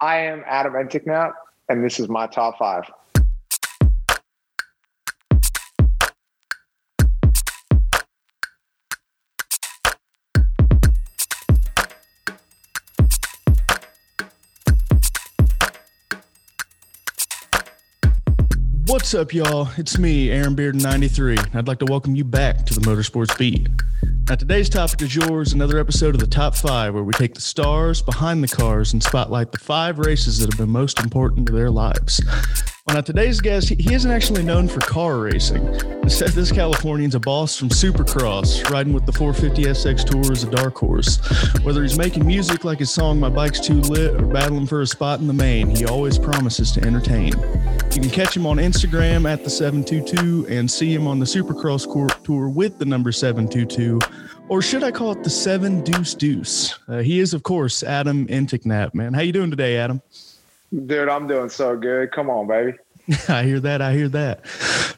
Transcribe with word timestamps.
I 0.00 0.18
am 0.18 0.44
Adam 0.46 0.74
Enticknap, 0.74 1.32
and 1.68 1.84
this 1.84 1.98
is 1.98 2.08
my 2.08 2.28
top 2.28 2.56
five. 2.56 2.84
What's 18.86 19.14
up, 19.14 19.34
y'all? 19.34 19.68
It's 19.76 19.98
me, 19.98 20.30
Aaron 20.30 20.54
Beard93. 20.54 21.56
I'd 21.56 21.66
like 21.66 21.80
to 21.80 21.86
welcome 21.86 22.14
you 22.14 22.24
back 22.24 22.64
to 22.66 22.74
the 22.74 22.80
Motorsports 22.82 23.36
Beat. 23.36 23.68
Now, 24.28 24.34
today's 24.34 24.68
topic 24.68 25.00
is 25.00 25.16
yours 25.16 25.54
another 25.54 25.78
episode 25.78 26.14
of 26.14 26.20
the 26.20 26.26
Top 26.26 26.54
5, 26.54 26.92
where 26.92 27.02
we 27.02 27.14
take 27.14 27.32
the 27.32 27.40
stars 27.40 28.02
behind 28.02 28.44
the 28.44 28.48
cars 28.48 28.92
and 28.92 29.02
spotlight 29.02 29.52
the 29.52 29.58
five 29.58 29.98
races 29.98 30.38
that 30.38 30.52
have 30.52 30.58
been 30.58 30.68
most 30.68 31.00
important 31.00 31.46
to 31.46 31.52
their 31.54 31.70
lives. 31.70 32.20
Well, 32.88 32.94
now, 32.94 33.00
today's 33.02 33.42
guest, 33.42 33.68
he 33.68 33.92
isn't 33.92 34.10
actually 34.10 34.42
known 34.42 34.66
for 34.66 34.80
car 34.80 35.18
racing. 35.18 35.62
Instead, 36.02 36.30
this 36.30 36.50
Californian's 36.50 37.14
a 37.14 37.20
boss 37.20 37.54
from 37.54 37.68
Supercross, 37.68 38.66
riding 38.70 38.94
with 38.94 39.04
the 39.04 39.12
450 39.12 39.70
SX 39.70 40.04
Tour 40.10 40.32
as 40.32 40.42
a 40.42 40.50
dark 40.50 40.74
horse. 40.78 41.18
Whether 41.64 41.82
he's 41.82 41.98
making 41.98 42.26
music 42.26 42.64
like 42.64 42.78
his 42.78 42.90
song 42.90 43.20
My 43.20 43.28
Bike's 43.28 43.60
Too 43.60 43.74
Lit 43.74 44.14
or 44.14 44.24
battling 44.24 44.66
for 44.66 44.80
a 44.80 44.86
spot 44.86 45.20
in 45.20 45.26
the 45.26 45.34
main, 45.34 45.68
he 45.68 45.84
always 45.84 46.18
promises 46.18 46.72
to 46.72 46.82
entertain. 46.82 47.34
You 47.92 48.00
can 48.00 48.08
catch 48.08 48.34
him 48.34 48.46
on 48.46 48.56
Instagram 48.56 49.30
at 49.30 49.44
the 49.44 49.50
722 49.50 50.46
and 50.48 50.70
see 50.70 50.94
him 50.94 51.06
on 51.06 51.18
the 51.18 51.26
Supercross 51.26 51.84
tour 52.24 52.48
with 52.48 52.78
the 52.78 52.86
number 52.86 53.12
722 53.12 53.98
or 54.48 54.62
should 54.62 54.82
I 54.82 54.90
call 54.90 55.12
it 55.12 55.22
the 55.22 55.28
seven 55.28 55.84
deuce 55.84 56.14
deuce? 56.14 56.78
Uh, 56.88 57.00
he 57.00 57.20
is, 57.20 57.34
of 57.34 57.42
course, 57.42 57.82
Adam 57.82 58.26
Enticknap. 58.28 58.94
Man, 58.94 59.12
how 59.12 59.20
you 59.20 59.32
doing 59.32 59.50
today, 59.50 59.76
Adam? 59.76 60.00
Dude, 60.72 61.08
I'm 61.08 61.26
doing 61.26 61.48
so 61.48 61.76
good. 61.76 62.12
Come 62.12 62.28
on, 62.28 62.46
baby. 62.46 62.78
I 63.28 63.42
hear 63.44 63.58
that. 63.60 63.80
I 63.80 63.94
hear 63.94 64.08
that. 64.10 64.46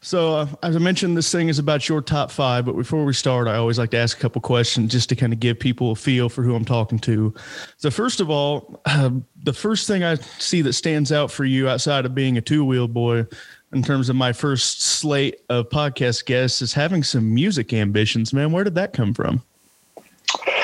So, 0.00 0.34
uh, 0.34 0.46
as 0.64 0.74
I 0.74 0.78
mentioned, 0.80 1.16
this 1.16 1.30
thing 1.30 1.48
is 1.48 1.60
about 1.60 1.88
your 1.88 2.00
top 2.00 2.30
five. 2.30 2.64
But 2.64 2.76
before 2.76 3.04
we 3.04 3.12
start, 3.12 3.46
I 3.46 3.56
always 3.56 3.78
like 3.78 3.90
to 3.90 3.98
ask 3.98 4.18
a 4.18 4.20
couple 4.20 4.40
questions 4.40 4.90
just 4.90 5.08
to 5.10 5.16
kind 5.16 5.32
of 5.32 5.38
give 5.38 5.60
people 5.60 5.92
a 5.92 5.96
feel 5.96 6.28
for 6.28 6.42
who 6.42 6.56
I'm 6.56 6.64
talking 6.64 6.98
to. 7.00 7.32
So, 7.76 7.90
first 7.90 8.20
of 8.20 8.28
all, 8.28 8.80
uh, 8.86 9.10
the 9.44 9.52
first 9.52 9.86
thing 9.86 10.02
I 10.02 10.16
see 10.16 10.60
that 10.62 10.72
stands 10.72 11.12
out 11.12 11.30
for 11.30 11.44
you 11.44 11.68
outside 11.68 12.04
of 12.04 12.14
being 12.14 12.36
a 12.36 12.40
two 12.40 12.64
wheel 12.64 12.88
boy 12.88 13.26
in 13.72 13.82
terms 13.84 14.08
of 14.08 14.16
my 14.16 14.32
first 14.32 14.82
slate 14.82 15.42
of 15.48 15.68
podcast 15.68 16.24
guests 16.24 16.60
is 16.62 16.72
having 16.72 17.04
some 17.04 17.32
music 17.32 17.72
ambitions, 17.72 18.32
man. 18.32 18.50
Where 18.50 18.64
did 18.64 18.74
that 18.74 18.92
come 18.92 19.14
from? 19.14 19.42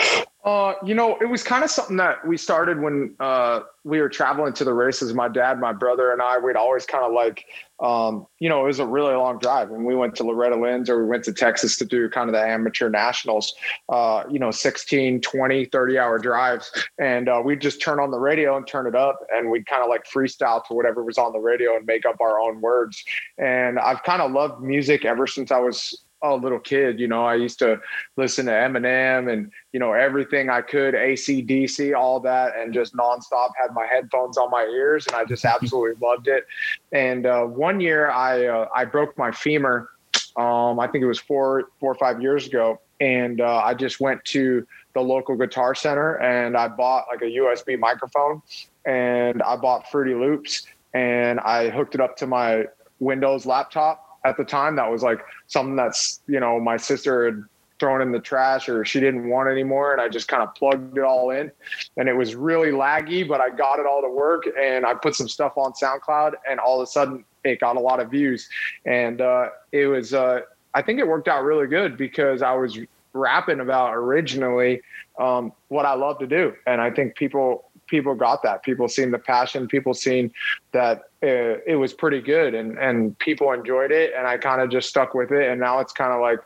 Uh, 0.46 0.74
you 0.84 0.94
know, 0.94 1.16
it 1.20 1.24
was 1.24 1.42
kind 1.42 1.64
of 1.64 1.70
something 1.70 1.96
that 1.96 2.24
we 2.24 2.36
started 2.36 2.80
when 2.80 3.12
uh, 3.18 3.62
we 3.82 4.00
were 4.00 4.08
traveling 4.08 4.52
to 4.52 4.62
the 4.62 4.72
races. 4.72 5.12
My 5.12 5.26
dad, 5.26 5.58
my 5.58 5.72
brother, 5.72 6.12
and 6.12 6.22
I, 6.22 6.38
we'd 6.38 6.54
always 6.54 6.86
kind 6.86 7.04
of 7.04 7.12
like, 7.12 7.46
um, 7.80 8.28
you 8.38 8.48
know, 8.48 8.62
it 8.62 8.66
was 8.68 8.78
a 8.78 8.86
really 8.86 9.14
long 9.14 9.40
drive. 9.40 9.72
And 9.72 9.84
we 9.84 9.96
went 9.96 10.14
to 10.16 10.22
Loretta 10.22 10.54
Lynn's 10.54 10.88
or 10.88 11.02
we 11.02 11.10
went 11.10 11.24
to 11.24 11.32
Texas 11.32 11.76
to 11.78 11.84
do 11.84 12.08
kind 12.08 12.28
of 12.28 12.32
the 12.32 12.40
amateur 12.40 12.88
nationals, 12.88 13.56
uh, 13.88 14.22
you 14.30 14.38
know, 14.38 14.52
16, 14.52 15.20
20, 15.20 15.64
30 15.64 15.98
hour 15.98 16.16
drives. 16.16 16.70
And 17.00 17.28
uh, 17.28 17.42
we'd 17.44 17.60
just 17.60 17.82
turn 17.82 17.98
on 17.98 18.12
the 18.12 18.18
radio 18.20 18.56
and 18.56 18.68
turn 18.68 18.86
it 18.86 18.94
up 18.94 19.18
and 19.34 19.50
we'd 19.50 19.66
kind 19.66 19.82
of 19.82 19.88
like 19.88 20.04
freestyle 20.04 20.64
to 20.66 20.74
whatever 20.74 21.02
was 21.02 21.18
on 21.18 21.32
the 21.32 21.40
radio 21.40 21.76
and 21.76 21.84
make 21.86 22.06
up 22.06 22.20
our 22.20 22.40
own 22.40 22.60
words. 22.60 23.04
And 23.36 23.80
I've 23.80 24.04
kind 24.04 24.22
of 24.22 24.30
loved 24.30 24.62
music 24.62 25.04
ever 25.04 25.26
since 25.26 25.50
I 25.50 25.58
was 25.58 26.05
a 26.34 26.36
little 26.36 26.58
kid, 26.58 26.98
you 26.98 27.08
know, 27.08 27.24
I 27.24 27.34
used 27.34 27.58
to 27.60 27.80
listen 28.16 28.46
to 28.46 28.52
Eminem 28.52 29.32
and, 29.32 29.50
you 29.72 29.80
know, 29.80 29.92
everything 29.92 30.50
I 30.50 30.60
could, 30.60 30.94
ACDC, 30.94 31.96
all 31.96 32.20
that, 32.20 32.56
and 32.56 32.74
just 32.74 32.94
nonstop 32.94 33.50
had 33.60 33.72
my 33.74 33.86
headphones 33.86 34.36
on 34.36 34.50
my 34.50 34.62
ears. 34.62 35.06
And 35.06 35.16
I 35.16 35.24
just 35.24 35.44
absolutely 35.46 35.94
loved 36.04 36.28
it. 36.28 36.46
And 36.92 37.26
uh, 37.26 37.44
one 37.44 37.80
year 37.80 38.10
I, 38.10 38.46
uh, 38.46 38.68
I 38.74 38.84
broke 38.84 39.16
my 39.16 39.30
femur. 39.30 39.90
Um, 40.36 40.78
I 40.78 40.86
think 40.86 41.02
it 41.02 41.06
was 41.06 41.20
four, 41.20 41.70
four 41.80 41.92
or 41.92 41.96
five 41.96 42.20
years 42.20 42.46
ago. 42.46 42.80
And 43.00 43.40
uh, 43.40 43.62
I 43.64 43.74
just 43.74 44.00
went 44.00 44.24
to 44.26 44.66
the 44.94 45.00
local 45.02 45.36
guitar 45.36 45.74
center 45.74 46.16
and 46.16 46.56
I 46.56 46.68
bought 46.68 47.04
like 47.08 47.20
a 47.20 47.26
USB 47.26 47.78
microphone 47.78 48.40
and 48.86 49.42
I 49.42 49.56
bought 49.56 49.90
Fruity 49.90 50.14
Loops 50.14 50.66
and 50.94 51.38
I 51.40 51.68
hooked 51.68 51.94
it 51.94 52.00
up 52.00 52.16
to 52.16 52.26
my 52.26 52.64
Windows 52.98 53.44
laptop 53.44 54.05
at 54.26 54.36
the 54.36 54.44
time 54.44 54.76
that 54.76 54.90
was 54.90 55.02
like 55.02 55.20
something 55.46 55.76
that's 55.76 56.20
you 56.26 56.40
know 56.40 56.60
my 56.60 56.76
sister 56.76 57.26
had 57.26 57.44
thrown 57.78 58.00
in 58.00 58.10
the 58.10 58.18
trash 58.18 58.68
or 58.68 58.84
she 58.84 59.00
didn't 59.00 59.28
want 59.28 59.48
anymore 59.48 59.92
and 59.92 60.00
i 60.00 60.08
just 60.08 60.28
kind 60.28 60.42
of 60.42 60.54
plugged 60.54 60.96
it 60.96 61.04
all 61.04 61.30
in. 61.30 61.52
And 61.98 62.08
it 62.08 62.14
was 62.14 62.34
really 62.34 62.70
laggy 62.70 63.26
but 63.26 63.40
i 63.40 63.50
got 63.50 63.78
it 63.78 63.86
all 63.86 64.02
to 64.02 64.08
work 64.08 64.44
and 64.58 64.86
i 64.86 64.94
put 64.94 65.14
some 65.14 65.28
stuff 65.28 65.56
on 65.56 65.72
soundcloud 65.72 66.32
and 66.48 66.58
all 66.58 66.80
of 66.80 66.84
a 66.84 66.90
sudden 66.90 67.24
it 67.44 67.60
got 67.60 67.76
a 67.76 67.80
lot 67.80 68.00
of 68.00 68.10
views. 68.10 68.48
And 68.86 69.20
uh, 69.20 69.50
it 69.72 69.86
was 69.86 70.14
uh, 70.14 70.40
i 70.74 70.82
think 70.82 70.98
it 70.98 71.06
worked 71.06 71.28
out 71.28 71.44
really 71.44 71.66
good 71.66 71.96
because 71.96 72.42
i 72.42 72.52
was 72.54 72.78
rapping 73.12 73.60
about 73.60 73.94
originally 73.94 74.82
um, 75.18 75.52
what 75.68 75.86
i 75.86 75.94
love 75.94 76.18
to 76.20 76.26
do. 76.26 76.54
And 76.66 76.80
i 76.80 76.90
think 76.90 77.14
people 77.14 77.65
people 77.86 78.14
got 78.14 78.42
that. 78.42 78.62
People 78.62 78.88
seen 78.88 79.10
the 79.10 79.18
passion. 79.18 79.68
People 79.68 79.94
seen 79.94 80.32
that 80.72 81.04
uh, 81.22 81.60
it 81.66 81.78
was 81.78 81.92
pretty 81.92 82.20
good, 82.20 82.54
and 82.54 82.78
and 82.78 83.18
people 83.18 83.52
enjoyed 83.52 83.92
it. 83.92 84.12
And 84.16 84.26
I 84.26 84.38
kind 84.38 84.60
of 84.60 84.70
just 84.70 84.88
stuck 84.88 85.14
with 85.14 85.32
it. 85.32 85.50
And 85.50 85.60
now 85.60 85.80
it's 85.80 85.92
kind 85.92 86.12
of 86.12 86.20
like, 86.20 86.40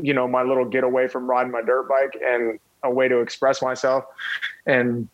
you 0.00 0.14
know, 0.14 0.28
my 0.28 0.42
little 0.42 0.64
getaway 0.64 1.08
from 1.08 1.28
riding 1.28 1.52
my 1.52 1.62
dirt 1.62 1.88
bike 1.88 2.20
and 2.22 2.58
a 2.82 2.90
way 2.90 3.08
to 3.08 3.20
express 3.20 3.62
myself. 3.62 4.04
And 4.66 5.08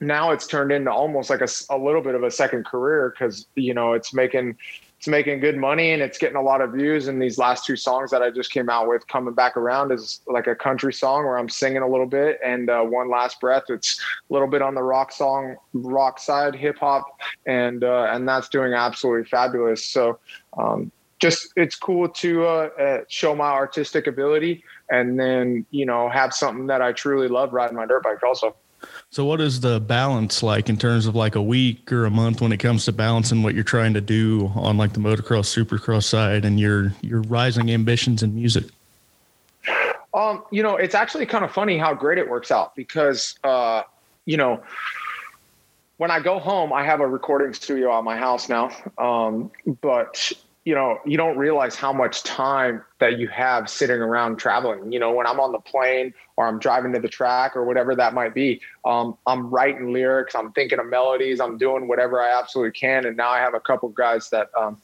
now 0.00 0.30
it's 0.30 0.46
turned 0.46 0.72
into 0.72 0.90
almost 0.90 1.30
like 1.30 1.40
a, 1.40 1.48
a 1.70 1.78
little 1.78 2.02
bit 2.02 2.14
of 2.14 2.22
a 2.22 2.30
second 2.30 2.64
career 2.64 3.10
because 3.10 3.46
you 3.54 3.74
know 3.74 3.92
it's 3.92 4.12
making 4.12 4.56
it's 5.04 5.08
making 5.10 5.38
good 5.38 5.58
money 5.58 5.92
and 5.92 6.00
it's 6.00 6.16
getting 6.16 6.36
a 6.36 6.42
lot 6.42 6.62
of 6.62 6.72
views. 6.72 7.08
And 7.08 7.20
these 7.20 7.36
last 7.36 7.66
two 7.66 7.76
songs 7.76 8.10
that 8.10 8.22
I 8.22 8.30
just 8.30 8.50
came 8.50 8.70
out 8.70 8.88
with, 8.88 9.06
coming 9.06 9.34
back 9.34 9.54
around, 9.54 9.92
is 9.92 10.20
like 10.26 10.46
a 10.46 10.54
country 10.54 10.94
song 10.94 11.26
where 11.26 11.36
I'm 11.36 11.50
singing 11.50 11.82
a 11.82 11.86
little 11.86 12.06
bit, 12.06 12.38
and 12.42 12.70
uh, 12.70 12.80
one 12.80 13.10
last 13.10 13.38
breath. 13.38 13.64
It's 13.68 14.00
a 14.00 14.32
little 14.32 14.48
bit 14.48 14.62
on 14.62 14.74
the 14.74 14.82
rock 14.82 15.12
song, 15.12 15.56
rock 15.74 16.18
side, 16.18 16.54
hip 16.54 16.78
hop, 16.78 17.04
and 17.44 17.84
uh, 17.84 18.08
and 18.12 18.26
that's 18.26 18.48
doing 18.48 18.72
absolutely 18.72 19.28
fabulous. 19.28 19.84
So. 19.84 20.18
Um, 20.56 20.90
just 21.20 21.52
it's 21.56 21.76
cool 21.76 22.08
to 22.08 22.44
uh, 22.44 22.68
uh, 22.78 22.98
show 23.08 23.34
my 23.34 23.46
artistic 23.46 24.08
ability 24.08 24.62
and 24.90 25.18
then 25.18 25.64
you 25.70 25.86
know 25.86 26.08
have 26.10 26.34
something 26.34 26.66
that 26.66 26.82
i 26.82 26.92
truly 26.92 27.28
love 27.28 27.52
riding 27.52 27.76
my 27.76 27.86
dirt 27.86 28.02
bike 28.02 28.22
also 28.24 28.54
so, 29.14 29.24
what 29.24 29.40
is 29.40 29.60
the 29.60 29.78
balance 29.78 30.42
like 30.42 30.68
in 30.68 30.76
terms 30.76 31.06
of 31.06 31.14
like 31.14 31.36
a 31.36 31.40
week 31.40 31.92
or 31.92 32.04
a 32.04 32.10
month 32.10 32.40
when 32.40 32.50
it 32.50 32.56
comes 32.56 32.84
to 32.86 32.92
balancing 32.92 33.44
what 33.44 33.54
you're 33.54 33.62
trying 33.62 33.94
to 33.94 34.00
do 34.00 34.50
on 34.56 34.76
like 34.76 34.92
the 34.92 34.98
motocross, 34.98 35.46
supercross 35.46 36.02
side, 36.02 36.44
and 36.44 36.58
your 36.58 36.92
your 37.00 37.20
rising 37.22 37.70
ambitions 37.70 38.24
in 38.24 38.34
music? 38.34 38.64
Um, 40.12 40.42
you 40.50 40.64
know, 40.64 40.74
it's 40.74 40.96
actually 40.96 41.26
kind 41.26 41.44
of 41.44 41.52
funny 41.52 41.78
how 41.78 41.94
great 41.94 42.18
it 42.18 42.28
works 42.28 42.50
out 42.50 42.74
because, 42.74 43.38
uh, 43.44 43.84
you 44.24 44.36
know, 44.36 44.60
when 45.98 46.10
I 46.10 46.18
go 46.18 46.40
home, 46.40 46.72
I 46.72 46.84
have 46.84 46.98
a 46.98 47.06
recording 47.06 47.54
studio 47.54 47.96
at 47.96 48.02
my 48.02 48.16
house 48.16 48.48
now. 48.48 48.72
Um, 48.98 49.52
but 49.80 50.32
you 50.64 50.74
know, 50.74 50.98
you 51.04 51.18
don't 51.18 51.36
realize 51.36 51.76
how 51.76 51.92
much 51.92 52.22
time 52.22 52.82
that 52.98 53.18
you 53.18 53.28
have 53.28 53.68
sitting 53.68 54.00
around 54.00 54.36
traveling. 54.36 54.90
You 54.90 54.98
know, 54.98 55.12
when 55.12 55.26
I'm 55.26 55.38
on 55.38 55.52
the 55.52 55.58
plane 55.58 56.14
or 56.36 56.46
I'm 56.46 56.58
driving 56.58 56.92
to 56.94 57.00
the 57.00 57.08
track 57.08 57.54
or 57.54 57.64
whatever 57.64 57.94
that 57.94 58.14
might 58.14 58.32
be, 58.32 58.62
um, 58.86 59.16
I'm 59.26 59.50
writing 59.50 59.92
lyrics, 59.92 60.34
I'm 60.34 60.52
thinking 60.52 60.78
of 60.78 60.86
melodies, 60.86 61.38
I'm 61.38 61.58
doing 61.58 61.86
whatever 61.86 62.20
I 62.20 62.38
absolutely 62.38 62.72
can. 62.72 63.04
And 63.04 63.16
now 63.16 63.28
I 63.28 63.40
have 63.40 63.52
a 63.52 63.60
couple 63.60 63.90
guys 63.90 64.30
that 64.30 64.48
um, 64.58 64.80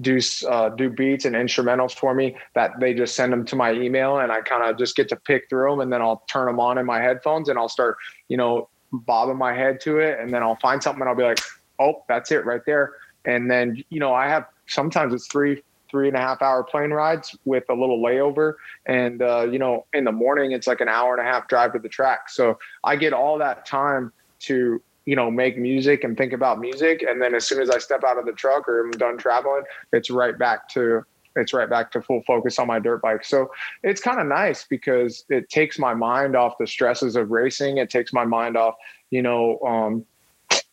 do 0.00 0.20
uh, 0.48 0.68
do 0.68 0.88
beats 0.88 1.24
and 1.24 1.34
instrumentals 1.34 1.92
for 1.92 2.14
me 2.14 2.36
that 2.54 2.78
they 2.78 2.94
just 2.94 3.16
send 3.16 3.32
them 3.32 3.44
to 3.46 3.56
my 3.56 3.72
email, 3.72 4.18
and 4.18 4.30
I 4.30 4.40
kind 4.42 4.62
of 4.62 4.78
just 4.78 4.94
get 4.94 5.08
to 5.08 5.16
pick 5.16 5.48
through 5.48 5.70
them, 5.70 5.80
and 5.80 5.92
then 5.92 6.00
I'll 6.00 6.22
turn 6.28 6.46
them 6.46 6.60
on 6.60 6.78
in 6.78 6.86
my 6.86 7.00
headphones, 7.00 7.48
and 7.48 7.58
I'll 7.58 7.68
start, 7.68 7.96
you 8.28 8.36
know, 8.36 8.68
bobbing 8.92 9.36
my 9.36 9.52
head 9.52 9.80
to 9.80 9.98
it, 9.98 10.20
and 10.20 10.32
then 10.32 10.42
I'll 10.42 10.56
find 10.56 10.80
something, 10.80 11.00
and 11.00 11.08
I'll 11.08 11.16
be 11.16 11.24
like, 11.24 11.40
oh, 11.80 12.04
that's 12.08 12.30
it 12.30 12.44
right 12.44 12.64
there. 12.64 12.92
And 13.24 13.50
then, 13.50 13.82
you 13.88 13.98
know, 13.98 14.14
I 14.14 14.28
have 14.28 14.46
sometimes 14.68 15.12
it's 15.14 15.26
three 15.26 15.62
three 15.90 16.08
and 16.08 16.16
a 16.16 16.20
half 16.20 16.42
hour 16.42 16.62
plane 16.62 16.90
rides 16.90 17.36
with 17.44 17.64
a 17.70 17.74
little 17.74 17.98
layover. 17.98 18.54
And 18.86 19.22
uh, 19.22 19.46
you 19.50 19.58
know 19.58 19.86
in 19.92 20.04
the 20.04 20.12
morning 20.12 20.52
it's 20.52 20.66
like 20.66 20.80
an 20.80 20.88
hour 20.88 21.16
and 21.16 21.26
a 21.26 21.30
half 21.30 21.48
drive 21.48 21.72
to 21.72 21.78
the 21.78 21.88
track. 21.88 22.28
So 22.28 22.58
i 22.84 22.96
get 22.96 23.12
all 23.12 23.38
that 23.38 23.66
time 23.66 24.12
to 24.40 24.82
you 25.06 25.16
know 25.16 25.30
make 25.30 25.58
music 25.58 26.04
and 26.04 26.16
think 26.16 26.32
about 26.32 26.60
music. 26.60 27.02
And 27.02 27.20
then 27.20 27.34
as 27.34 27.46
soon 27.46 27.60
as 27.60 27.70
i 27.70 27.78
step 27.78 28.04
out 28.04 28.18
of 28.18 28.26
the 28.26 28.32
truck 28.32 28.68
or 28.68 28.84
i'm 28.84 28.90
done 28.92 29.18
traveling 29.18 29.62
it's 29.92 30.10
right 30.10 30.38
back 30.38 30.68
to 30.70 31.04
it's 31.36 31.52
right 31.52 31.70
back 31.70 31.92
to 31.92 32.02
full 32.02 32.22
focus 32.26 32.58
on 32.58 32.66
my 32.66 32.80
dirt 32.80 33.00
bike. 33.00 33.24
So 33.24 33.52
it's 33.84 34.00
kind 34.00 34.20
of 34.20 34.26
nice 34.26 34.64
because 34.64 35.24
it 35.28 35.48
takes 35.48 35.78
my 35.78 35.94
mind 35.94 36.34
off 36.34 36.58
the 36.58 36.66
stresses 36.66 37.14
of 37.14 37.30
racing. 37.30 37.78
It 37.78 37.90
takes 37.90 38.12
my 38.12 38.24
mind 38.24 38.56
off 38.56 38.74
you 39.10 39.22
know 39.22 39.58
um, 39.60 40.04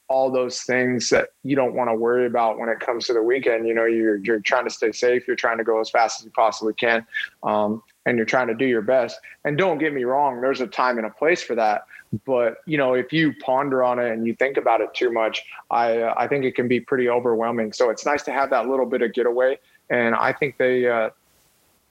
all 0.07 0.31
those 0.31 0.61
things 0.61 1.09
that 1.09 1.29
you 1.43 1.55
don't 1.55 1.73
want 1.73 1.89
to 1.89 1.95
worry 1.95 2.27
about 2.27 2.59
when 2.59 2.69
it 2.69 2.79
comes 2.79 3.07
to 3.07 3.13
the 3.13 3.23
weekend. 3.23 3.67
You 3.67 3.73
know, 3.73 3.85
you're 3.85 4.17
you're 4.17 4.39
trying 4.39 4.65
to 4.65 4.69
stay 4.69 4.91
safe. 4.91 5.27
You're 5.27 5.35
trying 5.35 5.57
to 5.57 5.63
go 5.63 5.79
as 5.79 5.89
fast 5.89 6.19
as 6.19 6.25
you 6.25 6.31
possibly 6.31 6.73
can, 6.73 7.05
um, 7.43 7.81
and 8.05 8.17
you're 8.17 8.25
trying 8.25 8.47
to 8.47 8.53
do 8.53 8.65
your 8.65 8.81
best. 8.81 9.19
And 9.43 9.57
don't 9.57 9.77
get 9.77 9.93
me 9.93 10.03
wrong, 10.03 10.41
there's 10.41 10.61
a 10.61 10.67
time 10.67 10.97
and 10.97 11.07
a 11.07 11.09
place 11.09 11.41
for 11.41 11.55
that. 11.55 11.85
but 12.25 12.57
you 12.65 12.77
know, 12.77 12.93
if 12.93 13.11
you 13.11 13.33
ponder 13.41 13.83
on 13.83 13.99
it 13.99 14.11
and 14.11 14.27
you 14.27 14.35
think 14.35 14.57
about 14.57 14.81
it 14.81 14.93
too 14.93 15.11
much, 15.11 15.43
I 15.71 15.99
uh, 15.99 16.13
I 16.17 16.27
think 16.27 16.45
it 16.45 16.55
can 16.55 16.67
be 16.67 16.79
pretty 16.79 17.09
overwhelming. 17.09 17.73
So 17.73 17.89
it's 17.89 18.05
nice 18.05 18.23
to 18.23 18.31
have 18.31 18.49
that 18.51 18.67
little 18.67 18.85
bit 18.85 19.01
of 19.01 19.13
getaway, 19.13 19.57
and 19.89 20.13
I 20.13 20.33
think 20.33 20.57
they, 20.57 20.87
uh, 20.87 21.09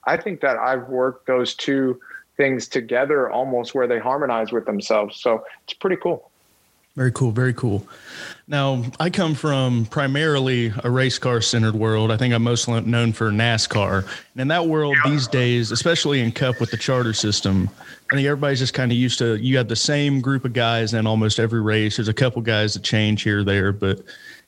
I 0.05 0.17
think 0.17 0.39
that 0.41 0.57
I've 0.57 0.87
worked 0.87 1.27
those 1.27 1.53
two 1.53 1.99
things 2.37 2.67
together 2.67 3.29
almost 3.29 3.75
where 3.75 3.87
they 3.87 3.99
harmonize 3.99 4.51
with 4.51 4.65
themselves. 4.65 5.19
So 5.21 5.43
it's 5.63 5.73
pretty 5.73 5.97
cool. 5.97 6.31
Very 6.95 7.11
cool. 7.11 7.31
Very 7.31 7.53
cool. 7.53 7.85
Now, 8.47 8.83
I 9.01 9.09
come 9.09 9.35
from 9.35 9.85
primarily 9.87 10.71
a 10.83 10.89
race 10.89 11.19
car 11.19 11.41
centered 11.41 11.75
world. 11.75 12.09
I 12.09 12.15
think 12.15 12.33
I'm 12.33 12.43
most 12.43 12.69
known 12.69 13.11
for 13.11 13.31
NASCAR. 13.31 14.03
And 14.33 14.41
in 14.41 14.47
that 14.47 14.67
world 14.67 14.95
these 15.03 15.27
days, 15.27 15.71
especially 15.71 16.21
in 16.21 16.31
Cup 16.31 16.61
with 16.61 16.71
the 16.71 16.77
charter 16.77 17.11
system, 17.11 17.69
I 18.11 18.15
think 18.15 18.25
everybody's 18.25 18.59
just 18.59 18.73
kind 18.73 18.93
of 18.93 18.97
used 18.97 19.19
to 19.19 19.35
you 19.35 19.57
have 19.57 19.67
the 19.67 19.75
same 19.75 20.21
group 20.21 20.45
of 20.45 20.53
guys 20.53 20.93
in 20.93 21.05
almost 21.05 21.37
every 21.37 21.61
race. 21.61 21.97
There's 21.97 22.07
a 22.07 22.13
couple 22.13 22.41
guys 22.41 22.75
that 22.75 22.83
change 22.83 23.23
here 23.23 23.39
or 23.39 23.43
there, 23.43 23.73
but 23.73 24.01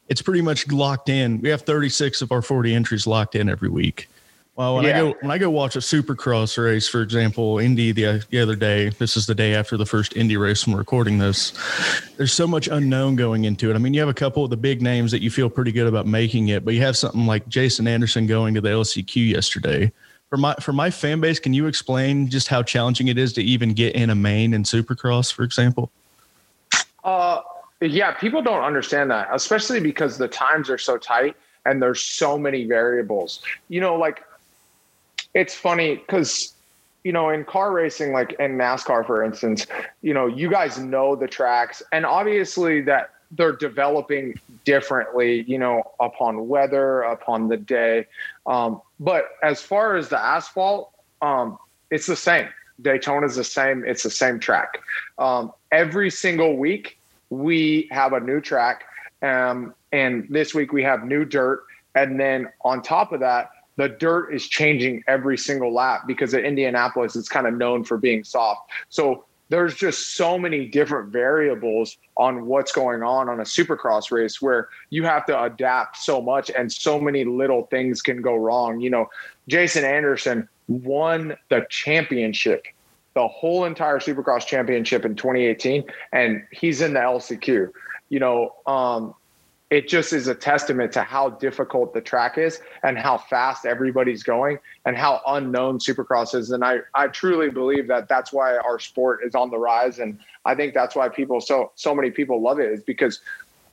it's 0.08 0.22
pretty 0.22 0.42
much 0.42 0.68
locked 0.72 1.10
in. 1.10 1.42
We 1.42 1.50
have 1.50 1.64
36 1.64 2.22
of 2.22 2.32
our 2.32 2.42
40 2.42 2.74
entries 2.74 3.08
locked 3.08 3.36
in 3.36 3.50
every 3.50 3.70
week. 3.70 4.08
Well, 4.58 4.74
when 4.74 4.86
yeah. 4.86 4.98
I 4.98 5.00
go 5.00 5.16
when 5.22 5.32
I 5.32 5.38
go 5.38 5.52
watch 5.52 5.76
a 5.76 5.80
Supercross 5.80 6.62
race, 6.62 6.88
for 6.90 7.04
example, 7.04 7.60
Indy 7.60 7.92
the, 7.92 8.26
the 8.32 8.40
other 8.40 8.56
day. 8.56 8.90
This 8.90 9.16
is 9.16 9.28
the 9.28 9.36
day 9.36 9.54
after 9.54 9.78
the 9.78 9.86
first 9.86 10.16
Indy 10.18 10.36
race. 10.36 10.66
I'm 10.66 10.76
recording 10.76 11.20
this. 11.20 11.54
There's 12.18 12.34
so 12.34 12.48
much 12.48 12.68
unknown 12.68 13.18
going 13.18 13.46
into 13.46 13.70
it. 13.70 13.76
I 13.76 13.78
mean, 13.78 13.94
you 13.94 14.00
have 14.00 14.10
a 14.10 14.16
couple 14.16 14.44
of 14.44 14.50
the 14.50 14.58
big 14.58 14.82
names 14.82 15.12
that 15.12 15.22
you 15.22 15.30
feel 15.30 15.48
pretty 15.48 15.72
good 15.72 15.86
about 15.86 16.08
making 16.08 16.48
it, 16.48 16.66
but 16.66 16.74
you 16.74 16.82
have 16.82 16.98
something 16.98 17.28
like 17.28 17.48
Jason 17.48 17.88
Anderson 17.88 18.26
going 18.26 18.56
to 18.56 18.62
the 18.62 18.70
LCQ 18.70 19.30
yesterday. 19.30 19.92
For 20.32 20.38
my 20.38 20.56
for 20.56 20.74
my 20.74 20.90
fan 20.90 21.22
base, 21.22 21.40
can 21.40 21.54
you 21.54 21.68
explain 21.68 22.28
just 22.28 22.48
how 22.48 22.64
challenging 22.64 23.10
it 23.10 23.20
is 23.20 23.34
to 23.34 23.44
even 23.44 23.74
get 23.74 23.96
in 23.96 24.10
a 24.10 24.16
main 24.16 24.56
in 24.56 24.64
Supercross, 24.64 25.32
for 25.32 25.44
example? 25.44 25.92
Uh, 27.04 27.42
yeah, 27.80 28.12
people 28.12 28.42
don't 28.42 28.64
understand 28.64 29.12
that, 29.12 29.28
especially 29.32 29.82
because 29.82 30.18
the 30.18 30.28
times 30.28 30.68
are 30.72 30.80
so 30.80 30.98
tight 30.98 31.36
and 31.68 31.80
there's 31.80 32.02
so 32.02 32.40
many 32.40 32.66
variables. 32.66 33.42
You 33.70 33.82
know, 33.82 33.96
like 33.96 34.24
it's 35.38 35.54
funny 35.54 35.98
because 35.98 36.56
you 37.04 37.12
know 37.12 37.30
in 37.30 37.46
car 37.46 37.72
racing 37.72 38.12
like 38.12 38.34
in 38.40 38.58
nascar 38.58 39.06
for 39.06 39.24
instance 39.24 39.68
you 40.02 40.14
know 40.14 40.26
you 40.26 40.50
guys 40.50 40.80
know 40.80 41.16
the 41.16 41.28
tracks 41.28 41.84
and 41.92 42.06
obviously 42.06 42.82
that 42.82 43.12
they're 43.32 43.56
developing 43.56 44.34
differently 44.66 45.44
you 45.48 45.60
know 45.60 45.84
upon 46.00 46.48
weather 46.48 47.02
upon 47.02 47.50
the 47.50 47.58
day. 47.58 48.06
Um, 48.46 48.82
but 49.00 49.26
as 49.44 49.62
far 49.62 49.96
as 49.96 50.10
the 50.10 50.20
asphalt 50.20 50.92
um, 51.22 51.58
it's 51.92 52.08
the 52.08 52.16
same. 52.16 52.48
Daytona 52.82 53.26
is 53.26 53.36
the 53.36 53.44
same. 53.44 53.84
It's 53.86 54.04
the 54.04 54.10
same 54.10 54.40
track. 54.40 54.80
Um, 55.18 55.52
every 55.72 56.10
single 56.10 56.58
week 56.58 57.00
we 57.30 57.88
have 57.92 58.14
a 58.14 58.20
new 58.20 58.40
track. 58.40 58.84
Um, 59.22 59.74
and 59.92 60.28
this 60.30 60.54
week 60.54 60.74
we 60.74 60.84
have 60.84 61.04
new 61.04 61.26
dirt. 61.26 61.64
And 61.96 62.20
then 62.20 62.50
on 62.64 62.82
top 62.84 63.12
of 63.14 63.20
that 63.22 63.50
the 63.78 63.90
dirt 63.90 64.34
is 64.34 64.48
changing 64.48 65.04
every 65.08 65.38
single 65.38 65.74
lap 65.74 66.02
because 66.06 66.34
at 66.34 66.44
Indianapolis 66.44 67.16
it's 67.16 67.30
kind 67.30 67.48
of 67.48 67.54
known 67.54 67.84
for 67.84 67.98
being 67.98 68.24
soft. 68.24 68.70
So 68.90 69.26
there's 69.50 69.76
just 69.76 70.16
so 70.16 70.38
many 70.38 70.66
different 70.66 71.10
variables 71.10 71.98
on 72.18 72.48
what's 72.48 72.72
going 72.72 73.02
on 73.02 73.30
on 73.30 73.40
a 73.40 73.44
supercross 73.44 74.12
race 74.12 74.42
where 74.42 74.68
you 74.90 75.04
have 75.04 75.26
to 75.28 75.44
adapt 75.44 75.98
so 75.98 76.22
much 76.22 76.52
and 76.52 76.72
so 76.72 77.00
many 77.00 77.24
little 77.24 77.68
things 77.68 78.02
can 78.02 78.22
go 78.22 78.36
wrong. 78.36 78.82
You 78.82 78.90
know, 78.90 79.10
Jason 79.48 79.86
Anderson 79.86 80.50
won 80.68 81.38
the 81.50 81.66
championship, 81.70 82.66
the 83.14 83.28
whole 83.28 83.64
entire 83.64 84.00
supercross 84.00 84.46
championship 84.46 85.06
in 85.06 85.16
2018, 85.16 85.86
and 86.12 86.44
he's 86.52 86.82
in 86.82 86.94
the 86.94 87.00
LCQ. 87.00 87.72
You 88.10 88.20
know, 88.20 88.56
um, 88.66 89.14
it 89.70 89.90
just 89.90 90.14
is 90.14 90.28
a 90.28 90.36
testament 90.36 90.94
to 90.94 91.02
how 91.02 91.30
difficult 91.30 91.94
the 91.94 92.00
track 92.00 92.38
is 92.38 92.62
and 92.84 92.98
how 92.98 93.18
fast 93.18 93.66
everybody's 93.66 94.24
going 94.24 94.60
and 94.86 94.96
how 94.96 95.22
unknown 95.28 95.78
supercross 95.78 96.34
is. 96.34 96.52
And 96.52 96.64
i 96.64 96.78
i 96.96 97.08
truly 97.08 97.50
believe 97.50 97.88
that 97.88 98.08
that's 98.08 98.32
why 98.32 98.58
our 98.58 98.80
sport 98.80 99.22
is 99.26 99.36
on 99.36 99.50
the 99.50 99.58
rise. 99.58 100.00
And 100.00 100.20
i 100.46 100.56
think 100.56 100.74
that's 100.74 100.96
why 100.96 101.10
people 101.10 101.42
so 101.42 101.72
so 101.76 101.94
many 101.94 102.12
people 102.12 102.42
love 102.42 102.60
it 102.60 102.72
is 102.72 102.84
because 102.84 103.20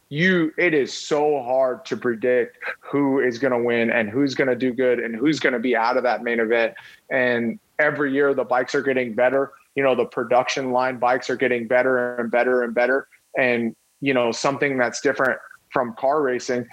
you 0.08 0.52
it 0.58 0.74
is 0.74 0.92
so 0.92 1.42
hard 1.42 1.84
to 1.86 1.96
predict 1.96 2.58
who 2.80 3.20
is 3.20 3.38
going 3.38 3.52
to 3.52 3.58
win 3.58 3.90
and 3.90 4.10
who's 4.10 4.34
going 4.34 4.48
to 4.48 4.56
do 4.56 4.72
good 4.72 4.98
and 4.98 5.14
who's 5.14 5.38
going 5.38 5.54
to 5.54 5.58
be 5.60 5.76
out 5.76 5.96
of 5.96 6.02
that 6.02 6.22
main 6.22 6.40
event. 6.40 6.74
And 7.10 7.58
every 7.78 8.12
year 8.12 8.34
the 8.34 8.44
bikes 8.44 8.74
are 8.74 8.82
getting 8.82 9.14
better. 9.14 9.52
You 9.76 9.84
know 9.84 9.94
the 9.94 10.06
production 10.06 10.72
line 10.72 10.98
bikes 10.98 11.30
are 11.30 11.36
getting 11.36 11.68
better 11.68 12.16
and 12.16 12.32
better 12.32 12.64
and 12.64 12.74
better. 12.74 13.06
And 13.38 13.76
you 14.00 14.12
know 14.12 14.32
something 14.32 14.76
that's 14.76 15.00
different 15.00 15.38
from 15.74 15.92
car 15.94 16.22
racing 16.22 16.66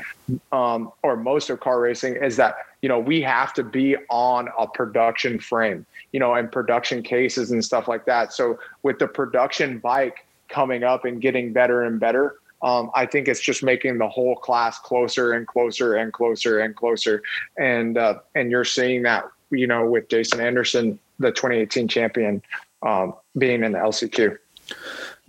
um, 0.54 0.92
or 1.02 1.18
most 1.18 1.50
of 1.50 1.60
car 1.60 1.82
racing 1.82 2.16
is 2.16 2.38
that 2.38 2.56
you 2.82 2.88
know 2.88 3.00
we 3.00 3.20
have 3.22 3.52
to 3.54 3.64
be 3.64 3.98
on 4.10 4.48
a 4.58 4.68
production 4.68 5.40
frame 5.40 5.86
you 6.14 6.20
know 6.20 6.36
and 6.36 6.52
production 6.52 7.02
cases 7.02 7.52
and 7.52 7.66
stuff 7.66 7.88
like 7.88 8.06
that 8.06 8.32
so 8.32 8.58
with 8.84 9.00
the 9.00 9.08
production 9.08 9.80
bike 9.80 10.26
coming 10.48 10.84
up 10.84 11.04
and 11.04 11.20
getting 11.20 11.52
better 11.52 11.82
and 11.84 12.00
better 12.00 12.36
um, 12.64 12.92
I 12.94 13.08
think 13.08 13.28
it's 13.28 13.40
just 13.40 13.64
making 13.64 13.98
the 13.98 14.08
whole 14.08 14.36
class 14.36 14.78
closer 14.78 15.34
and 15.34 15.48
closer 15.48 15.96
and 15.96 16.14
closer 16.14 16.60
and 16.60 16.76
closer, 16.76 17.24
and 17.58 17.98
uh, 17.98 18.20
and 18.36 18.52
you're 18.52 18.66
seeing 18.66 19.02
that 19.02 19.26
you 19.50 19.66
know 19.66 19.90
with 19.90 20.10
Jason 20.10 20.40
Anderson, 20.40 21.00
the 21.18 21.32
2018 21.32 21.88
champion, 21.88 22.40
um, 22.84 23.16
being 23.36 23.64
in 23.64 23.72
the 23.72 23.80
LCQ. 23.80 24.38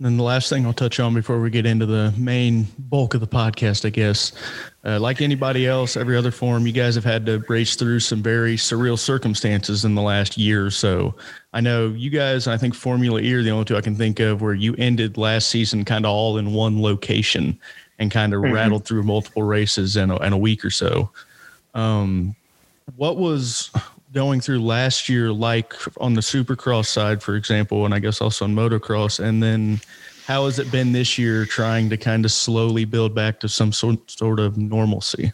And 0.03 0.11
then 0.11 0.17
the 0.17 0.23
last 0.23 0.49
thing 0.49 0.65
I'll 0.65 0.73
touch 0.73 0.99
on 0.99 1.13
before 1.13 1.39
we 1.39 1.49
get 1.49 1.65
into 1.65 1.85
the 1.85 2.13
main 2.17 2.67
bulk 2.77 3.13
of 3.13 3.21
the 3.21 3.27
podcast, 3.27 3.85
I 3.85 3.89
guess, 3.89 4.33
uh, 4.83 4.99
like 4.99 5.21
anybody 5.21 5.65
else, 5.65 5.95
every 5.95 6.17
other 6.17 6.29
forum, 6.29 6.67
you 6.67 6.73
guys 6.73 6.95
have 6.95 7.05
had 7.05 7.25
to 7.27 7.39
race 7.47 7.77
through 7.77 8.01
some 8.01 8.21
very 8.21 8.57
surreal 8.57 8.99
circumstances 8.99 9.85
in 9.85 9.95
the 9.95 10.01
last 10.01 10.37
year 10.37 10.65
or 10.65 10.71
so. 10.71 11.15
I 11.53 11.61
know 11.61 11.87
you 11.87 12.09
guys, 12.09 12.47
I 12.47 12.57
think 12.57 12.75
Formula 12.75 13.21
E 13.21 13.33
are 13.33 13.43
the 13.43 13.51
only 13.51 13.63
two 13.63 13.77
I 13.77 13.81
can 13.81 13.95
think 13.95 14.19
of 14.19 14.41
where 14.41 14.53
you 14.53 14.75
ended 14.77 15.15
last 15.17 15.49
season 15.49 15.85
kind 15.85 16.05
of 16.05 16.11
all 16.11 16.37
in 16.37 16.51
one 16.51 16.81
location 16.81 17.57
and 17.97 18.11
kind 18.11 18.33
of 18.33 18.41
mm-hmm. 18.41 18.53
rattled 18.53 18.83
through 18.83 19.03
multiple 19.03 19.43
races 19.43 19.95
in 19.95 20.11
a, 20.11 20.17
in 20.17 20.33
a 20.33 20.37
week 20.37 20.65
or 20.65 20.69
so. 20.69 21.11
Um, 21.75 22.35
what 22.97 23.15
was 23.15 23.71
going 24.13 24.39
through 24.39 24.61
last 24.61 25.09
year 25.09 25.31
like 25.31 25.73
on 25.97 26.13
the 26.13 26.21
supercross 26.21 26.85
side 26.85 27.21
for 27.23 27.35
example 27.35 27.83
and 27.83 27.93
i 27.95 27.99
guess 27.99 28.21
also 28.21 28.45
on 28.45 28.53
motocross 28.53 29.19
and 29.19 29.41
then 29.41 29.79
how 30.25 30.45
has 30.45 30.57
it 30.57 30.71
been 30.71 30.93
this 30.93 31.17
year 31.17 31.45
trying 31.45 31.89
to 31.89 31.97
kind 31.97 32.23
of 32.23 32.31
slowly 32.31 32.85
build 32.85 33.13
back 33.13 33.39
to 33.41 33.49
some 33.49 33.73
sort, 33.73 34.09
sort 34.09 34.39
of 34.39 34.57
normalcy? 34.57 35.33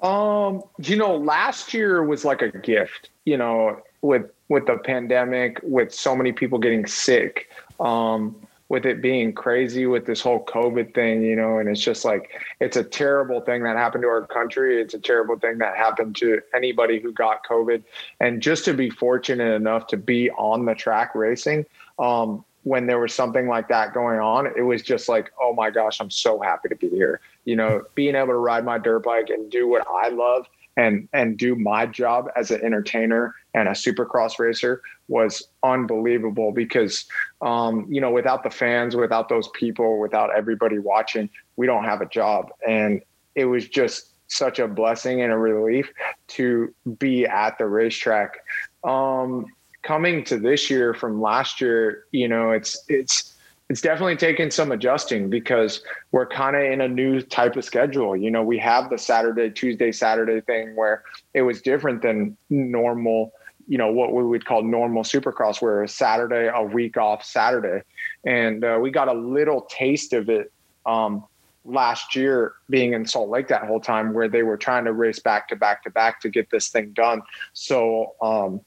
Um 0.00 0.62
you 0.78 0.96
know 0.96 1.16
last 1.16 1.72
year 1.72 2.02
was 2.04 2.24
like 2.24 2.42
a 2.42 2.48
gift 2.48 3.10
you 3.24 3.36
know 3.36 3.80
with 4.02 4.30
with 4.48 4.66
the 4.66 4.78
pandemic 4.78 5.60
with 5.62 5.94
so 5.94 6.16
many 6.16 6.32
people 6.32 6.58
getting 6.58 6.86
sick. 6.86 7.48
Um 7.78 8.36
with 8.72 8.86
it 8.86 9.02
being 9.02 9.34
crazy 9.34 9.84
with 9.84 10.06
this 10.06 10.22
whole 10.22 10.42
COVID 10.46 10.94
thing, 10.94 11.20
you 11.20 11.36
know, 11.36 11.58
and 11.58 11.68
it's 11.68 11.82
just 11.82 12.06
like 12.06 12.30
it's 12.58 12.78
a 12.78 12.82
terrible 12.82 13.42
thing 13.42 13.62
that 13.64 13.76
happened 13.76 14.00
to 14.00 14.08
our 14.08 14.26
country. 14.26 14.80
It's 14.80 14.94
a 14.94 14.98
terrible 14.98 15.38
thing 15.38 15.58
that 15.58 15.76
happened 15.76 16.16
to 16.16 16.40
anybody 16.54 16.98
who 16.98 17.12
got 17.12 17.44
COVID. 17.46 17.82
And 18.20 18.40
just 18.40 18.64
to 18.64 18.72
be 18.72 18.88
fortunate 18.88 19.52
enough 19.52 19.88
to 19.88 19.98
be 19.98 20.30
on 20.30 20.64
the 20.64 20.74
track 20.74 21.14
racing, 21.14 21.66
um, 21.98 22.46
when 22.62 22.86
there 22.86 22.98
was 22.98 23.12
something 23.12 23.46
like 23.46 23.68
that 23.68 23.92
going 23.92 24.20
on, 24.20 24.46
it 24.56 24.62
was 24.62 24.80
just 24.80 25.06
like, 25.06 25.30
oh 25.38 25.52
my 25.52 25.68
gosh, 25.68 26.00
I'm 26.00 26.10
so 26.10 26.40
happy 26.40 26.70
to 26.70 26.76
be 26.76 26.88
here. 26.88 27.20
You 27.44 27.56
know, 27.56 27.82
being 27.94 28.14
able 28.14 28.28
to 28.28 28.36
ride 28.36 28.64
my 28.64 28.78
dirt 28.78 29.00
bike 29.00 29.28
and 29.28 29.50
do 29.50 29.68
what 29.68 29.86
I 29.86 30.08
love 30.08 30.46
and 30.78 31.06
and 31.12 31.36
do 31.36 31.56
my 31.56 31.84
job 31.84 32.30
as 32.36 32.50
an 32.50 32.64
entertainer 32.64 33.34
and 33.54 33.68
a 33.68 33.72
supercross 33.72 34.38
racer 34.38 34.82
was 35.08 35.48
unbelievable 35.62 36.52
because 36.52 37.04
um, 37.40 37.86
you 37.88 38.00
know 38.00 38.10
without 38.10 38.42
the 38.42 38.50
fans 38.50 38.96
without 38.96 39.28
those 39.28 39.48
people 39.48 40.00
without 40.00 40.34
everybody 40.34 40.78
watching 40.78 41.28
we 41.56 41.66
don't 41.66 41.84
have 41.84 42.00
a 42.00 42.06
job 42.06 42.50
and 42.66 43.02
it 43.34 43.44
was 43.44 43.68
just 43.68 44.08
such 44.28 44.58
a 44.58 44.66
blessing 44.66 45.20
and 45.22 45.32
a 45.32 45.36
relief 45.36 45.92
to 46.26 46.74
be 46.98 47.26
at 47.26 47.58
the 47.58 47.66
racetrack 47.66 48.36
um, 48.84 49.46
coming 49.82 50.24
to 50.24 50.38
this 50.38 50.70
year 50.70 50.94
from 50.94 51.20
last 51.20 51.60
year 51.60 52.04
you 52.12 52.28
know 52.28 52.50
it's 52.50 52.84
it's 52.88 53.32
it's 53.72 53.80
definitely 53.80 54.16
taken 54.16 54.50
some 54.50 54.70
adjusting 54.70 55.30
because 55.30 55.82
we're 56.10 56.26
kind 56.26 56.54
of 56.54 56.62
in 56.62 56.82
a 56.82 56.88
new 56.88 57.22
type 57.22 57.56
of 57.56 57.64
schedule. 57.64 58.14
You 58.14 58.30
know, 58.30 58.42
we 58.42 58.58
have 58.58 58.90
the 58.90 58.98
Saturday, 58.98 59.48
Tuesday, 59.48 59.92
Saturday 59.92 60.42
thing 60.42 60.76
where 60.76 61.02
it 61.32 61.40
was 61.40 61.62
different 61.62 62.02
than 62.02 62.36
normal, 62.50 63.32
you 63.72 63.78
know, 63.78 63.90
what 63.90 64.12
we 64.12 64.22
would 64.22 64.44
call 64.44 64.62
normal 64.62 65.02
supercross, 65.02 65.62
where 65.62 65.82
a 65.82 65.88
Saturday, 65.88 66.50
a 66.54 66.62
week 66.62 66.98
off 66.98 67.24
Saturday. 67.24 67.82
And 68.22 68.62
uh, 68.62 68.78
we 68.78 68.90
got 68.90 69.08
a 69.08 69.14
little 69.14 69.62
taste 69.62 70.12
of 70.12 70.28
it 70.28 70.52
um, 70.84 71.24
last 71.64 72.14
year 72.14 72.52
being 72.68 72.92
in 72.92 73.06
Salt 73.06 73.30
Lake 73.30 73.48
that 73.48 73.64
whole 73.64 73.80
time 73.80 74.12
where 74.12 74.28
they 74.28 74.42
were 74.42 74.58
trying 74.58 74.84
to 74.84 74.92
race 74.92 75.20
back 75.20 75.48
to 75.48 75.56
back 75.56 75.82
to 75.84 75.90
back 75.90 76.20
to 76.20 76.28
get 76.28 76.50
this 76.50 76.68
thing 76.68 76.90
done. 76.92 77.22
So, 77.54 78.14
um, 78.20 78.60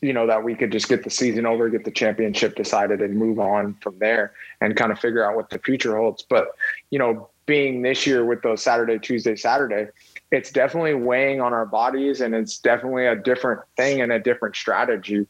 you 0.00 0.14
know, 0.14 0.26
that 0.26 0.42
we 0.42 0.54
could 0.54 0.72
just 0.72 0.88
get 0.88 1.04
the 1.04 1.10
season 1.10 1.44
over, 1.44 1.68
get 1.68 1.84
the 1.84 1.90
championship 1.90 2.56
decided, 2.56 3.02
and 3.02 3.16
move 3.18 3.38
on 3.38 3.74
from 3.82 3.98
there 3.98 4.32
and 4.62 4.74
kind 4.74 4.90
of 4.90 4.98
figure 4.98 5.28
out 5.28 5.36
what 5.36 5.50
the 5.50 5.58
future 5.58 5.98
holds. 5.98 6.22
But, 6.22 6.48
you 6.88 6.98
know, 6.98 7.28
being 7.44 7.82
this 7.82 8.06
year 8.06 8.24
with 8.24 8.40
those 8.40 8.62
Saturday, 8.62 8.98
Tuesday, 8.98 9.36
Saturday, 9.36 9.90
it's 10.30 10.50
definitely 10.50 10.94
weighing 10.94 11.40
on 11.40 11.52
our 11.52 11.66
bodies 11.66 12.20
and 12.20 12.34
it's 12.34 12.58
definitely 12.58 13.06
a 13.06 13.16
different 13.16 13.60
thing 13.76 14.00
and 14.00 14.12
a 14.12 14.18
different 14.18 14.56
strategy. 14.56 15.26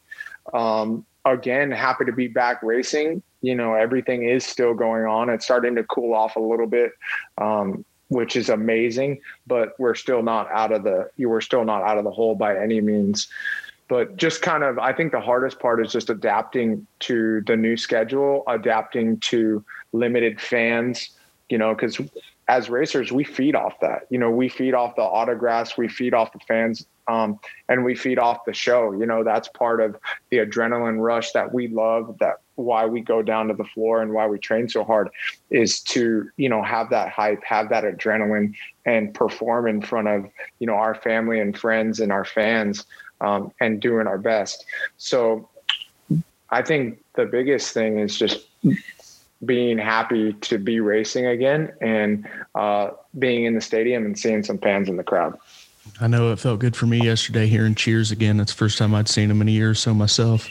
Um, 0.52 1.06
again, 1.24 1.70
happy 1.70 2.04
to 2.04 2.12
be 2.12 2.28
back 2.28 2.62
racing. 2.62 3.22
You 3.40 3.54
know, 3.54 3.74
everything 3.74 4.28
is 4.28 4.44
still 4.44 4.74
going 4.74 5.04
on. 5.04 5.30
It's 5.30 5.44
starting 5.44 5.76
to 5.76 5.84
cool 5.84 6.14
off 6.14 6.36
a 6.36 6.40
little 6.40 6.66
bit. 6.66 6.92
Um, 7.38 7.84
which 8.10 8.36
is 8.36 8.48
amazing, 8.48 9.20
but 9.46 9.78
we're 9.78 9.94
still 9.94 10.22
not 10.22 10.50
out 10.50 10.72
of 10.72 10.82
the 10.82 11.10
you 11.18 11.28
were 11.28 11.42
still 11.42 11.62
not 11.62 11.82
out 11.82 11.98
of 11.98 12.04
the 12.04 12.10
hole 12.10 12.34
by 12.34 12.56
any 12.58 12.80
means 12.80 13.28
but 13.88 14.16
just 14.16 14.42
kind 14.42 14.62
of 14.62 14.78
i 14.78 14.92
think 14.92 15.12
the 15.12 15.20
hardest 15.20 15.58
part 15.58 15.84
is 15.84 15.90
just 15.90 16.10
adapting 16.10 16.86
to 17.00 17.42
the 17.46 17.56
new 17.56 17.76
schedule 17.76 18.44
adapting 18.46 19.18
to 19.18 19.64
limited 19.92 20.40
fans 20.40 21.10
you 21.48 21.58
know 21.58 21.74
because 21.74 21.98
as 22.48 22.70
racers 22.70 23.12
we 23.12 23.24
feed 23.24 23.54
off 23.54 23.78
that 23.80 24.06
you 24.10 24.18
know 24.18 24.30
we 24.30 24.48
feed 24.48 24.74
off 24.74 24.96
the 24.96 25.02
autographs 25.02 25.76
we 25.76 25.88
feed 25.88 26.14
off 26.14 26.32
the 26.32 26.38
fans 26.40 26.86
um, 27.06 27.38
and 27.68 27.84
we 27.84 27.94
feed 27.94 28.18
off 28.18 28.44
the 28.44 28.52
show 28.52 28.92
you 28.92 29.06
know 29.06 29.22
that's 29.22 29.48
part 29.48 29.80
of 29.80 29.96
the 30.30 30.38
adrenaline 30.38 31.00
rush 31.00 31.32
that 31.32 31.52
we 31.52 31.68
love 31.68 32.16
that 32.18 32.40
why 32.56 32.84
we 32.86 33.00
go 33.00 33.22
down 33.22 33.46
to 33.48 33.54
the 33.54 33.64
floor 33.64 34.02
and 34.02 34.12
why 34.12 34.26
we 34.26 34.38
train 34.38 34.68
so 34.68 34.82
hard 34.82 35.08
is 35.50 35.80
to 35.80 36.28
you 36.36 36.48
know 36.48 36.62
have 36.62 36.90
that 36.90 37.10
hype 37.10 37.42
have 37.44 37.68
that 37.68 37.84
adrenaline 37.84 38.54
and 38.84 39.14
perform 39.14 39.68
in 39.68 39.80
front 39.80 40.08
of 40.08 40.26
you 40.58 40.66
know 40.66 40.74
our 40.74 40.94
family 40.94 41.38
and 41.38 41.56
friends 41.56 42.00
and 42.00 42.10
our 42.10 42.24
fans 42.24 42.84
um, 43.20 43.52
and 43.60 43.80
doing 43.80 44.06
our 44.06 44.18
best. 44.18 44.64
So 44.96 45.48
I 46.50 46.62
think 46.62 47.02
the 47.14 47.26
biggest 47.26 47.72
thing 47.74 47.98
is 47.98 48.18
just 48.18 48.46
being 49.44 49.78
happy 49.78 50.32
to 50.32 50.58
be 50.58 50.80
racing 50.80 51.26
again 51.26 51.72
and 51.80 52.28
uh, 52.54 52.90
being 53.18 53.44
in 53.44 53.54
the 53.54 53.60
stadium 53.60 54.04
and 54.04 54.18
seeing 54.18 54.42
some 54.42 54.58
fans 54.58 54.88
in 54.88 54.96
the 54.96 55.04
crowd. 55.04 55.38
I 56.00 56.06
know 56.06 56.32
it 56.32 56.38
felt 56.38 56.60
good 56.60 56.76
for 56.76 56.86
me 56.86 57.00
yesterday 57.02 57.46
hearing 57.46 57.74
cheers 57.74 58.10
again. 58.10 58.40
It's 58.40 58.52
the 58.52 58.58
first 58.58 58.78
time 58.78 58.94
I'd 58.94 59.08
seen 59.08 59.28
them 59.28 59.40
in 59.40 59.48
a 59.48 59.52
year 59.52 59.70
or 59.70 59.74
so 59.74 59.94
myself. 59.94 60.48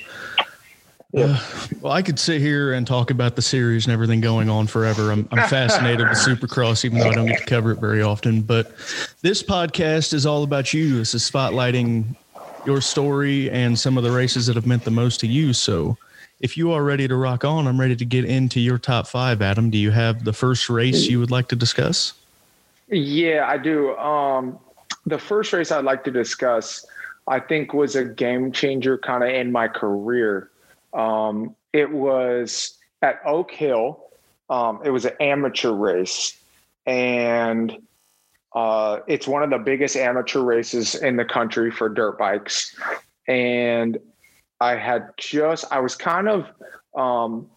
Uh, 1.15 1.39
well, 1.81 1.93
I 1.93 2.01
could 2.01 2.19
sit 2.19 2.41
here 2.41 2.73
and 2.73 2.85
talk 2.85 3.11
about 3.11 3.35
the 3.35 3.41
series 3.41 3.85
and 3.85 3.93
everything 3.93 4.19
going 4.19 4.49
on 4.49 4.67
forever. 4.67 5.11
I'm, 5.11 5.27
I'm 5.31 5.47
fascinated 5.49 6.07
with 6.07 6.17
Supercross, 6.17 6.83
even 6.83 6.99
though 6.99 7.09
I 7.09 7.13
don't 7.13 7.27
get 7.27 7.39
to 7.39 7.45
cover 7.45 7.71
it 7.71 7.79
very 7.79 8.01
often. 8.01 8.41
But 8.41 8.75
this 9.21 9.41
podcast 9.41 10.13
is 10.13 10.25
all 10.25 10.43
about 10.43 10.73
you. 10.73 10.97
This 10.97 11.13
is 11.13 11.29
spotlighting 11.29 12.15
your 12.65 12.81
story 12.81 13.49
and 13.49 13.79
some 13.79 13.97
of 13.97 14.03
the 14.03 14.11
races 14.11 14.47
that 14.47 14.55
have 14.57 14.67
meant 14.67 14.83
the 14.83 14.91
most 14.91 15.21
to 15.21 15.27
you. 15.27 15.53
So 15.53 15.97
if 16.39 16.57
you 16.57 16.71
are 16.71 16.83
ready 16.83 17.07
to 17.07 17.15
rock 17.15 17.43
on, 17.43 17.67
I'm 17.67 17.79
ready 17.79 17.95
to 17.95 18.05
get 18.05 18.25
into 18.25 18.59
your 18.59 18.77
top 18.77 19.07
five. 19.07 19.41
Adam, 19.41 19.69
do 19.69 19.77
you 19.77 19.91
have 19.91 20.23
the 20.23 20.33
first 20.33 20.69
race 20.69 21.07
you 21.07 21.19
would 21.19 21.31
like 21.31 21.47
to 21.49 21.55
discuss? 21.55 22.13
Yeah, 22.87 23.45
I 23.47 23.57
do. 23.57 23.95
Um, 23.97 24.59
the 25.05 25.17
first 25.17 25.51
race 25.53 25.71
I'd 25.71 25.83
like 25.83 26.03
to 26.03 26.11
discuss, 26.11 26.85
I 27.27 27.39
think, 27.39 27.73
was 27.73 27.95
a 27.95 28.05
game 28.05 28.51
changer 28.51 28.97
kind 28.97 29.23
of 29.23 29.29
in 29.29 29.51
my 29.51 29.67
career. 29.67 30.49
Um, 30.93 31.55
it 31.73 31.91
was 31.91 32.77
at 33.01 33.19
Oak 33.25 33.51
Hill. 33.51 34.03
Um, 34.49 34.79
it 34.85 34.91
was 34.91 35.05
an 35.05 35.13
amateur 35.19 35.71
race, 35.71 36.37
and 36.85 37.75
uh, 38.53 38.99
it's 39.07 39.27
one 39.27 39.43
of 39.43 39.49
the 39.49 39.57
biggest 39.57 39.95
amateur 39.97 40.41
races 40.41 40.95
in 40.95 41.17
the 41.17 41.25
country 41.25 41.71
for 41.71 41.89
dirt 41.89 42.17
bikes. 42.17 42.75
And 43.27 43.97
I 44.59 44.75
had 44.75 45.09
just, 45.17 45.65
I 45.71 45.79
was 45.79 45.95
kind 45.95 46.27
of 46.27 46.47
um, 46.95 47.49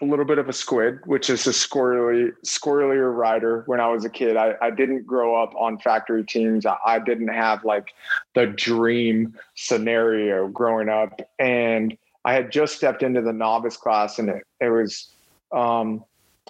a 0.00 0.04
little 0.04 0.24
bit 0.24 0.38
of 0.38 0.48
a 0.48 0.52
squid, 0.52 0.98
which 1.06 1.30
is 1.30 1.46
a 1.46 1.50
squirrely, 1.50 2.32
squirrelier 2.44 3.14
rider 3.14 3.62
when 3.66 3.80
I 3.80 3.88
was 3.88 4.04
a 4.04 4.10
kid. 4.10 4.36
I, 4.36 4.54
I 4.60 4.70
didn't 4.70 5.06
grow 5.06 5.40
up 5.40 5.54
on 5.54 5.78
factory 5.78 6.24
teams. 6.24 6.66
I, 6.66 6.76
I 6.84 6.98
didn't 6.98 7.28
have 7.28 7.64
like 7.64 7.94
the 8.34 8.46
dream 8.46 9.38
scenario 9.54 10.48
growing 10.48 10.88
up. 10.88 11.20
And 11.38 11.96
I 12.24 12.34
had 12.34 12.50
just 12.50 12.76
stepped 12.76 13.02
into 13.02 13.22
the 13.22 13.32
novice 13.32 13.76
class 13.76 14.18
and 14.18 14.28
it, 14.28 14.46
it 14.60 14.70
was, 14.70 15.08
um, 15.52 16.04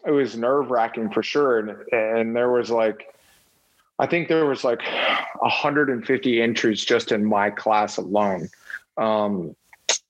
it 0.06 0.10
was 0.10 0.36
nerve 0.36 0.70
wracking 0.70 1.10
for 1.10 1.22
sure. 1.22 1.58
And, 1.58 1.92
and 1.92 2.36
there 2.36 2.50
was 2.50 2.70
like, 2.70 3.14
I 3.98 4.06
think 4.06 4.28
there 4.28 4.46
was 4.46 4.64
like 4.64 4.82
150 5.38 6.42
entries 6.42 6.84
just 6.84 7.12
in 7.12 7.24
my 7.24 7.50
class 7.50 7.98
alone. 7.98 8.48
Um, 8.96 9.54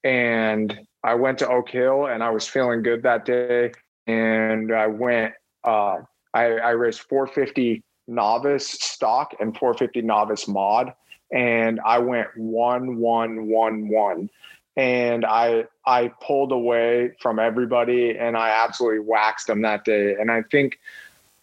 and 0.05 0.79
I 1.05 1.15
went 1.15 1.39
to 1.39 1.49
Oak 1.49 1.71
Hill 1.71 2.07
and 2.07 2.23
I 2.23 2.31
was 2.31 2.47
feeling 2.47 2.83
good 2.83 3.03
that 3.03 3.25
day. 3.25 3.73
And 4.07 4.73
I 4.73 4.87
went, 4.87 5.35
uh, 5.65 5.99
I, 6.35 6.45
I 6.45 6.71
raced 6.71 7.03
450 7.03 7.83
novice 8.09 8.69
stock 8.69 9.35
and 9.41 9.57
450 9.57 10.03
novice 10.03 10.49
mod. 10.49 10.93
And 11.33 11.81
I 11.85 11.99
went 11.99 12.29
one, 12.37 12.97
one, 12.99 13.49
one, 13.49 13.89
one. 13.89 14.31
And 14.77 15.25
I 15.25 15.67
I 15.85 16.09
pulled 16.23 16.53
away 16.53 17.13
from 17.21 17.39
everybody 17.39 18.17
and 18.19 18.37
I 18.37 18.65
absolutely 18.65 19.01
waxed 19.01 19.47
them 19.47 19.63
that 19.63 19.85
day. 19.85 20.15
And 20.19 20.31
I 20.31 20.43
think 20.51 20.79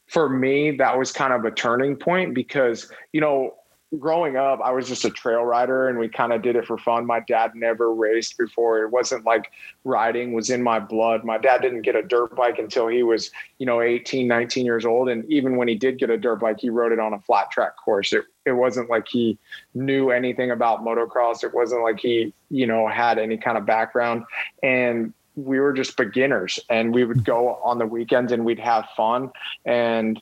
for 0.08 0.28
me, 0.28 0.72
that 0.78 0.98
was 0.98 1.12
kind 1.12 1.34
of 1.34 1.46
a 1.46 1.52
turning 1.52 1.96
point 1.96 2.34
because, 2.34 2.92
you 3.14 3.22
know, 3.22 3.54
growing 3.98 4.38
up, 4.38 4.60
I 4.64 4.72
was 4.72 4.88
just 4.88 5.04
a 5.04 5.10
trail 5.10 5.44
rider 5.44 5.88
and 5.88 5.98
we 5.98 6.08
kind 6.08 6.32
of 6.32 6.44
did 6.44 6.56
it 6.56 6.68
for 6.68 6.78
fun. 6.78 7.08
My 7.08 7.22
dad 7.22 7.56
never 7.56 7.92
raced 7.92 8.38
before. 8.38 8.84
It 8.84 8.92
wasn't 8.92 9.26
like 9.26 9.52
riding 9.84 10.34
was 10.34 10.52
in 10.52 10.62
my 10.62 10.80
blood. 10.80 11.24
My 11.24 11.40
dad 11.40 11.62
didn't 11.62 11.82
get 11.82 11.96
a 11.96 12.04
dirt 12.04 12.36
bike 12.36 12.60
until 12.60 12.88
he 12.88 13.02
was, 13.02 13.32
you 13.58 13.66
know, 13.66 13.82
18, 13.82 14.28
19 14.28 14.66
years 14.66 14.86
old. 14.86 15.10
And 15.10 15.26
even 15.32 15.58
when 15.58 15.68
he 15.68 15.74
did 15.74 15.98
get 15.98 16.12
a 16.12 16.18
dirt 16.18 16.36
bike, 16.36 16.60
he 16.60 16.70
rode 16.70 16.92
it 16.92 17.00
on 17.00 17.14
a 17.14 17.20
flat 17.22 17.50
track 17.50 17.78
course. 17.78 18.14
It, 18.14 18.26
it 18.46 18.52
wasn't 18.52 18.92
like 18.92 19.08
he 19.08 19.40
knew 19.74 20.12
anything 20.12 20.52
about 20.52 20.84
motocross. 20.84 21.44
It 21.44 21.54
wasn't 21.54 21.82
like 21.82 22.00
he, 22.00 22.32
you 22.52 22.68
know, 22.68 22.88
had 22.88 23.18
any 23.18 23.38
kind 23.38 23.58
of 23.58 23.66
background. 23.66 24.24
And 24.62 25.14
we 25.36 25.60
were 25.60 25.74
just 25.74 25.98
beginners 25.98 26.60
and 26.70 26.94
we 26.94 27.06
would 27.06 27.24
go 27.24 27.56
on 27.64 27.80
the 27.80 27.88
weekends 27.88 28.32
and 28.32 28.46
we'd 28.46 28.60
have 28.60 28.88
fun. 28.96 29.32
And 29.66 30.22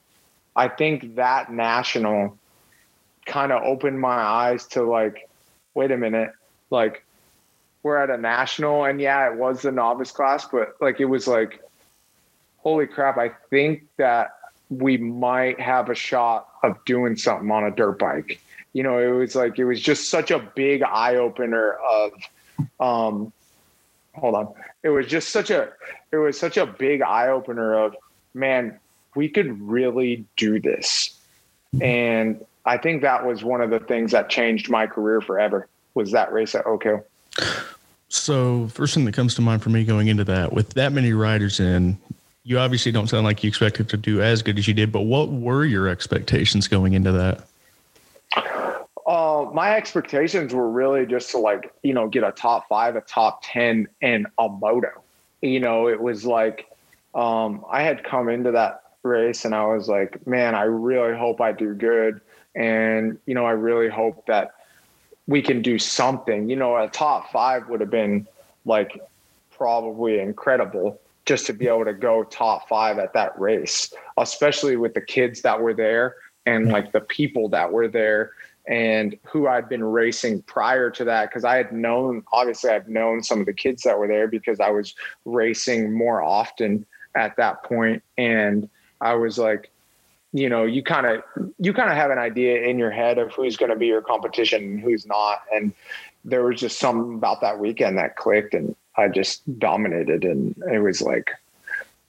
I 0.55 0.69
think 0.69 1.15
that 1.15 1.51
national 1.51 2.37
kind 3.27 3.51
of 3.51 3.61
opened 3.63 3.99
my 3.99 4.15
eyes 4.15 4.65
to 4.67 4.83
like, 4.83 5.29
wait 5.73 5.91
a 5.91 5.97
minute, 5.97 6.31
like 6.69 7.03
we're 7.83 7.97
at 7.97 8.09
a 8.09 8.17
national 8.17 8.85
and 8.85 8.99
yeah, 8.99 9.31
it 9.31 9.37
was 9.37 9.61
the 9.61 9.71
novice 9.71 10.11
class, 10.11 10.47
but 10.51 10.75
like 10.81 10.99
it 10.99 11.05
was 11.05 11.27
like, 11.27 11.61
holy 12.57 12.87
crap, 12.87 13.17
I 13.17 13.29
think 13.49 13.83
that 13.97 14.31
we 14.69 14.97
might 14.97 15.59
have 15.59 15.89
a 15.89 15.95
shot 15.95 16.49
of 16.63 16.83
doing 16.85 17.15
something 17.15 17.49
on 17.49 17.63
a 17.63 17.71
dirt 17.71 17.99
bike. 17.99 18.41
You 18.73 18.83
know, 18.83 18.97
it 18.97 19.11
was 19.11 19.35
like 19.35 19.57
it 19.57 19.65
was 19.65 19.81
just 19.81 20.09
such 20.09 20.31
a 20.31 20.39
big 20.39 20.83
eye 20.83 21.15
opener 21.15 21.73
of 21.73 22.11
um 22.79 23.31
hold 24.13 24.35
on. 24.35 24.53
It 24.83 24.89
was 24.89 25.07
just 25.07 25.29
such 25.29 25.49
a 25.49 25.71
it 26.11 26.17
was 26.17 26.39
such 26.39 26.57
a 26.57 26.65
big 26.65 27.01
eye 27.01 27.27
opener 27.27 27.73
of 27.75 27.95
man, 28.33 28.79
we 29.15 29.29
could 29.29 29.61
really 29.61 30.25
do 30.35 30.59
this. 30.59 31.17
And 31.81 32.45
I 32.67 32.77
think 32.77 33.01
that 33.01 33.25
was 33.25 33.45
one 33.45 33.61
of 33.61 33.69
the 33.69 33.79
things 33.79 34.11
that 34.11 34.29
changed 34.29 34.69
my 34.69 34.87
career 34.87 35.21
forever 35.21 35.67
was 35.93 36.11
that 36.11 36.33
race 36.33 36.53
at 36.53 36.65
Oak 36.65 36.83
Hill. 36.83 37.05
So 38.09 38.67
first 38.67 38.93
thing 38.93 39.05
that 39.05 39.13
comes 39.13 39.35
to 39.35 39.41
mind 39.41 39.63
for 39.63 39.69
me 39.69 39.85
going 39.85 40.09
into 40.09 40.25
that, 40.25 40.51
with 40.51 40.71
that 40.71 40.91
many 40.91 41.13
riders 41.13 41.61
in, 41.61 41.97
you 42.43 42.59
obviously 42.59 42.91
don't 42.91 43.07
sound 43.07 43.23
like 43.23 43.41
you 43.41 43.47
expected 43.47 43.87
to 43.89 43.97
do 43.97 44.21
as 44.21 44.41
good 44.41 44.59
as 44.59 44.67
you 44.67 44.73
did, 44.73 44.91
but 44.91 45.01
what 45.01 45.29
were 45.29 45.63
your 45.63 45.87
expectations 45.87 46.67
going 46.67 46.93
into 46.93 47.11
that? 47.13 47.45
Uh, 49.05 49.49
my 49.53 49.75
expectations 49.75 50.53
were 50.53 50.69
really 50.69 51.05
just 51.05 51.31
to 51.31 51.37
like, 51.37 51.73
you 51.83 51.93
know, 51.93 52.09
get 52.09 52.25
a 52.25 52.33
top 52.33 52.67
five, 52.67 52.97
a 52.97 53.01
top 53.01 53.41
10 53.43 53.87
and 54.01 54.27
a 54.37 54.49
moto. 54.49 54.91
You 55.41 55.61
know, 55.61 55.87
it 55.87 56.01
was 56.01 56.25
like, 56.25 56.67
um, 57.15 57.65
I 57.71 57.83
had 57.83 58.03
come 58.03 58.27
into 58.27 58.51
that 58.51 58.83
race 59.03 59.45
and 59.45 59.55
I 59.55 59.65
was 59.67 59.87
like, 59.87 60.27
man, 60.27 60.53
I 60.53 60.63
really 60.63 61.17
hope 61.17 61.39
I 61.39 61.53
do 61.53 61.73
good. 61.73 62.19
And, 62.57 63.19
you 63.27 63.35
know, 63.35 63.45
I 63.45 63.51
really 63.51 63.87
hope 63.87 64.25
that 64.25 64.55
we 65.27 65.41
can 65.41 65.61
do 65.61 65.77
something. 65.77 66.49
You 66.49 66.55
know, 66.55 66.75
a 66.75 66.89
top 66.89 67.31
five 67.31 67.69
would 67.69 67.81
have 67.81 67.91
been 67.91 68.27
like 68.65 68.99
probably 69.51 70.19
incredible 70.19 70.99
just 71.25 71.45
to 71.45 71.53
be 71.53 71.67
able 71.67 71.85
to 71.85 71.93
go 71.93 72.23
top 72.23 72.67
five 72.67 72.97
at 72.97 73.13
that 73.13 73.37
race, 73.39 73.93
especially 74.17 74.75
with 74.75 74.93
the 74.93 75.01
kids 75.01 75.41
that 75.41 75.61
were 75.61 75.73
there 75.73 76.15
and 76.45 76.69
like 76.69 76.93
the 76.93 77.01
people 77.01 77.49
that 77.49 77.71
were 77.71 77.87
there 77.87 78.31
and 78.67 79.17
who 79.23 79.47
I'd 79.47 79.69
been 79.69 79.83
racing 79.83 80.41
prior 80.43 80.89
to 80.91 81.03
that. 81.03 81.29
Because 81.29 81.43
I 81.43 81.57
had 81.57 81.71
known 81.71 82.23
obviously 82.33 82.71
I've 82.71 82.87
known 82.87 83.21
some 83.21 83.39
of 83.39 83.45
the 83.45 83.53
kids 83.53 83.83
that 83.83 83.99
were 83.99 84.07
there 84.07 84.27
because 84.27 84.59
I 84.59 84.71
was 84.71 84.95
racing 85.25 85.93
more 85.93 86.23
often 86.23 86.85
at 87.13 87.35
that 87.37 87.63
point. 87.63 88.01
And 88.17 88.69
I 89.01 89.13
was 89.15 89.37
like 89.37 89.69
you 90.33 90.49
know 90.49 90.63
you 90.65 90.83
kind 90.83 91.05
of 91.05 91.23
you 91.59 91.73
kind 91.73 91.89
of 91.89 91.95
have 91.95 92.11
an 92.11 92.17
idea 92.17 92.63
in 92.63 92.77
your 92.77 92.91
head 92.91 93.17
of 93.17 93.33
who's 93.33 93.57
going 93.57 93.69
to 93.69 93.75
be 93.75 93.87
your 93.87 94.01
competition 94.01 94.63
and 94.63 94.79
who's 94.79 95.05
not. 95.05 95.43
And 95.53 95.73
there 96.25 96.43
was 96.43 96.59
just 96.59 96.79
something 96.79 97.15
about 97.15 97.41
that 97.41 97.59
weekend 97.59 97.97
that 97.97 98.17
clicked 98.17 98.53
and 98.53 98.75
I 98.97 99.07
just 99.07 99.59
dominated. 99.59 100.25
And 100.25 100.55
it 100.71 100.79
was 100.79 101.01
like 101.01 101.31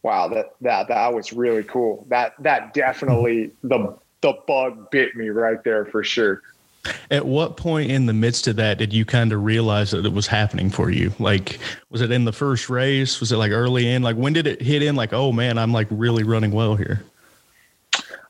wow 0.02 0.28
that 0.28 0.54
that 0.60 0.88
that 0.88 1.14
was 1.14 1.32
really 1.32 1.62
cool. 1.62 2.06
That 2.08 2.34
that 2.40 2.74
definitely 2.74 3.52
the 3.62 3.96
the 4.20 4.34
bug 4.46 4.90
bit 4.90 5.14
me 5.14 5.28
right 5.28 5.62
there 5.62 5.84
for 5.84 6.02
sure. 6.02 6.42
At 7.10 7.26
what 7.26 7.56
point 7.56 7.90
in 7.90 8.06
the 8.06 8.12
midst 8.12 8.48
of 8.48 8.56
that 8.56 8.78
did 8.78 8.92
you 8.92 9.04
kind 9.04 9.32
of 9.32 9.42
realize 9.42 9.90
that 9.90 10.06
it 10.06 10.12
was 10.12 10.26
happening 10.26 10.70
for 10.70 10.90
you? 10.90 11.12
Like 11.20 11.60
was 11.88 12.00
it 12.00 12.10
in 12.10 12.24
the 12.24 12.32
first 12.32 12.68
race? 12.68 13.20
Was 13.20 13.30
it 13.30 13.36
like 13.36 13.52
early 13.52 13.88
in? 13.88 14.02
Like 14.02 14.16
when 14.16 14.32
did 14.32 14.48
it 14.48 14.60
hit 14.60 14.82
in? 14.82 14.96
Like 14.96 15.12
oh 15.12 15.30
man 15.30 15.56
i'm 15.56 15.72
like 15.72 15.86
really 15.90 16.24
running 16.24 16.50
well 16.50 16.74
here 16.74 17.04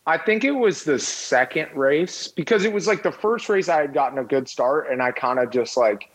I 0.09 0.17
think 0.17 0.43
it 0.43 0.53
was 0.53 0.85
the 0.85 0.99
second 0.99 1.69
race 1.75 2.29
because 2.29 2.65
it 2.65 2.73
was 2.73 2.87
like 2.87 3.03
the 3.03 3.12
first 3.12 3.47
race 3.50 3.69
I 3.69 3.83
had 3.83 3.93
gotten 3.93 4.19
a 4.19 4.25
good 4.25 4.49
start 4.49 4.91
and 4.91 5.03
I 5.03 5.12
kind 5.12 5.38
of 5.38 5.50
just 5.50 5.77
like 5.77 6.11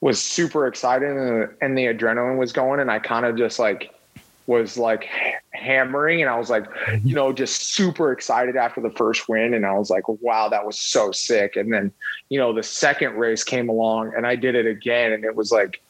was 0.00 0.18
super 0.18 0.66
excited 0.66 1.10
and, 1.10 1.50
and 1.60 1.76
the 1.76 1.84
adrenaline 1.84 2.38
was 2.38 2.50
going 2.50 2.80
and 2.80 2.90
I 2.90 2.98
kind 2.98 3.26
of 3.26 3.36
just 3.36 3.58
like 3.58 3.92
was 4.46 4.78
like 4.78 5.06
hammering 5.52 6.22
and 6.22 6.30
I 6.30 6.38
was 6.38 6.48
like, 6.48 6.64
you 7.04 7.14
know, 7.14 7.30
just 7.30 7.74
super 7.74 8.10
excited 8.10 8.56
after 8.56 8.80
the 8.80 8.90
first 8.90 9.28
win 9.28 9.52
and 9.52 9.66
I 9.66 9.74
was 9.74 9.90
like, 9.90 10.08
wow, 10.08 10.48
that 10.48 10.64
was 10.64 10.78
so 10.78 11.12
sick. 11.12 11.56
And 11.56 11.70
then, 11.70 11.92
you 12.30 12.38
know, 12.38 12.54
the 12.54 12.62
second 12.62 13.16
race 13.16 13.44
came 13.44 13.68
along 13.68 14.14
and 14.16 14.26
I 14.26 14.34
did 14.34 14.54
it 14.54 14.64
again 14.64 15.12
and 15.12 15.26
it 15.26 15.36
was 15.36 15.52
like 15.52 15.82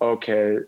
okay, 0.00 0.58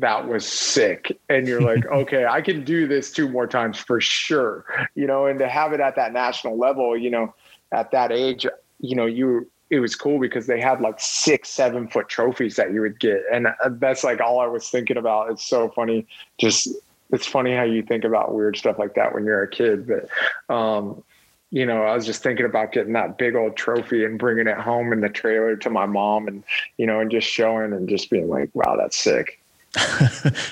that 0.00 0.28
was 0.28 0.46
sick. 0.46 1.18
And 1.28 1.46
you're 1.46 1.60
like, 1.60 1.86
okay, 1.92 2.24
I 2.26 2.40
can 2.40 2.64
do 2.64 2.86
this 2.86 3.12
two 3.12 3.28
more 3.28 3.46
times 3.46 3.78
for 3.78 4.00
sure. 4.00 4.64
You 4.94 5.06
know, 5.06 5.26
and 5.26 5.38
to 5.38 5.48
have 5.48 5.72
it 5.72 5.80
at 5.80 5.96
that 5.96 6.12
national 6.12 6.58
level, 6.58 6.96
you 6.96 7.10
know, 7.10 7.34
at 7.72 7.90
that 7.92 8.12
age, 8.12 8.46
you 8.80 8.96
know, 8.96 9.06
you 9.06 9.48
it 9.70 9.78
was 9.78 9.94
cool 9.94 10.18
because 10.18 10.46
they 10.48 10.60
had 10.60 10.80
like 10.80 10.98
six, 10.98 11.48
seven 11.48 11.86
foot 11.86 12.08
trophies 12.08 12.56
that 12.56 12.72
you 12.72 12.80
would 12.80 12.98
get. 12.98 13.22
And 13.32 13.46
uh, 13.46 13.52
that's 13.70 14.02
like 14.02 14.20
all 14.20 14.40
I 14.40 14.46
was 14.46 14.68
thinking 14.68 14.96
about. 14.96 15.30
It's 15.30 15.46
so 15.46 15.68
funny. 15.68 16.06
Just 16.38 16.68
it's 17.12 17.26
funny 17.26 17.54
how 17.54 17.62
you 17.62 17.82
think 17.82 18.04
about 18.04 18.34
weird 18.34 18.56
stuff 18.56 18.78
like 18.78 18.94
that 18.94 19.14
when 19.14 19.24
you're 19.24 19.42
a 19.42 19.48
kid. 19.48 19.86
But 19.86 20.54
um, 20.54 21.04
you 21.50 21.66
know, 21.66 21.82
I 21.82 21.94
was 21.94 22.06
just 22.06 22.22
thinking 22.22 22.46
about 22.46 22.72
getting 22.72 22.92
that 22.92 23.18
big 23.18 23.34
old 23.34 23.56
trophy 23.56 24.04
and 24.04 24.18
bringing 24.18 24.46
it 24.46 24.56
home 24.56 24.92
in 24.92 25.00
the 25.00 25.08
trailer 25.08 25.56
to 25.56 25.70
my 25.70 25.86
mom 25.86 26.28
and, 26.28 26.44
you 26.76 26.86
know, 26.86 27.00
and 27.00 27.10
just 27.10 27.26
showing 27.26 27.72
and 27.72 27.88
just 27.88 28.08
being 28.08 28.28
like, 28.28 28.50
wow, 28.54 28.76
that's 28.76 28.96
sick. 28.96 29.39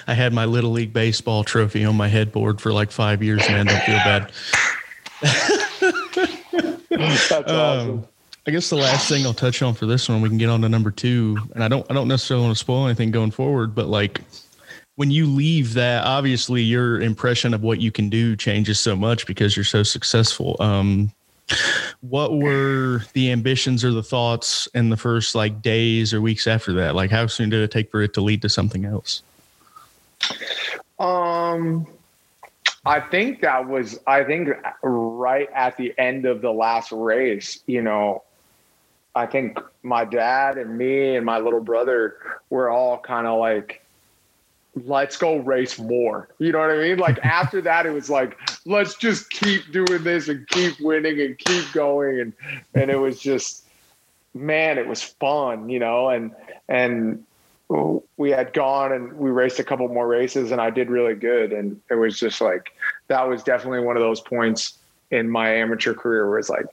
I 0.07 0.15
had 0.15 0.33
my 0.33 0.45
little 0.45 0.71
league 0.71 0.93
baseball 0.93 1.45
trophy 1.45 1.85
on 1.85 1.97
my 1.97 2.09
headboard 2.09 2.61
for 2.61 2.73
like 2.73 2.91
five 2.91 3.23
years, 3.23 3.49
man. 3.49 3.67
Don't 3.67 3.83
feel 3.83 3.97
bad. 3.99 4.33
That's 6.91 7.33
um, 7.33 7.57
awesome. 7.57 8.09
I 8.47 8.51
guess 8.51 8.71
the 8.71 8.77
last 8.77 9.09
thing 9.09 9.27
I'll 9.27 9.35
touch 9.35 9.61
on 9.61 9.75
for 9.75 9.87
this 9.87 10.09
one, 10.09 10.23
we 10.23 10.29
can 10.29 10.39
get 10.39 10.49
on 10.49 10.63
to 10.63 10.69
number 10.69 10.91
two. 10.91 11.37
And 11.55 11.63
I 11.63 11.69
don't, 11.69 11.85
I 11.91 11.95
don't 11.95 12.09
necessarily 12.09 12.47
want 12.47 12.57
to 12.57 12.61
spoil 12.61 12.87
anything 12.87 13.11
going 13.11 13.31
forward, 13.31 13.75
but 13.75 13.89
like 13.89 14.23
when 14.95 15.11
you 15.11 15.27
leave 15.27 15.75
that, 15.75 16.05
obviously 16.05 16.63
your 16.63 17.01
impression 17.01 17.55
of 17.55 17.63
what 17.63 17.81
you 17.81 17.93
can 17.93 18.09
do 18.09 18.37
changes 18.37 18.81
so 18.81 18.97
much 18.97 19.27
because 19.27 19.57
you're 19.57 19.65
so 19.65 19.83
successful. 19.83 20.57
Um, 20.61 21.13
what 22.01 22.37
were 22.37 23.03
the 23.13 23.33
ambitions 23.33 23.85
or 23.85 23.91
the 23.91 24.03
thoughts 24.03 24.69
in 24.75 24.91
the 24.91 24.97
first 24.97 25.35
like 25.35 25.63
days 25.63 26.13
or 26.15 26.21
weeks 26.21 26.47
after 26.47 26.73
that? 26.75 26.95
Like 26.95 27.11
how 27.11 27.27
soon 27.27 27.51
did 27.51 27.61
it 27.61 27.71
take 27.71 27.91
for 27.91 28.03
it 28.03 28.15
to 28.15 28.21
lead 28.21 28.43
to 28.43 28.49
something 28.49 28.85
else? 28.85 29.23
Um 30.99 31.87
I 32.85 33.01
think 33.01 33.41
that 33.43 33.69
was 33.69 33.99
I 34.07 34.25
think 34.25 34.49
right 34.83 35.49
at 35.55 35.77
the 35.77 35.93
end 35.99 36.25
of 36.25 36.41
the 36.41 36.53
last 36.53 36.93
race, 36.93 37.63
you 37.67 37.83
know, 37.83 38.23
I 39.15 39.27
think 39.27 39.59
my 39.83 40.05
dad 40.05 40.59
and 40.59 40.79
me 40.79 41.17
and 41.17 41.27
my 41.27 41.39
little 41.39 41.61
brother 41.61 42.17
were 42.51 42.71
all 42.71 42.99
kind 42.99 43.27
of 43.27 43.39
like 43.39 43.85
let's 44.87 45.17
go 45.17 45.37
race 45.39 45.79
more. 45.79 46.29
You 46.39 46.53
know 46.53 46.59
what 46.59 46.71
I 46.71 46.77
mean? 46.77 46.99
Like 46.99 47.19
after 47.25 47.61
that, 47.63 47.87
it 47.87 47.91
was 47.91 48.11
like, 48.11 48.39
let's 48.65 48.95
just 48.97 49.31
keep 49.31 49.71
doing 49.73 50.05
this 50.05 50.29
and 50.29 50.47
keep 50.49 50.81
winning 50.81 51.21
and 51.21 51.39
keep 51.39 51.73
going. 51.73 52.21
And, 52.21 52.33
and 52.75 52.91
it 52.91 52.99
was 52.99 53.21
just, 53.21 53.65
man, 54.35 54.79
it 54.79 54.87
was 54.87 55.03
fun, 55.03 55.69
you 55.69 55.79
know, 55.79 56.09
and, 56.09 56.33
and 56.69 57.25
we 58.17 58.31
had 58.31 58.53
gone 58.53 58.93
and 58.93 59.13
we 59.15 59.31
raced 59.31 59.59
a 59.59 59.65
couple 59.65 59.87
more 59.89 60.07
races 60.07 60.51
and 60.53 60.61
I 60.61 60.71
did 60.71 60.91
really 60.91 61.15
good. 61.15 61.53
And 61.53 61.81
it 61.91 61.97
was 61.97 62.19
just 62.19 62.41
like, 62.41 62.71
that 63.09 63.29
was 63.29 63.43
definitely 63.43 63.81
one 63.81 63.97
of 63.97 64.03
those 64.03 64.21
points 64.21 64.79
in 65.11 65.31
my 65.31 65.55
amateur 65.55 65.95
career 65.95 66.29
where 66.29 66.39
it's 66.39 66.51
like, 66.51 66.67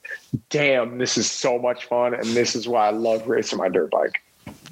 damn, 0.49 0.97
this 0.97 1.17
is 1.17 1.29
so 1.29 1.57
much 1.57 1.85
fun. 1.85 2.13
And 2.13 2.25
this 2.25 2.55
is 2.55 2.67
why 2.67 2.87
I 2.87 2.91
love 2.91 3.27
racing 3.27 3.59
my 3.59 3.69
dirt 3.69 3.91
bike. 3.91 4.21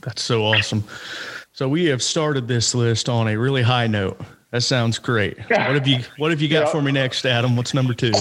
That's 0.01 0.21
so 0.21 0.43
awesome. 0.43 0.83
So 1.55 1.69
we 1.69 1.85
have 1.85 2.01
started 2.01 2.47
this 2.47 2.73
list 2.73 3.07
on 3.07 3.27
a 3.27 3.37
really 3.37 3.61
high 3.61 3.85
note. 3.85 4.19
That 4.49 4.61
sounds 4.61 4.97
great. 4.97 5.37
What 5.37 5.75
have 5.75 5.87
you 5.87 5.99
What 6.17 6.31
have 6.31 6.41
you 6.41 6.49
got 6.49 6.69
for 6.71 6.81
me 6.81 6.91
next, 6.91 7.27
Adam? 7.27 7.55
What's 7.55 7.75
number 7.75 7.93
two? 7.93 8.11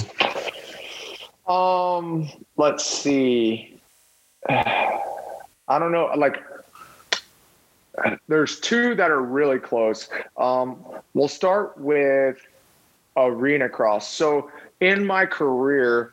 Um, 1.51 2.29
let's 2.59 2.85
see. 2.85 3.81
I 4.51 5.79
don't 5.79 5.93
know. 5.93 6.11
Like, 6.15 6.43
there's 8.29 8.61
two 8.61 8.95
that 8.97 9.11
are 9.11 9.23
really 9.23 9.59
close. 9.59 10.11
Um, 10.37 10.85
we'll 11.15 11.27
start 11.27 11.79
with 11.79 12.37
arena 13.17 13.71
cross. 13.71 14.13
So 14.13 14.51
in 14.81 15.07
my 15.07 15.25
career, 15.25 16.13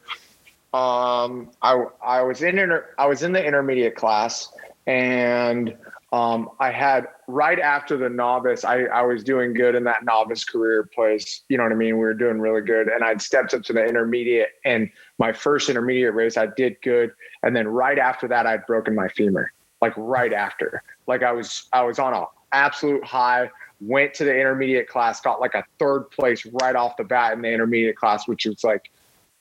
um, 0.74 1.52
I 1.62 1.84
I 2.02 2.22
was 2.22 2.44
in 2.44 2.58
inter, 2.58 2.94
I 2.98 3.08
was 3.08 3.24
in 3.24 3.34
the 3.34 3.46
intermediate 3.46 3.98
class 3.98 4.54
and 4.88 5.76
um, 6.12 6.50
I 6.60 6.72
had 6.72 7.08
right 7.28 7.60
after 7.60 7.96
the 7.96 8.10
novice, 8.10 8.66
I, 8.66 8.84
I 8.86 9.04
was 9.04 9.24
doing 9.24 9.54
good 9.54 9.76
in 9.76 9.84
that 9.84 10.04
novice 10.04 10.44
career 10.44 10.84
place. 10.84 11.44
You 11.50 11.58
know 11.58 11.64
what 11.64 11.72
I 11.72 11.76
mean? 11.76 11.96
We 11.96 12.00
were 12.00 12.16
doing 12.16 12.40
really 12.40 12.62
good. 12.62 12.88
And 12.88 13.04
I'd 13.04 13.22
stepped 13.22 13.54
up 13.54 13.62
to 13.64 13.74
the 13.74 13.86
intermediate 13.86 14.50
and 14.66 14.90
my 15.20 15.32
first 15.32 15.70
intermediate 15.70 16.16
race, 16.16 16.36
I 16.36 16.48
did 16.48 16.78
good. 16.82 17.12
And 17.44 17.56
then 17.56 17.68
right 17.68 18.00
after 18.00 18.28
that, 18.28 18.48
I'd 18.48 18.66
broken 18.66 18.96
my 18.96 19.08
femur, 19.10 19.52
like 19.82 19.94
right 19.98 20.34
after, 20.34 20.82
like 21.06 21.22
I 21.22 21.32
was, 21.32 21.68
I 21.74 21.84
was 21.84 22.00
on 22.00 22.14
a 22.14 22.26
absolute 22.54 23.04
high, 23.04 23.52
went 23.80 24.16
to 24.16 24.24
the 24.24 24.36
intermediate 24.36 24.88
class, 24.88 25.22
got 25.22 25.40
like 25.40 25.54
a 25.54 25.64
third 25.78 26.10
place 26.10 26.44
right 26.54 26.76
off 26.76 26.98
the 26.98 27.04
bat 27.04 27.34
in 27.34 27.42
the 27.44 27.52
intermediate 27.52 27.98
class, 27.98 28.28
which 28.28 28.48
was 28.48 28.64
like 28.64 28.90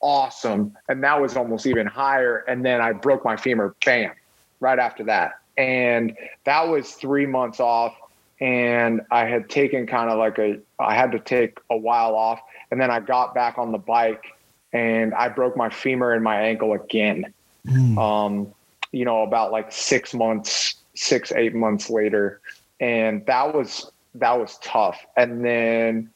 awesome. 0.01 0.77
And 0.91 1.03
that 1.03 1.19
was 1.19 1.35
almost 1.35 1.67
even 1.67 1.87
higher. 1.87 2.45
And 2.47 2.63
then 2.63 2.83
I 2.83 2.93
broke 2.93 3.25
my 3.25 3.39
femur, 3.39 3.75
bam, 3.87 4.13
right 4.61 4.79
after 4.79 5.03
that 5.05 5.41
and 5.59 6.17
that 6.45 6.69
was 6.69 6.93
three 6.93 7.27
months 7.27 7.61
off 7.61 7.95
and 8.41 9.03
i 9.11 9.25
had 9.25 9.51
taken 9.51 9.87
kind 9.87 10.09
of 10.09 10.17
like 10.17 10.39
a 10.39 10.59
i 10.79 10.95
had 10.95 11.13
to 11.13 11.19
take 11.19 11.59
a 11.69 11.77
while 11.77 12.15
off 12.15 12.41
and 12.71 12.81
then 12.81 12.91
i 12.91 13.01
got 13.01 13.35
back 13.35 13.59
on 13.59 13.73
the 13.73 13.79
bike 13.79 14.25
and 14.73 15.13
i 15.15 15.29
broke 15.29 15.57
my 15.57 15.69
femur 15.69 16.15
and 16.15 16.23
my 16.23 16.41
ankle 16.41 16.73
again 16.73 17.27
mm. 17.67 17.99
um 17.99 18.55
you 18.93 19.05
know 19.05 19.23
about 19.23 19.51
like 19.51 19.73
six 19.73 20.15
months 20.15 20.77
six 20.95 21.33
eight 21.33 21.55
months 21.55 21.91
later 21.91 22.41
and 22.81 23.27
that 23.27 23.53
was 23.53 23.91
that 24.15 24.39
was 24.39 24.57
tough 24.63 25.05
and 25.17 25.45
then 25.45 26.09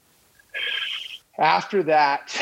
after 1.38 1.82
that 1.82 2.32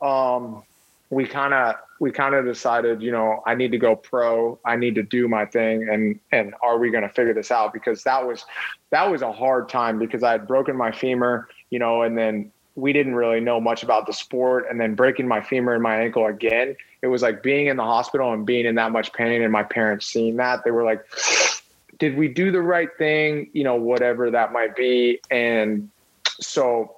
um 0.00 0.62
we 1.10 1.26
kind 1.26 1.52
of 1.52 1.74
we 2.00 2.12
kind 2.12 2.34
of 2.34 2.44
decided, 2.44 3.02
you 3.02 3.10
know, 3.10 3.42
I 3.46 3.54
need 3.54 3.72
to 3.72 3.78
go 3.78 3.96
pro. 3.96 4.58
I 4.64 4.76
need 4.76 4.94
to 4.96 5.02
do 5.02 5.28
my 5.28 5.46
thing, 5.46 5.88
and 5.88 6.18
and 6.30 6.54
are 6.62 6.78
we 6.78 6.90
going 6.90 7.02
to 7.02 7.08
figure 7.08 7.34
this 7.34 7.50
out? 7.50 7.72
Because 7.72 8.04
that 8.04 8.26
was 8.26 8.44
that 8.90 9.10
was 9.10 9.22
a 9.22 9.32
hard 9.32 9.68
time 9.68 9.98
because 9.98 10.22
I 10.22 10.32
had 10.32 10.46
broken 10.46 10.76
my 10.76 10.92
femur, 10.92 11.48
you 11.70 11.78
know, 11.78 12.02
and 12.02 12.16
then 12.16 12.52
we 12.76 12.92
didn't 12.92 13.16
really 13.16 13.40
know 13.40 13.60
much 13.60 13.82
about 13.82 14.06
the 14.06 14.12
sport, 14.12 14.66
and 14.70 14.80
then 14.80 14.94
breaking 14.94 15.26
my 15.26 15.40
femur 15.40 15.74
and 15.74 15.82
my 15.82 16.00
ankle 16.00 16.26
again. 16.26 16.76
It 17.02 17.08
was 17.08 17.22
like 17.22 17.42
being 17.42 17.66
in 17.66 17.76
the 17.76 17.84
hospital 17.84 18.32
and 18.32 18.46
being 18.46 18.66
in 18.66 18.76
that 18.76 18.92
much 18.92 19.12
pain, 19.12 19.42
and 19.42 19.52
my 19.52 19.64
parents 19.64 20.06
seeing 20.06 20.36
that 20.36 20.62
they 20.64 20.70
were 20.70 20.84
like, 20.84 21.04
"Did 21.98 22.16
we 22.16 22.28
do 22.28 22.52
the 22.52 22.62
right 22.62 22.90
thing?" 22.96 23.50
You 23.52 23.64
know, 23.64 23.76
whatever 23.76 24.30
that 24.30 24.52
might 24.52 24.76
be, 24.76 25.20
and 25.30 25.90
so 26.40 26.94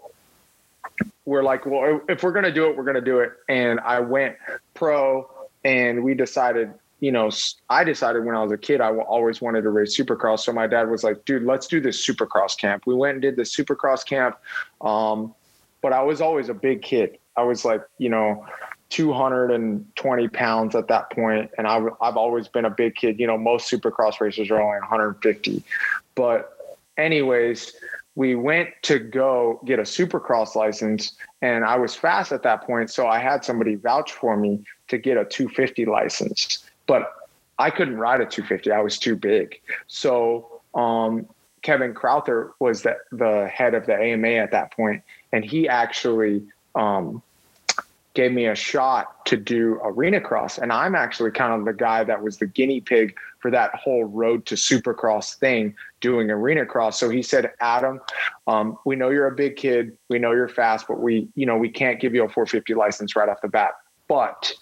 we're 1.25 1.43
like, 1.43 1.67
well, 1.67 2.01
if 2.09 2.23
we're 2.23 2.33
going 2.33 2.45
to 2.45 2.53
do 2.53 2.69
it, 2.69 2.77
we're 2.77 2.85
going 2.85 2.97
to 2.97 3.01
do 3.01 3.21
it. 3.21 3.33
And 3.49 3.81
I 3.81 4.01
went 4.01 4.37
pro 4.75 5.31
and 5.65 6.03
we 6.03 6.15
decided, 6.15 6.73
you 7.01 7.13
know, 7.13 7.31
I 7.69 7.85
decided 7.85 8.25
when 8.25 8.35
I 8.35 8.43
was 8.43 8.53
a 8.53 8.59
kid, 8.59 8.81
I 8.81 8.95
always 8.95 9.41
wanted 9.41 9.63
to 9.63 9.71
race 9.71 9.97
supercross. 9.97 10.41
So 10.41 10.53
my 10.53 10.67
dad 10.67 10.91
was 10.91 11.05
like, 11.05 11.25
dude, 11.25 11.45
let's 11.45 11.67
do 11.67 11.81
this 11.81 12.05
supercross 12.05 12.57
camp. 12.57 12.85
We 12.87 12.95
went 12.95 13.15
and 13.15 13.23
did 13.23 13.37
the 13.37 13.43
supercross 13.43 14.05
camp. 14.05 14.39
Um, 14.81 15.35
but 15.83 15.93
I 15.93 16.03
was 16.03 16.21
always 16.21 16.49
a 16.49 16.55
big 16.55 16.83
kid. 16.83 17.19
I 17.37 17.43
was 17.43 17.65
like, 17.65 17.83
you 17.99 18.09
know, 18.09 18.47
220 18.91 20.29
pounds 20.29 20.75
at 20.75 20.89
that 20.89 21.11
point, 21.11 21.51
and 21.57 21.67
I, 21.67 21.81
I've 22.01 22.17
always 22.17 22.49
been 22.49 22.65
a 22.65 22.71
big 22.71 22.97
kid. 22.97 23.19
You 23.19 23.27
know, 23.27 23.39
most 23.39 23.71
supercross 23.71 24.21
racers 24.21 24.51
are 24.51 24.61
only 24.61 24.81
150. 24.81 25.63
But, 26.15 26.77
anyways, 26.99 27.73
we 28.21 28.35
went 28.35 28.69
to 28.83 28.99
go 28.99 29.59
get 29.65 29.79
a 29.79 29.83
supercross 29.83 30.55
license 30.55 31.13
and 31.41 31.65
I 31.65 31.79
was 31.79 31.95
fast 31.95 32.33
at 32.33 32.43
that 32.43 32.61
point. 32.65 32.91
So 32.91 33.07
I 33.07 33.19
had 33.19 33.47
somebody 33.47 33.77
vouch 33.77 34.13
for 34.13 34.37
me 34.37 34.63
to 34.89 34.99
get 34.99 35.17
a 35.17 35.25
250 35.25 35.87
license. 35.87 36.69
But 36.87 37.15
I 37.59 37.71
couldn't 37.71 37.97
ride 37.97 38.21
a 38.21 38.27
250. 38.27 38.73
I 38.73 38.81
was 38.83 38.99
too 38.99 39.17
big. 39.17 39.59
So 39.87 40.61
um, 40.75 41.29
Kevin 41.63 41.95
Crowther 41.95 42.53
was 42.59 42.83
the, 42.83 42.99
the 43.11 43.49
head 43.51 43.73
of 43.73 43.87
the 43.87 43.95
AMA 43.95 44.29
at 44.29 44.51
that 44.51 44.77
point, 44.77 45.03
and 45.33 45.43
he 45.43 45.67
actually 45.67 46.43
um, 46.75 47.23
gave 48.21 48.33
me 48.33 48.49
a 48.49 48.55
shot 48.55 49.25
to 49.25 49.35
do 49.35 49.81
arena 49.83 50.21
cross. 50.21 50.59
And 50.59 50.71
I'm 50.75 50.95
actually 50.95 51.31
kind 51.31 51.55
of 51.55 51.65
the 51.65 51.73
guy 51.73 52.05
that 52.05 52.23
was 52.23 52.37
the 52.37 52.45
guinea 52.45 52.83
pig 52.83 53.17
for 53.39 53.51
that 53.51 53.75
whole 53.75 54.05
road 54.05 54.45
to 54.45 54.57
supercross 54.57 55.37
thing 55.37 55.75
doing 56.03 56.31
arena 56.31 56.67
cross. 56.67 57.01
So 57.01 57.09
he 57.09 57.23
said, 57.23 57.51
Adam, 57.61 57.99
um, 58.47 58.77
we 58.85 58.95
know 58.95 59.09
you're 59.09 59.27
a 59.27 59.35
big 59.35 59.57
kid. 59.57 59.97
We 60.11 60.19
know 60.19 60.33
you're 60.33 60.49
fast, 60.49 60.87
but 60.87 61.01
we, 61.01 61.29
you 61.35 61.47
know, 61.47 61.57
we 61.57 61.71
can't 61.71 61.99
give 61.99 62.15
you 62.15 62.23
a 62.23 62.29
450 62.29 62.75
license 62.75 63.17
right 63.17 63.27
off 63.27 63.41
the 63.41 63.49
bat. 63.49 63.71
But 64.07 64.53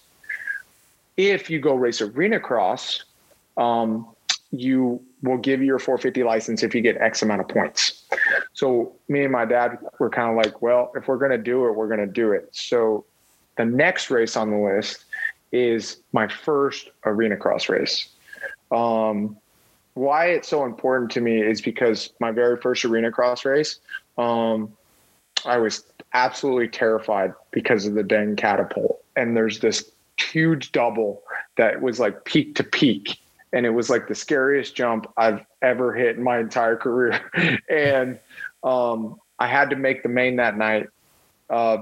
if 1.16 1.50
you 1.50 1.58
go 1.58 1.74
race 1.74 2.00
arena 2.00 2.38
cross, 2.38 3.02
um, 3.56 4.06
you 4.52 5.02
will 5.24 5.38
give 5.38 5.58
you 5.58 5.66
your 5.66 5.80
450 5.80 6.22
license 6.22 6.62
if 6.62 6.76
you 6.76 6.80
get 6.80 6.96
X 6.98 7.22
amount 7.22 7.40
of 7.40 7.48
points. 7.48 8.04
So 8.52 8.94
me 9.08 9.24
and 9.24 9.32
my 9.32 9.46
dad 9.46 9.78
were 9.98 10.10
kind 10.10 10.30
of 10.30 10.36
like, 10.36 10.62
well, 10.62 10.92
if 10.94 11.08
we're 11.08 11.18
going 11.18 11.32
to 11.32 11.38
do 11.38 11.66
it, 11.66 11.72
we're 11.72 11.88
going 11.88 12.06
to 12.06 12.06
do 12.06 12.30
it. 12.30 12.50
So 12.52 13.04
the 13.58 13.66
next 13.66 14.10
race 14.10 14.36
on 14.36 14.50
the 14.50 14.56
list 14.56 15.04
is 15.52 15.98
my 16.12 16.28
first 16.28 16.90
arena 17.04 17.36
cross 17.36 17.68
race. 17.68 18.08
Um, 18.70 19.36
why 19.94 20.26
it's 20.26 20.48
so 20.48 20.64
important 20.64 21.10
to 21.12 21.20
me 21.20 21.42
is 21.42 21.60
because 21.60 22.10
my 22.20 22.30
very 22.30 22.56
first 22.56 22.84
arena 22.84 23.10
cross 23.10 23.44
race, 23.44 23.80
um, 24.16 24.72
I 25.44 25.58
was 25.58 25.84
absolutely 26.14 26.68
terrified 26.68 27.34
because 27.50 27.84
of 27.84 27.94
the 27.94 28.04
dang 28.04 28.36
catapult. 28.36 29.02
And 29.16 29.36
there's 29.36 29.58
this 29.58 29.90
huge 30.18 30.70
double 30.72 31.22
that 31.56 31.82
was 31.82 31.98
like 31.98 32.24
peak 32.24 32.54
to 32.56 32.64
peak. 32.64 33.18
And 33.52 33.66
it 33.66 33.70
was 33.70 33.90
like 33.90 34.06
the 34.06 34.14
scariest 34.14 34.76
jump 34.76 35.10
I've 35.16 35.44
ever 35.62 35.92
hit 35.92 36.16
in 36.16 36.22
my 36.22 36.38
entire 36.38 36.76
career. 36.76 37.20
and 37.68 38.20
um, 38.62 39.18
I 39.40 39.48
had 39.48 39.70
to 39.70 39.76
make 39.76 40.04
the 40.04 40.08
main 40.08 40.36
that 40.36 40.56
night. 40.56 40.86
Uh, 41.50 41.78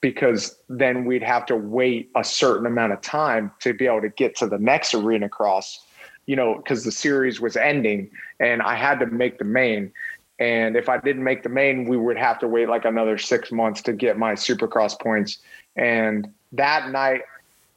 because 0.00 0.58
then 0.68 1.04
we'd 1.04 1.22
have 1.22 1.46
to 1.46 1.56
wait 1.56 2.10
a 2.14 2.24
certain 2.24 2.66
amount 2.66 2.92
of 2.92 3.00
time 3.00 3.50
to 3.60 3.72
be 3.72 3.86
able 3.86 4.02
to 4.02 4.08
get 4.08 4.36
to 4.36 4.46
the 4.46 4.58
next 4.58 4.94
arena 4.94 5.28
cross, 5.28 5.80
you 6.26 6.36
know, 6.36 6.56
because 6.56 6.84
the 6.84 6.92
series 6.92 7.40
was 7.40 7.56
ending 7.56 8.10
and 8.38 8.62
I 8.62 8.76
had 8.76 9.00
to 9.00 9.06
make 9.06 9.38
the 9.38 9.44
main. 9.44 9.92
And 10.38 10.76
if 10.76 10.88
I 10.88 10.98
didn't 10.98 11.24
make 11.24 11.42
the 11.42 11.48
main, 11.48 11.88
we 11.88 11.96
would 11.96 12.18
have 12.18 12.38
to 12.40 12.48
wait 12.48 12.68
like 12.68 12.84
another 12.84 13.16
six 13.16 13.50
months 13.50 13.80
to 13.82 13.92
get 13.92 14.18
my 14.18 14.34
supercross 14.34 14.98
points. 15.00 15.38
And 15.76 16.32
that 16.52 16.90
night, 16.90 17.22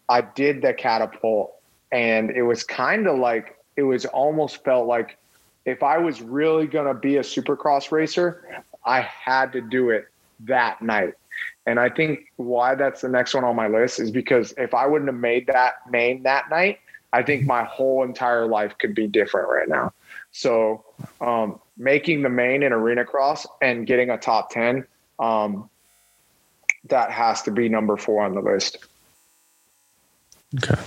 I 0.09 0.21
did 0.21 0.61
the 0.61 0.73
catapult, 0.73 1.53
and 1.91 2.31
it 2.31 2.41
was 2.41 2.63
kind 2.63 3.07
of 3.07 3.19
like 3.19 3.57
it 3.75 3.83
was 3.83 4.05
almost 4.05 4.63
felt 4.63 4.87
like 4.87 5.17
if 5.65 5.83
I 5.83 5.99
was 5.99 6.21
really 6.21 6.65
going 6.65 6.87
to 6.87 6.99
be 6.99 7.17
a 7.17 7.21
supercross 7.21 7.91
racer, 7.91 8.63
I 8.83 9.01
had 9.01 9.53
to 9.53 9.61
do 9.61 9.91
it 9.91 10.07
that 10.41 10.81
night 10.81 11.13
and 11.65 11.79
I 11.79 11.89
think 11.89 12.31
why 12.37 12.75
that's 12.75 13.01
the 13.01 13.09
next 13.09 13.33
one 13.33 13.43
on 13.43 13.55
my 13.55 13.67
list 13.67 13.99
is 13.99 14.11
because 14.11 14.53
if 14.57 14.73
I 14.73 14.87
wouldn't 14.87 15.09
have 15.09 15.19
made 15.19 15.47
that 15.47 15.73
main 15.89 16.23
that 16.23 16.49
night, 16.49 16.79
I 17.13 17.23
think 17.23 17.45
my 17.45 17.63
whole 17.63 18.03
entire 18.03 18.47
life 18.47 18.77
could 18.77 18.95
be 18.95 19.07
different 19.07 19.49
right 19.49 19.67
now. 19.67 19.93
So 20.31 20.85
um, 21.21 21.59
making 21.77 22.21
the 22.21 22.29
main 22.29 22.63
in 22.63 22.71
arena 22.71 23.05
cross 23.05 23.45
and 23.61 23.85
getting 23.85 24.09
a 24.09 24.17
top 24.17 24.51
10, 24.51 24.85
um, 25.19 25.69
that 26.85 27.11
has 27.11 27.41
to 27.43 27.51
be 27.51 27.67
number 27.67 27.97
four 27.97 28.23
on 28.23 28.35
the 28.35 28.41
list. 28.41 28.77
Okay. 30.55 30.81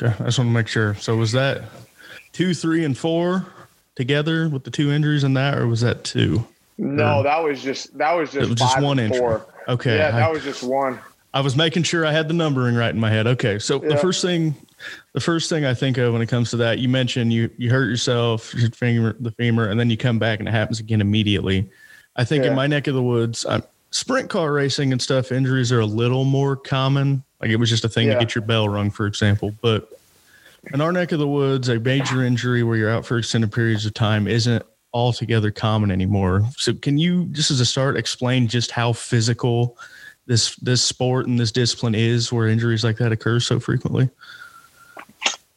Okay. 0.00 0.14
I 0.20 0.24
just 0.26 0.38
want 0.38 0.48
to 0.48 0.54
make 0.54 0.68
sure. 0.68 0.94
So 0.96 1.16
was 1.16 1.32
that 1.32 1.64
two, 2.32 2.54
three, 2.54 2.84
and 2.84 2.96
four 2.96 3.46
together 3.94 4.48
with 4.48 4.64
the 4.64 4.70
two 4.70 4.90
injuries 4.90 5.24
in 5.24 5.34
that, 5.34 5.56
or 5.56 5.66
was 5.66 5.80
that 5.82 6.04
two? 6.04 6.46
No, 6.78 7.22
that 7.22 7.42
was 7.42 7.62
just 7.62 7.96
that 7.96 8.12
was 8.12 8.32
just, 8.32 8.50
was 8.50 8.58
just 8.58 8.80
one 8.80 8.98
injury. 8.98 9.18
Four. 9.18 9.46
Okay. 9.68 9.96
Yeah, 9.96 10.10
that 10.10 10.22
I, 10.22 10.30
was 10.30 10.44
just 10.44 10.62
one. 10.62 10.98
I 11.34 11.40
was 11.40 11.56
making 11.56 11.82
sure 11.82 12.06
I 12.06 12.12
had 12.12 12.28
the 12.28 12.34
numbering 12.34 12.76
right 12.76 12.94
in 12.94 13.00
my 13.00 13.10
head. 13.10 13.26
Okay. 13.26 13.58
So 13.58 13.82
yeah. 13.82 13.90
the 13.90 13.96
first 13.96 14.22
thing, 14.22 14.54
the 15.12 15.20
first 15.20 15.48
thing 15.50 15.64
I 15.64 15.74
think 15.74 15.98
of 15.98 16.12
when 16.12 16.22
it 16.22 16.28
comes 16.28 16.50
to 16.50 16.56
that, 16.58 16.78
you 16.78 16.88
mentioned 16.88 17.32
you 17.32 17.50
you 17.58 17.70
hurt 17.70 17.88
yourself, 17.88 18.54
your 18.54 18.70
femur, 18.70 19.16
the 19.18 19.32
femur, 19.32 19.68
and 19.68 19.78
then 19.78 19.90
you 19.90 19.96
come 19.96 20.18
back 20.18 20.38
and 20.38 20.48
it 20.48 20.52
happens 20.52 20.80
again 20.80 21.00
immediately. 21.00 21.68
I 22.16 22.24
think 22.24 22.44
yeah. 22.44 22.50
in 22.50 22.56
my 22.56 22.66
neck 22.66 22.86
of 22.86 22.94
the 22.94 23.02
woods, 23.02 23.44
I'm, 23.44 23.62
sprint 23.90 24.30
car 24.30 24.52
racing 24.52 24.92
and 24.92 25.00
stuff, 25.00 25.32
injuries 25.32 25.72
are 25.72 25.80
a 25.80 25.86
little 25.86 26.24
more 26.24 26.56
common. 26.56 27.22
Like 27.40 27.50
it 27.50 27.56
was 27.56 27.70
just 27.70 27.84
a 27.84 27.88
thing 27.88 28.08
yeah. 28.08 28.14
to 28.14 28.20
get 28.20 28.34
your 28.34 28.42
bell 28.42 28.68
rung, 28.68 28.90
for 28.90 29.06
example. 29.06 29.52
But 29.60 29.90
in 30.72 30.80
our 30.80 30.92
neck 30.92 31.12
of 31.12 31.18
the 31.18 31.28
woods, 31.28 31.68
a 31.68 31.78
major 31.78 32.24
injury 32.24 32.62
where 32.62 32.76
you're 32.76 32.90
out 32.90 33.06
for 33.06 33.18
extended 33.18 33.52
periods 33.52 33.86
of 33.86 33.94
time 33.94 34.26
isn't 34.26 34.64
altogether 34.92 35.50
common 35.50 35.90
anymore. 35.90 36.42
So 36.56 36.74
can 36.74 36.98
you 36.98 37.26
just 37.26 37.50
as 37.50 37.60
a 37.60 37.66
start 37.66 37.96
explain 37.96 38.48
just 38.48 38.70
how 38.70 38.92
physical 38.92 39.76
this 40.26 40.56
this 40.56 40.82
sport 40.82 41.26
and 41.26 41.38
this 41.38 41.52
discipline 41.52 41.94
is 41.94 42.32
where 42.32 42.48
injuries 42.48 42.84
like 42.84 42.96
that 42.98 43.12
occur 43.12 43.40
so 43.40 43.60
frequently? 43.60 44.10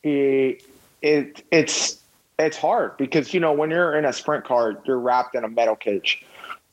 It, 0.04 0.64
it 1.02 1.44
it's 1.52 2.02
it's 2.38 2.58
hard 2.58 2.98
because 2.98 3.34
you 3.34 3.40
know 3.40 3.52
when 3.52 3.70
you're 3.70 3.98
in 3.98 4.06
a 4.06 4.14
sprint 4.14 4.46
car, 4.46 4.82
you're 4.86 5.00
wrapped 5.00 5.36
in 5.36 5.44
a 5.44 5.50
metal 5.50 5.76
cage. 5.76 6.24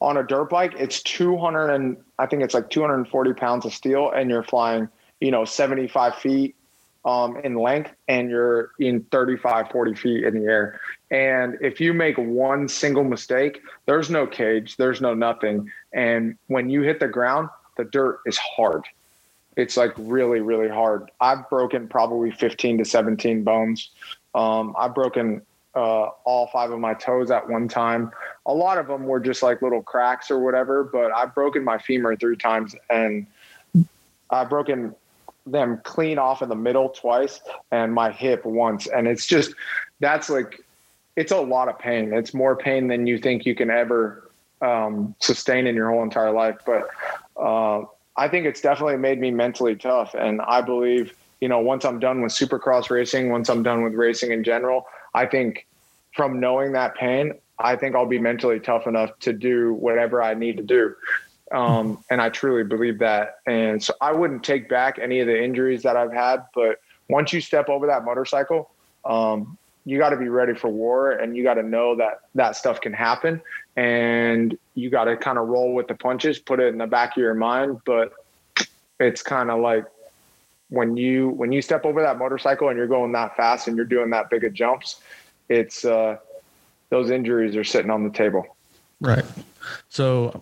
On 0.00 0.18
a 0.18 0.22
dirt 0.22 0.50
bike, 0.50 0.74
it's 0.76 1.02
200 1.02 1.70
and 1.70 1.96
I 2.18 2.26
think 2.26 2.42
it's 2.42 2.52
like 2.52 2.68
240 2.68 3.32
pounds 3.32 3.64
of 3.64 3.72
steel, 3.72 4.10
and 4.10 4.28
you're 4.28 4.42
flying, 4.42 4.88
you 5.20 5.30
know, 5.30 5.46
75 5.46 6.16
feet 6.16 6.54
um, 7.06 7.38
in 7.38 7.54
length 7.54 7.92
and 8.08 8.28
you're 8.28 8.72
in 8.78 9.04
35, 9.04 9.70
40 9.70 9.94
feet 9.94 10.24
in 10.24 10.40
the 10.40 10.46
air. 10.46 10.80
And 11.10 11.56
if 11.60 11.80
you 11.80 11.94
make 11.94 12.16
one 12.18 12.68
single 12.68 13.04
mistake, 13.04 13.60
there's 13.86 14.10
no 14.10 14.26
cage, 14.26 14.76
there's 14.76 15.00
no 15.00 15.14
nothing. 15.14 15.70
And 15.92 16.36
when 16.48 16.68
you 16.68 16.82
hit 16.82 16.98
the 16.98 17.08
ground, 17.08 17.48
the 17.76 17.84
dirt 17.84 18.20
is 18.26 18.36
hard. 18.38 18.84
It's 19.56 19.76
like 19.76 19.92
really, 19.96 20.40
really 20.40 20.68
hard. 20.68 21.10
I've 21.20 21.48
broken 21.48 21.88
probably 21.88 22.30
15 22.30 22.78
to 22.78 22.84
17 22.84 23.44
bones. 23.44 23.90
Um, 24.34 24.74
I've 24.78 24.94
broken 24.94 25.42
uh, 25.74 26.08
all 26.24 26.48
five 26.48 26.70
of 26.70 26.80
my 26.80 26.94
toes 26.94 27.30
at 27.30 27.48
one 27.48 27.68
time. 27.68 28.10
A 28.46 28.52
lot 28.52 28.78
of 28.78 28.86
them 28.88 29.04
were 29.04 29.20
just 29.20 29.42
like 29.42 29.62
little 29.62 29.82
cracks 29.82 30.30
or 30.30 30.40
whatever, 30.40 30.84
but 30.84 31.12
I've 31.12 31.34
broken 31.34 31.64
my 31.64 31.78
femur 31.78 32.16
three 32.16 32.36
times 32.36 32.74
and 32.90 33.26
I've 34.30 34.50
broken 34.50 34.94
them 35.46 35.80
clean 35.84 36.18
off 36.18 36.42
in 36.42 36.48
the 36.48 36.56
middle 36.56 36.88
twice 36.88 37.40
and 37.70 37.94
my 37.94 38.10
hip 38.10 38.44
once. 38.44 38.86
And 38.88 39.06
it's 39.06 39.26
just, 39.26 39.54
that's 40.00 40.28
like, 40.28 40.65
it's 41.16 41.32
a 41.32 41.40
lot 41.40 41.68
of 41.68 41.78
pain. 41.78 42.12
It's 42.12 42.34
more 42.34 42.54
pain 42.54 42.88
than 42.88 43.06
you 43.06 43.18
think 43.18 43.46
you 43.46 43.54
can 43.54 43.70
ever 43.70 44.30
um, 44.60 45.14
sustain 45.18 45.66
in 45.66 45.74
your 45.74 45.90
whole 45.90 46.02
entire 46.02 46.30
life. 46.30 46.58
But 46.64 46.88
uh, 47.36 47.84
I 48.16 48.28
think 48.28 48.46
it's 48.46 48.60
definitely 48.60 48.98
made 48.98 49.18
me 49.18 49.30
mentally 49.30 49.76
tough. 49.76 50.14
And 50.14 50.40
I 50.42 50.60
believe, 50.60 51.14
you 51.40 51.48
know, 51.48 51.58
once 51.58 51.84
I'm 51.84 51.98
done 51.98 52.20
with 52.20 52.32
supercross 52.32 52.90
racing, 52.90 53.30
once 53.30 53.48
I'm 53.48 53.62
done 53.62 53.82
with 53.82 53.94
racing 53.94 54.30
in 54.30 54.44
general, 54.44 54.86
I 55.14 55.26
think 55.26 55.66
from 56.14 56.38
knowing 56.38 56.72
that 56.72 56.94
pain, 56.94 57.32
I 57.58 57.76
think 57.76 57.96
I'll 57.96 58.06
be 58.06 58.18
mentally 58.18 58.60
tough 58.60 58.86
enough 58.86 59.18
to 59.20 59.32
do 59.32 59.72
whatever 59.74 60.22
I 60.22 60.34
need 60.34 60.58
to 60.58 60.62
do. 60.62 60.94
Um, 61.52 62.04
and 62.10 62.20
I 62.20 62.28
truly 62.28 62.64
believe 62.64 62.98
that. 62.98 63.36
And 63.46 63.82
so 63.82 63.94
I 64.00 64.12
wouldn't 64.12 64.44
take 64.44 64.68
back 64.68 64.98
any 64.98 65.20
of 65.20 65.26
the 65.26 65.42
injuries 65.42 65.82
that 65.84 65.96
I've 65.96 66.12
had, 66.12 66.44
but 66.54 66.80
once 67.08 67.32
you 67.32 67.40
step 67.40 67.68
over 67.68 67.86
that 67.86 68.04
motorcycle, 68.04 68.70
um, 69.04 69.56
you 69.86 69.98
got 69.98 70.10
to 70.10 70.16
be 70.16 70.28
ready 70.28 70.52
for 70.52 70.68
war 70.68 71.12
and 71.12 71.36
you 71.36 71.44
got 71.44 71.54
to 71.54 71.62
know 71.62 71.94
that 71.96 72.22
that 72.34 72.56
stuff 72.56 72.80
can 72.80 72.92
happen 72.92 73.40
and 73.76 74.58
you 74.74 74.90
got 74.90 75.04
to 75.04 75.16
kind 75.16 75.38
of 75.38 75.46
roll 75.46 75.72
with 75.72 75.86
the 75.86 75.94
punches, 75.94 76.40
put 76.40 76.58
it 76.58 76.66
in 76.66 76.78
the 76.78 76.88
back 76.88 77.12
of 77.12 77.18
your 77.18 77.34
mind. 77.34 77.80
But 77.86 78.12
it's 78.98 79.22
kind 79.22 79.48
of 79.48 79.60
like 79.60 79.84
when 80.70 80.96
you, 80.96 81.28
when 81.28 81.52
you 81.52 81.62
step 81.62 81.84
over 81.84 82.02
that 82.02 82.18
motorcycle 82.18 82.68
and 82.68 82.76
you're 82.76 82.88
going 82.88 83.12
that 83.12 83.36
fast 83.36 83.68
and 83.68 83.76
you're 83.76 83.86
doing 83.86 84.10
that 84.10 84.28
big 84.28 84.42
of 84.42 84.52
jumps, 84.52 85.00
it's, 85.48 85.84
uh, 85.84 86.16
those 86.90 87.10
injuries 87.10 87.54
are 87.54 87.64
sitting 87.64 87.90
on 87.90 88.02
the 88.02 88.10
table. 88.10 88.44
Right. 89.00 89.24
So 89.88 90.40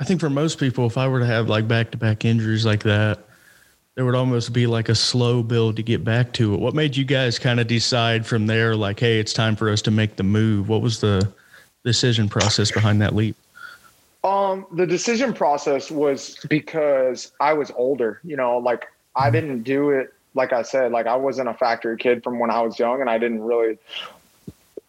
I 0.00 0.04
think 0.04 0.20
for 0.20 0.28
most 0.28 0.58
people, 0.58 0.86
if 0.86 0.98
I 0.98 1.08
were 1.08 1.20
to 1.20 1.26
have 1.26 1.48
like 1.48 1.66
back 1.66 1.92
to 1.92 1.96
back 1.96 2.26
injuries 2.26 2.66
like 2.66 2.82
that, 2.82 3.20
there 3.94 4.04
would 4.04 4.14
almost 4.14 4.52
be 4.52 4.66
like 4.66 4.88
a 4.88 4.94
slow 4.94 5.42
build 5.42 5.76
to 5.76 5.82
get 5.82 6.02
back 6.02 6.32
to 6.34 6.54
it. 6.54 6.60
What 6.60 6.74
made 6.74 6.96
you 6.96 7.04
guys 7.04 7.38
kind 7.38 7.60
of 7.60 7.66
decide 7.66 8.26
from 8.26 8.46
there, 8.46 8.74
like, 8.74 8.98
hey, 8.98 9.18
it's 9.18 9.32
time 9.32 9.54
for 9.54 9.68
us 9.68 9.82
to 9.82 9.90
make 9.90 10.16
the 10.16 10.22
move? 10.22 10.68
What 10.68 10.80
was 10.80 11.00
the 11.00 11.30
decision 11.84 12.28
process 12.28 12.70
behind 12.70 13.02
that 13.02 13.14
leap? 13.14 13.36
Um, 14.24 14.66
the 14.72 14.86
decision 14.86 15.34
process 15.34 15.90
was 15.90 16.38
because 16.48 17.32
I 17.40 17.52
was 17.52 17.70
older, 17.72 18.20
you 18.24 18.36
know, 18.36 18.58
like 18.58 18.86
I 19.14 19.24
mm-hmm. 19.24 19.32
didn't 19.32 19.62
do 19.64 19.90
it, 19.90 20.14
like 20.34 20.52
I 20.52 20.62
said, 20.62 20.92
like 20.92 21.06
I 21.06 21.16
wasn't 21.16 21.48
a 21.48 21.54
factory 21.54 21.96
kid 21.96 22.22
from 22.22 22.38
when 22.38 22.50
I 22.50 22.60
was 22.62 22.78
young 22.78 23.00
and 23.00 23.10
I 23.10 23.18
didn't 23.18 23.42
really, 23.42 23.78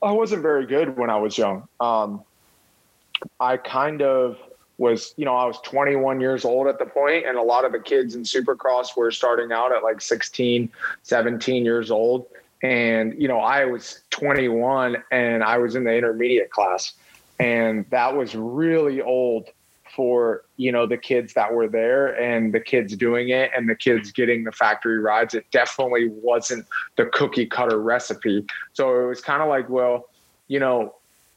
I 0.02 0.12
wasn't 0.12 0.44
very 0.44 0.66
good 0.66 0.98
when 0.98 1.10
I 1.10 1.18
was 1.18 1.38
young. 1.38 1.68
Um, 1.80 2.24
I 3.39 3.58
kind 3.58 4.02
of 4.02 4.38
was, 4.78 5.14
you 5.18 5.26
know, 5.26 5.36
I 5.36 5.46
was 5.46 5.60
21 5.62 6.20
years 6.20 6.46
old 6.46 6.68
at 6.68 6.80
the 6.80 6.86
point, 6.86 7.26
and 7.26 7.38
a 7.38 7.42
lot 7.42 7.66
of 7.66 7.72
the 7.72 7.80
kids 7.80 8.16
in 8.16 8.24
Supercross 8.24 8.98
were 8.98 9.12
starting 9.12 9.52
out 9.52 9.72
at 9.72 9.84
like 9.84 10.02
16, 10.02 10.70
17 11.04 11.66
years 11.66 11.92
old. 11.92 12.26
And, 12.64 13.22
you 13.22 13.28
know, 13.28 13.40
I 13.40 13.66
was 13.66 14.02
21 14.12 14.98
and 15.12 15.44
I 15.44 15.58
was 15.58 15.76
in 15.76 15.84
the 15.84 15.96
intermediate 15.96 16.50
class. 16.50 16.94
And 17.40 17.86
that 17.90 18.16
was 18.16 18.36
really 18.36 19.02
old 19.02 19.50
for, 19.94 20.46
you 20.58 20.72
know, 20.72 20.88
the 20.88 20.98
kids 20.98 21.34
that 21.34 21.54
were 21.54 21.68
there 21.68 22.20
and 22.20 22.54
the 22.54 22.60
kids 22.60 22.96
doing 22.96 23.30
it 23.30 23.52
and 23.56 23.70
the 23.70 23.76
kids 23.76 24.12
getting 24.12 24.44
the 24.44 24.52
factory 24.52 24.98
rides. 24.98 25.34
It 25.34 25.46
definitely 25.52 26.10
wasn't 26.10 26.66
the 26.96 27.06
cookie 27.08 27.46
cutter 27.46 27.80
recipe. 27.80 28.46
So 28.72 29.04
it 29.04 29.08
was 29.08 29.22
kind 29.22 29.44
of 29.44 29.50
like, 29.50 29.70
well, 29.70 30.10
you 30.48 30.60
know, 30.60 30.96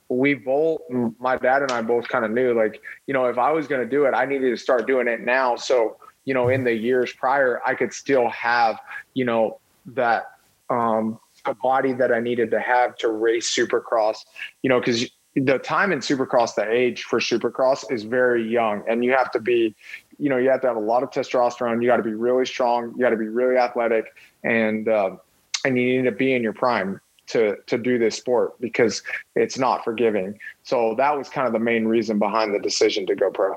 we 0.08 0.34
both, 0.34 0.80
my 1.18 1.36
dad 1.36 1.62
and 1.62 1.72
I 1.72 1.82
both 1.82 2.08
kind 2.08 2.24
of 2.24 2.30
knew 2.30 2.54
like, 2.54 2.80
you 3.06 3.14
know, 3.14 3.26
if 3.26 3.38
I 3.38 3.50
was 3.50 3.66
going 3.66 3.80
to 3.82 3.88
do 3.88 4.04
it, 4.04 4.12
I 4.12 4.24
needed 4.24 4.50
to 4.50 4.56
start 4.56 4.86
doing 4.86 5.08
it 5.08 5.20
now. 5.20 5.56
So, 5.56 5.96
you 6.24 6.34
know, 6.34 6.48
in 6.48 6.64
the 6.64 6.72
years 6.72 7.12
prior, 7.12 7.60
I 7.66 7.74
could 7.74 7.92
still 7.92 8.28
have, 8.30 8.78
you 9.14 9.24
know, 9.24 9.58
that 9.86 10.26
um, 10.70 11.18
a 11.44 11.54
body 11.54 11.92
that 11.94 12.12
I 12.12 12.20
needed 12.20 12.50
to 12.52 12.60
have 12.60 12.96
to 12.98 13.08
race 13.10 13.54
supercross, 13.54 14.18
you 14.62 14.68
know, 14.68 14.80
because 14.80 15.06
the 15.34 15.58
time 15.58 15.92
in 15.92 15.98
supercross, 15.98 16.54
the 16.54 16.68
age 16.68 17.04
for 17.04 17.20
supercross 17.20 17.90
is 17.92 18.04
very 18.04 18.48
young, 18.48 18.82
and 18.88 19.04
you 19.04 19.12
have 19.12 19.30
to 19.32 19.40
be, 19.40 19.76
you 20.18 20.30
know, 20.30 20.38
you 20.38 20.48
have 20.48 20.60
to 20.62 20.66
have 20.66 20.76
a 20.76 20.80
lot 20.80 21.02
of 21.02 21.10
testosterone. 21.10 21.82
You 21.82 21.88
got 21.88 21.98
to 21.98 22.02
be 22.02 22.14
really 22.14 22.46
strong. 22.46 22.92
You 22.96 23.00
got 23.00 23.10
to 23.10 23.16
be 23.16 23.28
really 23.28 23.58
athletic, 23.58 24.06
and 24.44 24.88
uh, 24.88 25.16
and 25.64 25.78
you 25.78 26.02
need 26.02 26.08
to 26.08 26.16
be 26.16 26.34
in 26.34 26.42
your 26.42 26.54
prime 26.54 27.00
to 27.28 27.56
to 27.66 27.78
do 27.78 27.98
this 27.98 28.16
sport 28.16 28.60
because 28.60 29.02
it's 29.34 29.58
not 29.58 29.84
forgiving. 29.84 30.38
So 30.62 30.94
that 30.96 31.16
was 31.16 31.28
kind 31.28 31.46
of 31.46 31.52
the 31.52 31.58
main 31.58 31.86
reason 31.86 32.18
behind 32.18 32.54
the 32.54 32.58
decision 32.58 33.06
to 33.06 33.14
go 33.14 33.30
pro. 33.30 33.54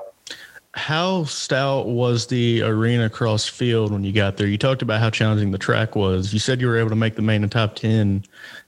How 0.74 1.24
stout 1.24 1.88
was 1.88 2.28
the 2.28 2.62
arena 2.62 3.10
cross 3.10 3.46
field 3.46 3.92
when 3.92 4.04
you 4.04 4.12
got 4.12 4.36
there? 4.36 4.46
You 4.46 4.56
talked 4.56 4.82
about 4.82 5.00
how 5.00 5.10
challenging 5.10 5.50
the 5.50 5.58
track 5.58 5.96
was. 5.96 6.32
You 6.32 6.38
said 6.38 6.60
you 6.60 6.68
were 6.68 6.78
able 6.78 6.90
to 6.90 6.96
make 6.96 7.16
the 7.16 7.22
main 7.22 7.42
and 7.42 7.50
top 7.50 7.74
10. 7.74 8.24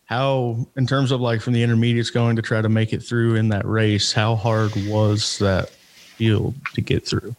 How, 0.06 0.66
in 0.76 0.86
terms 0.86 1.12
of 1.12 1.20
like 1.20 1.40
from 1.40 1.52
the 1.52 1.62
intermediates 1.62 2.10
going 2.10 2.34
to 2.34 2.42
try 2.42 2.60
to 2.60 2.68
make 2.68 2.92
it 2.92 3.04
through 3.04 3.36
in 3.36 3.50
that 3.50 3.64
race, 3.64 4.12
how 4.12 4.34
hard 4.34 4.72
was 4.88 5.38
that 5.38 5.70
field 5.70 6.54
to 6.74 6.80
get 6.80 7.06
through? 7.06 7.36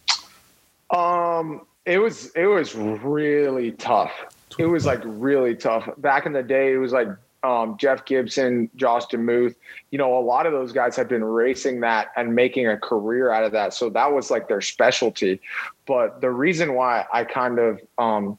Um, 0.90 1.66
it 1.84 1.98
was 1.98 2.30
it 2.34 2.46
was 2.46 2.74
really 2.74 3.72
tough. 3.72 4.12
It 4.58 4.66
was 4.66 4.86
like 4.86 5.00
really 5.04 5.54
tough. 5.54 5.88
Back 5.98 6.26
in 6.26 6.32
the 6.32 6.42
day, 6.42 6.72
it 6.72 6.78
was 6.78 6.92
like 6.92 7.08
um, 7.44 7.76
Jeff 7.76 8.06
Gibson, 8.06 8.70
Josh 8.74 9.04
DeMuth, 9.06 9.54
you 9.90 9.98
know, 9.98 10.18
a 10.18 10.24
lot 10.24 10.46
of 10.46 10.52
those 10.52 10.72
guys 10.72 10.96
have 10.96 11.08
been 11.08 11.22
racing 11.22 11.80
that 11.80 12.10
and 12.16 12.34
making 12.34 12.66
a 12.66 12.76
career 12.78 13.30
out 13.30 13.44
of 13.44 13.52
that. 13.52 13.74
So 13.74 13.90
that 13.90 14.12
was 14.12 14.30
like 14.30 14.48
their 14.48 14.62
specialty. 14.62 15.40
But 15.86 16.22
the 16.22 16.30
reason 16.30 16.74
why 16.74 17.04
I 17.12 17.24
kind 17.24 17.58
of, 17.58 17.80
um, 17.98 18.38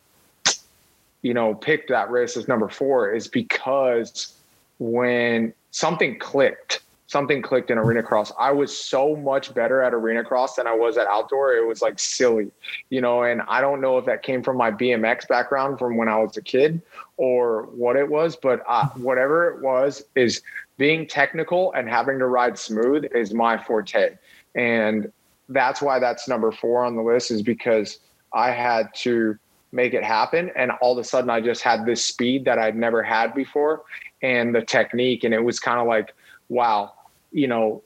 you 1.22 1.36
know, 1.36 1.54
picked 1.54 1.89
that 1.89 2.10
race 2.10 2.36
as 2.36 2.48
number 2.48 2.68
four 2.68 3.13
is 3.13 3.28
because 3.28 4.34
when 4.80 5.54
something 5.70 6.18
clicked, 6.18 6.82
something 7.15 7.41
clicked 7.41 7.71
in 7.71 7.78
arena 7.78 8.04
cross. 8.04 8.34
I 8.38 8.51
was 8.51 8.78
so 8.78 9.15
much 9.15 9.54
better 9.54 9.82
at 9.82 9.93
arena 9.93 10.21
cross 10.21 10.58
than 10.58 10.67
I 10.67 10.75
was 10.75 10.97
at 10.97 11.08
outdoor. 11.08 11.54
It 11.54 11.65
was 11.65 11.82
like 11.82 11.97
silly, 11.97 12.51
you 12.89 12.99
know, 12.99 13.23
and 13.23 13.41
I 13.47 13.62
don't 13.62 13.80
know 13.80 13.97
if 13.97 14.06
that 14.08 14.21
came 14.21 14.43
from 14.43 14.58
my 14.58 14.69
BMX 14.69 15.25
background 15.25 15.80
from 15.80 15.95
when 15.95 16.10
I 16.10 16.17
was 16.17 16.36
a 16.36 16.41
kid 16.41 16.82
or 17.15 17.67
what 17.67 17.95
it 17.95 18.10
was, 18.10 18.36
but 18.36 18.63
uh, 18.67 18.89
whatever 18.95 19.49
it 19.49 19.62
was 19.62 20.04
is 20.15 20.41
being 20.78 21.08
technical 21.08 21.71
and 21.71 21.88
having 21.88 22.19
to 22.19 22.28
ride 22.28 22.60
smooth 22.60 23.06
is 23.15 23.34
my 23.34 23.58
forte. 23.63 24.17
And 24.54 25.10
that's 25.47 25.82
why 25.82 25.99
that's 25.99 26.28
number 26.28 26.51
four 26.51 26.84
on 26.84 26.97
the 26.97 27.01
list 27.01 27.32
is 27.32 27.41
because 27.41 27.99
I 28.34 28.51
had 28.51 28.93
to 28.95 29.39
make 29.71 29.93
it 29.93 30.04
happen. 30.04 30.51
And 30.58 30.71
all 30.82 30.91
of 30.91 30.97
a 30.97 31.08
sudden 31.08 31.30
I 31.30 31.39
just 31.39 31.62
had 31.62 31.86
this 31.86 32.04
speed 32.04 32.43
that 32.43 32.60
I'd 32.60 32.75
never 32.75 33.01
had 33.01 33.34
before 33.34 33.84
and 34.21 34.54
the 34.54 34.63
technique. 34.63 35.23
And 35.23 35.34
it 35.34 35.41
was 35.41 35.62
kind 35.62 35.80
of 35.80 35.88
like, 35.88 36.13
wow, 36.49 36.91
you 37.36 37.48
know, 37.48 37.84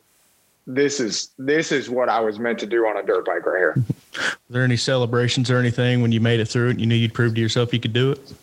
this 0.67 0.99
is 0.99 1.31
this 1.39 1.71
is 1.71 1.89
what 1.89 2.07
I 2.07 2.19
was 2.19 2.37
meant 2.37 2.59
to 2.59 2.67
do 2.67 2.85
on 2.85 2.95
a 2.95 3.03
dirt 3.03 3.25
bike 3.25 3.45
right 3.45 3.57
here. 3.57 3.83
Were 4.15 4.53
there 4.53 4.63
any 4.63 4.77
celebrations 4.77 5.49
or 5.49 5.57
anything 5.57 6.03
when 6.03 6.11
you 6.11 6.19
made 6.21 6.39
it 6.39 6.45
through 6.45 6.67
it 6.67 6.71
and 6.71 6.81
you 6.81 6.85
knew 6.85 6.95
you'd 6.95 7.15
prove 7.15 7.33
to 7.33 7.41
yourself 7.41 7.73
you 7.73 7.79
could 7.79 7.93
do 7.93 8.11
it? 8.11 8.33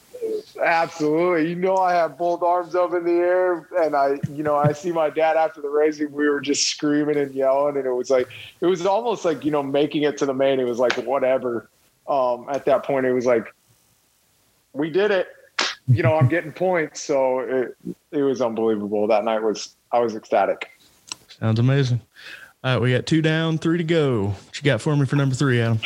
Absolutely. 0.60 1.50
You 1.50 1.54
know, 1.54 1.76
I 1.76 1.92
have 1.92 2.18
both 2.18 2.42
arms 2.42 2.74
up 2.74 2.92
in 2.94 3.04
the 3.04 3.12
air 3.12 3.68
and 3.78 3.94
I, 3.94 4.18
you 4.32 4.42
know, 4.42 4.56
I 4.56 4.72
see 4.72 4.90
my 4.90 5.10
dad 5.10 5.36
after 5.36 5.60
the 5.60 5.68
racing, 5.68 6.10
we 6.10 6.28
were 6.28 6.40
just 6.40 6.68
screaming 6.68 7.16
and 7.16 7.32
yelling. 7.32 7.76
And 7.76 7.86
it 7.86 7.92
was 7.92 8.10
like, 8.10 8.28
it 8.60 8.66
was 8.66 8.84
almost 8.84 9.24
like, 9.24 9.44
you 9.44 9.52
know, 9.52 9.62
making 9.62 10.02
it 10.02 10.16
to 10.18 10.26
the 10.26 10.34
main. 10.34 10.58
It 10.58 10.64
was 10.64 10.78
like, 10.78 10.94
whatever. 10.94 11.68
Um, 12.08 12.46
at 12.50 12.64
that 12.64 12.84
point, 12.84 13.06
it 13.06 13.12
was 13.12 13.26
like, 13.26 13.54
we 14.72 14.90
did 14.90 15.10
it. 15.10 15.28
You 15.86 16.02
know, 16.02 16.16
I'm 16.16 16.28
getting 16.28 16.52
points. 16.52 17.02
So 17.02 17.40
it, 17.40 17.76
it 18.10 18.22
was 18.22 18.40
unbelievable. 18.40 19.06
That 19.06 19.24
night 19.24 19.42
was, 19.42 19.76
I 19.92 20.00
was 20.00 20.16
ecstatic. 20.16 20.70
Sounds 21.38 21.58
amazing. 21.58 22.00
All 22.64 22.74
right, 22.74 22.82
we 22.82 22.92
got 22.92 23.06
two 23.06 23.22
down, 23.22 23.58
three 23.58 23.78
to 23.78 23.84
go. 23.84 24.28
What 24.28 24.56
you 24.56 24.62
got 24.62 24.80
for 24.80 24.96
me 24.96 25.06
for 25.06 25.16
number 25.16 25.34
three, 25.34 25.60
Adam? 25.60 25.80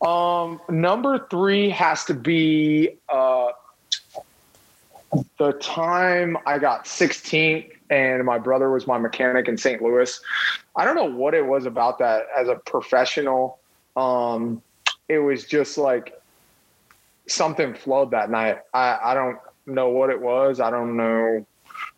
Um, 0.00 0.60
number 0.68 1.26
three 1.30 1.70
has 1.70 2.04
to 2.06 2.14
be 2.14 2.98
uh, 3.08 3.50
the 5.38 5.52
time 5.54 6.36
I 6.46 6.58
got 6.58 6.84
16th 6.84 7.70
and 7.90 8.24
my 8.24 8.38
brother 8.38 8.70
was 8.70 8.86
my 8.86 8.98
mechanic 8.98 9.48
in 9.48 9.58
St. 9.58 9.82
Louis. 9.82 10.20
I 10.76 10.84
don't 10.84 10.94
know 10.94 11.04
what 11.04 11.34
it 11.34 11.44
was 11.44 11.66
about 11.66 11.98
that 11.98 12.26
as 12.36 12.48
a 12.48 12.54
professional. 12.54 13.58
Um, 13.96 14.62
it 15.08 15.18
was 15.18 15.44
just 15.44 15.76
like 15.76 16.18
something 17.26 17.74
flowed 17.74 18.12
that 18.12 18.30
night. 18.30 18.58
I, 18.72 18.98
I 19.02 19.14
don't 19.14 19.38
know 19.66 19.90
what 19.90 20.10
it 20.10 20.20
was. 20.20 20.60
I 20.60 20.70
don't 20.70 20.96
know 20.96 21.46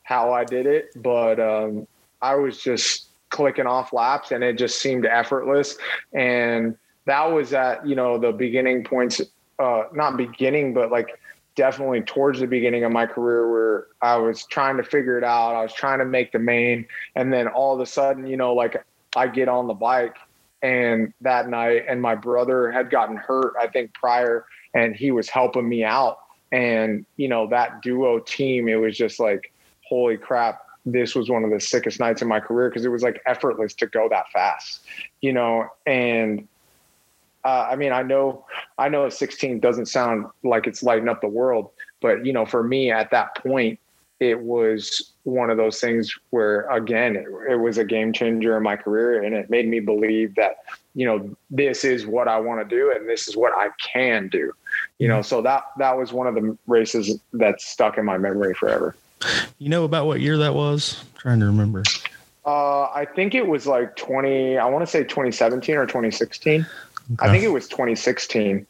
how 0.03 0.33
I 0.33 0.45
did 0.45 0.67
it, 0.67 0.91
but 0.97 1.39
um, 1.39 1.87
I 2.25 2.35
was 2.37 2.59
just 2.59 3.09
clicking 3.29 3.67
off 3.67 3.93
laps 3.93 4.31
and 4.31 4.43
it 4.43 4.57
just 4.57 4.81
seemed 4.81 5.05
effortless. 5.05 5.77
And 6.15 6.77
that 7.05 7.27
was 7.27 7.53
at, 7.53 7.87
you 7.87 7.95
know, 7.95 8.17
the 8.17 8.33
beginning 8.33 8.83
points, 8.83 9.21
uh, 9.59 9.85
not 9.93 10.17
beginning, 10.17 10.73
but 10.73 10.91
like 10.91 11.21
definitely 11.55 12.01
towards 12.01 12.41
the 12.41 12.47
beginning 12.47 12.83
of 12.85 12.93
my 12.93 13.07
career 13.07 13.51
where 13.51 13.87
I 14.01 14.17
was 14.17 14.47
trying 14.47 14.79
to 14.79 14.83
figure 14.83 15.19
it 15.19 15.25
out. 15.25 15.55
I 15.55 15.63
was 15.63 15.75
trying 15.75 15.99
to 15.99 16.07
make 16.07 16.33
the 16.33 16.39
main. 16.39 16.87
And 17.15 17.31
then 17.31 17.47
all 17.47 17.75
of 17.75 17.81
a 17.81 17.87
sudden, 17.87 18.27
you 18.27 18.39
know, 18.39 18.55
like 18.55 18.83
I 19.15 19.29
get 19.29 19.49
on 19.49 19.67
the 19.67 19.75
bike 19.75 20.17
and 20.63 21.13
that 21.21 21.49
night 21.49 21.85
and 21.89 22.01
my 22.01 22.15
brother 22.15 22.73
had 22.73 22.91
gotten 22.91 23.17
hurt, 23.17 23.53
I 23.61 23.67
think 23.67 23.93
prior, 23.93 24.47
and 24.73 24.97
he 24.97 25.11
was 25.11 25.29
helping 25.29 25.69
me 25.69 25.85
out. 25.85 26.21
And, 26.53 27.05
you 27.17 27.29
know, 27.29 27.47
that 27.49 27.83
duo 27.83 28.21
team, 28.21 28.69
it 28.69 28.77
was 28.77 28.97
just 28.97 29.21
like, 29.21 29.53
holy 29.87 30.17
crap, 30.17 30.64
this 30.87 31.15
was 31.15 31.31
one 31.31 31.45
of 31.45 31.51
the 31.51 31.61
sickest 31.61 32.01
nights 32.01 32.23
in 32.23 32.29
my 32.29 32.41
career 32.41 32.69
because 32.69 32.85
it 32.85 32.91
was 32.91 33.03
like 33.03 33.21
effortless 33.27 33.75
to 33.75 33.87
go 33.87 34.09
that 34.09 34.31
fast, 34.33 34.85
you 35.21 35.33
know. 35.33 35.69
And 35.87 36.47
uh, 37.45 37.69
I 37.71 37.77
mean, 37.77 37.93
I 37.93 38.03
know, 38.03 38.45
I 38.79 38.89
know, 38.89 39.09
16 39.09 39.61
doesn't 39.61 39.87
sound 39.87 40.27
like 40.43 40.67
it's 40.67 40.83
lighting 40.83 41.09
up 41.09 41.21
the 41.21 41.29
world, 41.29 41.71
but 42.01 42.27
you 42.27 42.33
know, 42.33 42.45
for 42.45 42.63
me 42.63 42.91
at 42.91 43.11
that 43.11 43.35
point, 43.37 43.79
it 44.21 44.41
was 44.41 45.13
one 45.25 45.51
of 45.51 45.57
those 45.57 45.81
things 45.81 46.15
where 46.31 46.69
again, 46.71 47.17
it, 47.17 47.27
it 47.51 47.57
was 47.57 47.79
a 47.79 47.85
game 47.85 48.13
changer 48.13 48.57
in 48.57 48.63
my 48.63 48.77
career, 48.77 49.23
and 49.23 49.35
it 49.35 49.51
made 49.51 49.69
me 49.69 49.81
believe 49.81 50.35
that 50.37 50.59
you 50.95 51.07
know 51.07 51.35
this 51.51 51.85
is 51.85 52.07
what 52.07 52.29
I 52.29 52.39
want 52.39 52.67
to 52.67 52.77
do, 52.77 52.93
and 52.95 53.09
this 53.09 53.27
is 53.27 53.37
what 53.37 53.53
I 53.57 53.71
can 53.81 54.29
do. 54.29 54.53
You 54.99 55.09
know, 55.09 55.23
so 55.23 55.43
that 55.43 55.65
that 55.79 55.97
was 55.97 56.13
one 56.13 56.27
of 56.27 56.35
the 56.35 56.57
races 56.67 57.19
that 57.33 57.61
stuck 57.61 57.99
in 57.99 58.05
my 58.05 58.19
memory 58.19 58.55
forever. 58.55 58.95
You 59.59 59.69
know 59.69 59.85
about 59.85 60.07
what 60.07 60.21
year 60.21 60.39
that 60.39 60.55
was? 60.55 61.01
I'm 61.01 61.21
trying 61.21 61.41
to 61.41 61.47
remember. 61.47 61.83
Uh, 62.47 62.85
I 62.85 63.07
think 63.07 63.35
it 63.35 63.47
was 63.47 63.67
like 63.67 63.97
20, 63.97 64.59
I 64.59 64.67
want 64.67 64.83
to 64.83 64.87
say 64.87 65.03
2017 65.03 65.77
or 65.77 65.87
2016. 65.87 66.61
Okay. 66.61 66.69
I 67.19 67.31
think 67.31 67.45
it 67.45 67.49
was 67.49 67.69
2016. 67.69 68.67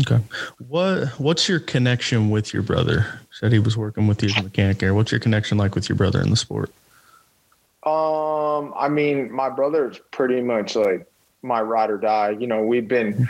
Okay. 0.00 0.20
What 0.68 1.08
What's 1.18 1.48
your 1.48 1.58
connection 1.58 2.28
with 2.28 2.52
your 2.52 2.62
brother? 2.62 3.20
Said 3.32 3.52
he 3.52 3.58
was 3.58 3.76
working 3.76 4.06
with 4.06 4.22
you 4.22 4.28
as 4.28 4.36
a 4.36 4.42
mechanic 4.42 4.78
there. 4.78 4.94
What's 4.94 5.10
your 5.10 5.20
connection 5.20 5.56
like 5.56 5.74
with 5.74 5.88
your 5.88 5.96
brother 5.96 6.20
in 6.20 6.28
the 6.28 6.36
sport? 6.36 6.70
Um, 7.82 8.74
I 8.76 8.88
mean, 8.90 9.32
my 9.32 9.48
brother's 9.48 9.98
pretty 10.10 10.42
much 10.42 10.76
like 10.76 11.06
my 11.42 11.62
ride 11.62 11.90
or 11.90 11.96
die. 11.96 12.30
You 12.30 12.46
know, 12.46 12.62
we've 12.62 12.86
been. 12.86 13.28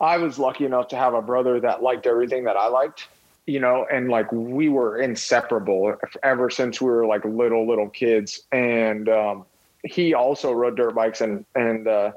I 0.00 0.16
was 0.16 0.38
lucky 0.38 0.64
enough 0.64 0.88
to 0.88 0.96
have 0.96 1.12
a 1.12 1.20
brother 1.20 1.60
that 1.60 1.82
liked 1.82 2.06
everything 2.06 2.44
that 2.44 2.56
I 2.56 2.68
liked 2.68 3.06
you 3.50 3.58
know, 3.58 3.84
and 3.90 4.08
like 4.08 4.30
we 4.30 4.68
were 4.68 4.98
inseparable 4.98 5.96
ever 6.22 6.50
since 6.50 6.80
we 6.80 6.88
were 6.88 7.04
like 7.04 7.24
little, 7.24 7.66
little 7.66 7.88
kids. 7.88 8.42
And 8.52 9.08
um, 9.08 9.44
he 9.82 10.14
also 10.14 10.52
rode 10.52 10.76
dirt 10.76 10.94
bikes 10.94 11.20
and, 11.20 11.44
and, 11.56 11.88
uh, 11.88 12.12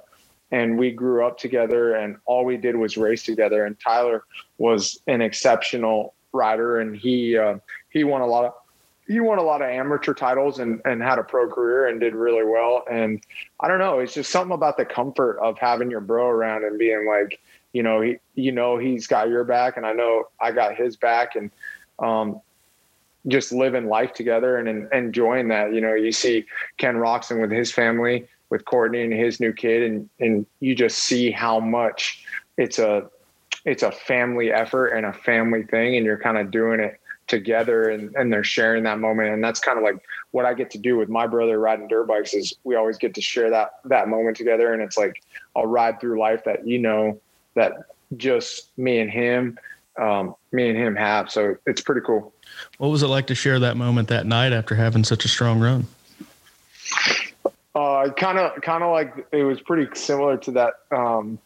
and 0.52 0.78
we 0.78 0.92
grew 0.92 1.26
up 1.26 1.40
together 1.40 1.96
and 1.96 2.18
all 2.26 2.46
we 2.46 2.58
did 2.58 2.76
was 2.76 2.98
race 2.98 3.24
together. 3.24 3.66
And 3.66 3.76
Tyler 3.80 4.26
was 4.60 5.00
an 5.08 5.22
exceptional 5.22 6.14
rider 6.34 6.80
and 6.80 6.96
he, 6.96 7.36
uh, 7.36 7.58
he 7.90 8.04
won 8.04 8.22
a 8.22 8.28
lot 8.28 8.46
of, 8.46 8.54
he 9.08 9.20
won 9.20 9.40
a 9.40 9.44
lot 9.44 9.64
of 9.64 9.70
amateur 9.70 10.14
titles 10.14 10.60
and, 10.60 10.82
and 10.86 11.02
had 11.02 11.18
a 11.18 11.24
pro 11.24 11.50
career 11.50 11.88
and 11.88 12.00
did 12.00 12.14
really 12.14 12.46
well. 12.46 12.84
And 12.90 13.24
I 13.60 13.68
don't 13.68 13.80
know, 13.80 14.00
it's 14.00 14.14
just 14.14 14.30
something 14.30 14.54
about 14.54 14.78
the 14.78 14.86
comfort 14.86 15.40
of 15.40 15.58
having 15.58 15.90
your 15.90 16.00
bro 16.00 16.28
around 16.28 16.64
and 16.64 16.78
being 16.78 17.08
like, 17.08 17.42
you 17.74 17.84
know, 17.84 18.02
he, 18.02 18.18
you 18.36 18.52
know, 18.52 18.78
he's 18.78 19.08
got 19.08 19.30
your 19.30 19.44
back 19.44 19.78
and 19.78 19.86
I 19.86 19.94
know 19.94 20.30
I 20.40 20.52
got 20.52 20.76
his 20.76 20.96
back. 20.96 21.36
And, 21.36 21.52
um, 22.00 22.42
just 23.28 23.52
living 23.52 23.88
life 23.88 24.14
together 24.14 24.58
and, 24.58 24.68
and 24.68 24.92
enjoying 24.92 25.48
that. 25.50 25.74
You 25.74 25.82
know, 25.82 25.94
you 25.94 26.12
see 26.12 26.46
Ken 26.78 26.96
Roczen 26.96 27.42
with 27.42 27.52
his 27.52 27.72
family, 27.72 28.28
with 28.50 28.66
Courtney 28.66 29.04
and 29.04 29.14
his 29.14 29.40
new 29.40 29.54
kid, 29.54 29.84
and 29.84 30.10
and 30.20 30.46
you 30.60 30.76
just 30.76 31.00
see 31.00 31.32
how 31.32 31.60
much 31.60 32.26
it's 32.58 32.80
a 32.80 33.10
it's 33.66 33.84
a 33.84 33.92
family 33.92 34.52
effort 34.52 34.88
and 34.88 35.06
a 35.06 35.14
family 35.14 35.64
thing, 35.64 35.96
and 35.96 36.06
you're 36.06 36.20
kind 36.20 36.38
of 36.38 36.52
doing 36.52 36.80
it 36.80 37.00
together 37.28 37.90
and, 37.90 38.14
and 38.16 38.34
they're 38.34 38.44
sharing 38.44 38.84
that 38.84 39.00
moment 39.00 39.30
and 39.30 39.42
that's 39.42 39.62
kind 39.62 39.78
of 39.78 39.84
like 39.84 39.96
what 40.32 40.46
i 40.46 40.54
get 40.54 40.70
to 40.70 40.78
do 40.78 40.98
with 40.98 41.08
my 41.08 41.26
brother 41.26 41.58
riding 41.58 41.88
dirt 41.88 42.04
bikes 42.04 42.34
is 42.34 42.54
we 42.66 42.76
always 42.76 42.98
get 42.98 43.14
to 43.14 43.22
share 43.22 43.50
that 43.50 43.80
that 43.86 44.10
moment 44.10 44.36
together 44.36 44.74
and 44.74 44.84
it's 44.84 44.98
like 44.98 45.24
i'll 45.56 45.66
ride 45.66 46.02
through 46.02 46.20
life 46.20 46.44
that 46.44 46.68
you 46.68 46.78
know 46.78 47.18
that 47.56 47.74
just 48.18 48.78
me 48.78 49.00
and 49.00 49.10
him 49.10 49.58
um, 50.00 50.36
me 50.52 50.70
and 50.70 50.78
him 50.78 50.96
have. 50.96 51.32
So 51.32 51.56
it's 51.66 51.82
pretty 51.82 52.02
cool. 52.02 52.34
What 52.78 52.90
was 52.90 53.04
it 53.04 53.08
like 53.08 53.28
to 53.28 53.36
share 53.36 53.60
that 53.60 53.78
moment 53.78 54.08
that 54.10 54.26
night 54.26 54.54
after 54.54 54.76
having 54.76 55.04
such 55.04 55.26
a 55.26 55.28
strong 55.28 55.60
run? 55.60 55.88
Uh 57.76 58.10
kind 58.12 58.38
of 58.38 58.62
kind 58.62 58.84
of 58.84 58.92
like 58.92 59.26
it 59.32 59.44
was 59.44 59.60
pretty 59.60 59.88
similar 59.96 60.38
to 60.38 60.52
that 60.52 60.74
um 60.92 61.40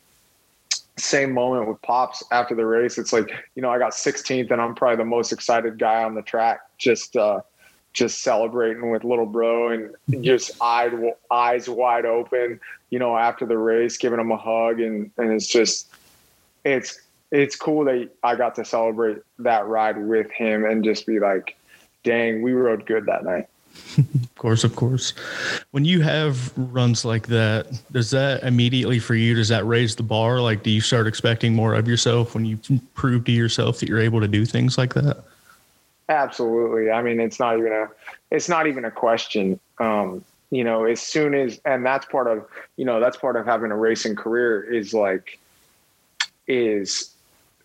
same 0.97 1.31
moment 1.31 1.69
with 1.69 1.81
pops 1.81 2.23
after 2.31 2.53
the 2.53 2.65
race. 2.65 2.97
It's 2.97 3.13
like 3.13 3.29
you 3.55 3.61
know 3.61 3.69
i 3.69 3.79
got 3.79 3.93
16th 3.93 4.51
and 4.51 4.59
i'm 4.59 4.75
probably 4.75 4.97
the 4.97 5.05
most 5.05 5.31
excited 5.31 5.79
guy 5.79 6.03
on 6.03 6.15
the 6.15 6.21
track 6.21 6.59
just 6.77 7.15
uh 7.15 7.39
just 7.93 8.21
celebrating 8.21 8.91
with 8.91 9.03
little 9.03 9.25
bro 9.25 9.69
and 9.69 10.23
just 10.23 10.51
eyed, 10.61 10.93
eyes 11.31 11.69
wide 11.69 12.05
open 12.05 12.59
you 12.89 12.99
know 12.99 13.17
after 13.17 13.45
the 13.45 13.57
race 13.57 13.97
giving 13.97 14.19
him 14.19 14.31
a 14.31 14.37
hug 14.37 14.79
and 14.79 15.11
and 15.17 15.31
it's 15.31 15.47
just 15.47 15.89
it's 16.63 17.01
it's 17.31 17.55
cool 17.55 17.83
that 17.85 18.09
i 18.23 18.35
got 18.35 18.55
to 18.55 18.65
celebrate 18.65 19.17
that 19.39 19.65
ride 19.67 19.97
with 19.97 20.31
him 20.31 20.65
and 20.65 20.83
just 20.83 21.05
be 21.05 21.19
like 21.19 21.55
dang 22.03 22.41
we 22.41 22.53
rode 22.53 22.85
good 22.85 23.05
that 23.05 23.23
night 23.23 23.47
of 23.97 24.35
course, 24.35 24.63
of 24.63 24.75
course. 24.75 25.13
When 25.71 25.85
you 25.85 26.01
have 26.01 26.51
runs 26.57 27.05
like 27.05 27.27
that, 27.27 27.67
does 27.91 28.09
that 28.11 28.43
immediately 28.43 28.99
for 28.99 29.15
you, 29.15 29.35
does 29.35 29.49
that 29.49 29.65
raise 29.65 29.95
the 29.95 30.03
bar? 30.03 30.41
Like, 30.41 30.63
do 30.63 30.69
you 30.69 30.81
start 30.81 31.07
expecting 31.07 31.53
more 31.53 31.75
of 31.75 31.87
yourself 31.87 32.33
when 32.33 32.45
you 32.45 32.59
prove 32.93 33.25
to 33.25 33.31
yourself 33.31 33.79
that 33.79 33.89
you're 33.89 33.99
able 33.99 34.19
to 34.21 34.27
do 34.27 34.45
things 34.45 34.77
like 34.77 34.93
that? 34.95 35.23
Absolutely. 36.09 36.91
I 36.91 37.01
mean, 37.01 37.19
it's 37.19 37.39
not 37.39 37.57
even 37.57 37.71
a, 37.71 37.87
it's 38.31 38.47
not 38.47 38.67
even 38.67 38.85
a 38.85 38.91
question. 38.91 39.59
Um, 39.79 40.23
you 40.49 40.63
know, 40.63 40.85
as 40.85 41.01
soon 41.01 41.33
as, 41.33 41.59
and 41.65 41.85
that's 41.85 42.05
part 42.05 42.27
of, 42.27 42.45
you 42.77 42.85
know, 42.85 42.99
that's 42.99 43.17
part 43.17 43.35
of 43.35 43.45
having 43.45 43.71
a 43.71 43.75
racing 43.75 44.15
career 44.15 44.63
is 44.63 44.93
like, 44.93 45.39
is 46.47 47.13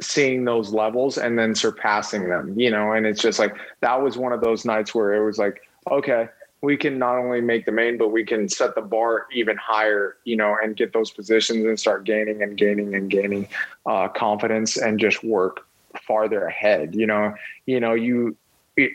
seeing 0.00 0.44
those 0.44 0.72
levels 0.72 1.16
and 1.16 1.38
then 1.38 1.54
surpassing 1.54 2.28
them, 2.28 2.58
you 2.58 2.70
know, 2.70 2.92
and 2.92 3.06
it's 3.06 3.22
just 3.22 3.38
like, 3.38 3.56
that 3.80 4.02
was 4.02 4.18
one 4.18 4.32
of 4.32 4.40
those 4.40 4.64
nights 4.64 4.94
where 4.94 5.14
it 5.14 5.24
was 5.24 5.38
like, 5.38 5.62
okay, 5.90 6.28
we 6.60 6.76
can 6.76 6.98
not 6.98 7.16
only 7.18 7.40
make 7.40 7.66
the 7.66 7.72
main, 7.72 7.98
but 7.98 8.08
we 8.08 8.24
can 8.24 8.48
set 8.48 8.74
the 8.74 8.80
bar 8.80 9.26
even 9.32 9.56
higher, 9.56 10.16
you 10.24 10.36
know, 10.36 10.56
and 10.62 10.76
get 10.76 10.92
those 10.92 11.10
positions 11.10 11.64
and 11.64 11.78
start 11.78 12.04
gaining 12.04 12.42
and 12.42 12.56
gaining 12.56 12.94
and 12.94 13.10
gaining 13.10 13.48
uh, 13.86 14.08
confidence 14.08 14.76
and 14.76 14.98
just 14.98 15.22
work 15.24 15.66
farther 16.06 16.46
ahead. 16.46 16.94
You 16.94 17.06
know, 17.06 17.34
you 17.66 17.80
know, 17.80 17.94
you 17.94 18.36
it, 18.76 18.92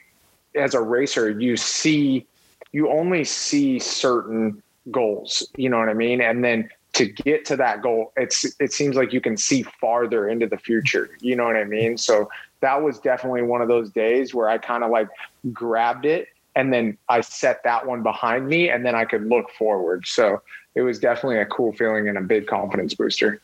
as 0.56 0.74
a 0.74 0.82
racer, 0.82 1.30
you 1.30 1.58
see, 1.58 2.26
you 2.72 2.90
only 2.90 3.24
see 3.24 3.80
certain 3.80 4.62
goals. 4.92 5.48
You 5.56 5.70
know 5.70 5.80
what 5.80 5.90
I 5.90 5.94
mean? 5.94 6.22
And 6.22 6.44
then 6.44 6.70
to 6.94 7.06
get 7.06 7.46
to 7.46 7.56
that 7.58 7.82
goal, 7.82 8.12
it's 8.18 8.46
it 8.60 8.74
seems 8.74 8.96
like 8.96 9.14
you 9.14 9.22
can 9.22 9.38
see 9.38 9.64
farther 9.64 10.28
into 10.28 10.48
the 10.48 10.58
future. 10.58 11.10
You 11.22 11.36
know 11.36 11.46
what 11.46 11.56
I 11.56 11.64
mean? 11.64 11.98
So 11.98 12.30
that 12.62 12.82
was 12.82 13.00
definitely 13.00 13.44
one 13.44 13.62
of 13.62 13.68
those 13.68 13.92
days 13.92 14.34
where 14.34 14.50
I 14.50 14.58
kind 14.58 14.84
of 14.84 14.90
like 14.90 15.08
grabbed 15.54 16.06
it 16.06 16.30
and 16.56 16.74
then 16.74 16.98
I 17.08 17.22
set 17.22 17.64
that 17.66 17.86
one 17.86 18.02
behind 18.02 18.48
me 18.48 18.70
and 18.70 18.84
then 18.84 18.96
I 18.96 19.06
could 19.06 19.28
look 19.28 19.52
forward. 19.52 20.08
So 20.08 20.42
it 20.74 20.82
was 20.82 20.98
definitely 20.98 21.38
a 21.38 21.46
cool 21.46 21.72
feeling 21.74 22.10
and 22.10 22.18
a 22.18 22.22
big 22.22 22.48
confidence 22.48 22.96
booster. 22.96 23.40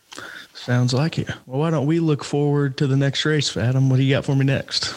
Sounds 0.53 0.93
like 0.93 1.19
it. 1.19 1.29
Well, 1.45 1.59
why 1.59 1.69
don't 1.69 1.85
we 1.85 1.99
look 1.99 2.23
forward 2.23 2.75
to 2.77 2.87
the 2.87 2.97
next 2.97 3.23
race, 3.23 3.55
Adam? 3.55 3.89
What 3.89 3.97
do 3.97 4.03
you 4.03 4.15
got 4.15 4.25
for 4.25 4.35
me 4.35 4.45
next? 4.45 4.95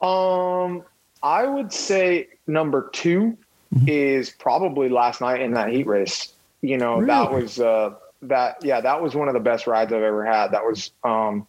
Um, 0.00 0.84
I 1.24 1.46
would 1.46 1.72
say 1.72 2.28
number 2.46 2.90
2 2.92 3.36
mm-hmm. 3.74 3.88
is 3.88 4.30
probably 4.30 4.88
last 4.88 5.20
night 5.20 5.40
in 5.40 5.54
that 5.54 5.70
heat 5.70 5.86
race. 5.86 6.32
You 6.60 6.78
know, 6.78 6.94
really? 6.94 7.06
that 7.06 7.32
was 7.32 7.58
uh 7.58 7.94
that 8.22 8.64
yeah, 8.64 8.80
that 8.80 9.02
was 9.02 9.16
one 9.16 9.26
of 9.26 9.34
the 9.34 9.40
best 9.40 9.66
rides 9.66 9.92
I've 9.92 10.02
ever 10.02 10.24
had. 10.24 10.52
That 10.52 10.64
was 10.64 10.92
um 11.02 11.48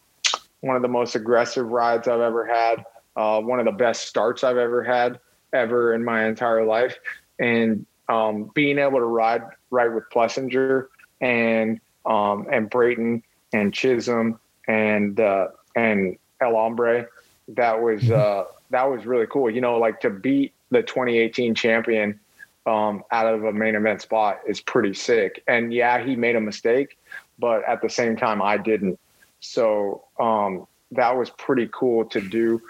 one 0.60 0.74
of 0.74 0.82
the 0.82 0.88
most 0.88 1.14
aggressive 1.14 1.68
rides 1.68 2.08
I've 2.08 2.20
ever 2.20 2.44
had 2.44 2.84
uh, 3.16 3.40
one 3.40 3.58
of 3.58 3.64
the 3.64 3.72
best 3.72 4.06
starts 4.06 4.44
I've 4.44 4.58
ever 4.58 4.84
had 4.84 5.18
ever 5.52 5.94
in 5.94 6.04
my 6.04 6.26
entire 6.26 6.64
life. 6.64 6.96
And 7.38 7.86
um, 8.08 8.50
being 8.54 8.78
able 8.78 8.98
to 8.98 9.04
ride 9.04 9.42
right 9.70 9.92
with 9.92 10.04
Plessinger 10.10 10.88
and 11.20 11.80
um, 12.04 12.46
and 12.52 12.70
Brayton 12.70 13.22
and 13.52 13.72
Chisholm 13.72 14.38
and 14.68 15.18
uh, 15.18 15.48
and 15.74 16.18
El 16.40 16.52
Hombre, 16.52 17.08
that 17.48 17.80
was 17.82 18.02
mm-hmm. 18.02 18.12
uh, 18.12 18.44
that 18.70 18.84
was 18.84 19.06
really 19.06 19.26
cool. 19.26 19.50
You 19.50 19.60
know, 19.60 19.78
like 19.78 20.00
to 20.00 20.10
beat 20.10 20.52
the 20.70 20.82
2018 20.82 21.54
champion 21.54 22.20
um, 22.66 23.04
out 23.12 23.32
of 23.32 23.44
a 23.44 23.52
main 23.52 23.74
event 23.74 24.02
spot 24.02 24.40
is 24.46 24.60
pretty 24.60 24.94
sick. 24.94 25.42
And 25.46 25.72
yeah, 25.72 26.04
he 26.04 26.16
made 26.16 26.36
a 26.36 26.40
mistake, 26.40 26.98
but 27.38 27.64
at 27.64 27.80
the 27.80 27.88
same 27.88 28.16
time, 28.16 28.42
I 28.42 28.56
didn't. 28.56 28.98
So 29.40 30.04
um, 30.18 30.66
that 30.92 31.16
was 31.16 31.30
pretty 31.30 31.68
cool 31.72 32.04
to 32.06 32.20
do 32.20 32.62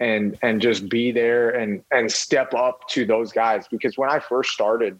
and 0.00 0.38
and 0.42 0.60
just 0.60 0.88
be 0.88 1.12
there 1.12 1.50
and 1.50 1.82
and 1.90 2.10
step 2.10 2.54
up 2.54 2.88
to 2.88 3.04
those 3.04 3.32
guys 3.32 3.66
because 3.68 3.98
when 3.98 4.10
I 4.10 4.20
first 4.20 4.50
started 4.50 4.98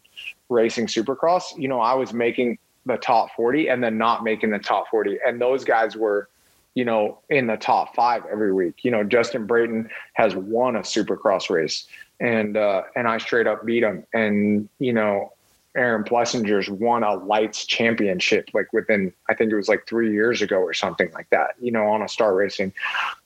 racing 0.48 0.86
supercross, 0.86 1.56
you 1.56 1.68
know, 1.68 1.80
I 1.80 1.94
was 1.94 2.12
making 2.12 2.58
the 2.86 2.96
top 2.96 3.30
40 3.34 3.68
and 3.68 3.82
then 3.82 3.96
not 3.96 4.22
making 4.22 4.50
the 4.50 4.58
top 4.58 4.88
40 4.90 5.18
and 5.26 5.40
those 5.40 5.64
guys 5.64 5.96
were 5.96 6.28
you 6.74 6.84
know 6.84 7.18
in 7.30 7.46
the 7.46 7.56
top 7.56 7.94
5 7.94 8.24
every 8.30 8.52
week. 8.52 8.84
You 8.84 8.90
know, 8.90 9.04
Justin 9.04 9.46
Brayton 9.46 9.90
has 10.14 10.34
won 10.34 10.76
a 10.76 10.80
supercross 10.80 11.50
race 11.50 11.86
and 12.20 12.56
uh 12.56 12.82
and 12.94 13.08
I 13.08 13.18
straight 13.18 13.46
up 13.46 13.64
beat 13.64 13.82
him 13.82 14.04
and 14.12 14.68
you 14.78 14.92
know 14.92 15.32
Aaron 15.76 16.04
Plessinger's 16.04 16.70
won 16.70 17.02
a 17.02 17.14
lights 17.14 17.66
championship 17.66 18.50
like 18.54 18.72
within 18.72 19.12
I 19.28 19.34
think 19.34 19.50
it 19.50 19.56
was 19.56 19.68
like 19.68 19.86
three 19.86 20.12
years 20.12 20.40
ago 20.40 20.58
or 20.58 20.72
something 20.72 21.10
like 21.12 21.28
that, 21.30 21.54
you 21.60 21.72
know, 21.72 21.86
on 21.88 22.02
a 22.02 22.08
star 22.08 22.34
racing 22.34 22.72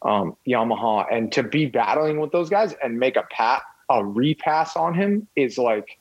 um, 0.02 0.36
Yamaha. 0.46 1.06
And 1.12 1.30
to 1.32 1.42
be 1.42 1.66
battling 1.66 2.20
with 2.20 2.32
those 2.32 2.48
guys 2.48 2.74
and 2.82 2.98
make 2.98 3.16
a 3.16 3.24
pat 3.30 3.62
a 3.90 4.04
repass 4.04 4.76
on 4.76 4.94
him 4.94 5.26
is 5.36 5.58
like, 5.58 5.98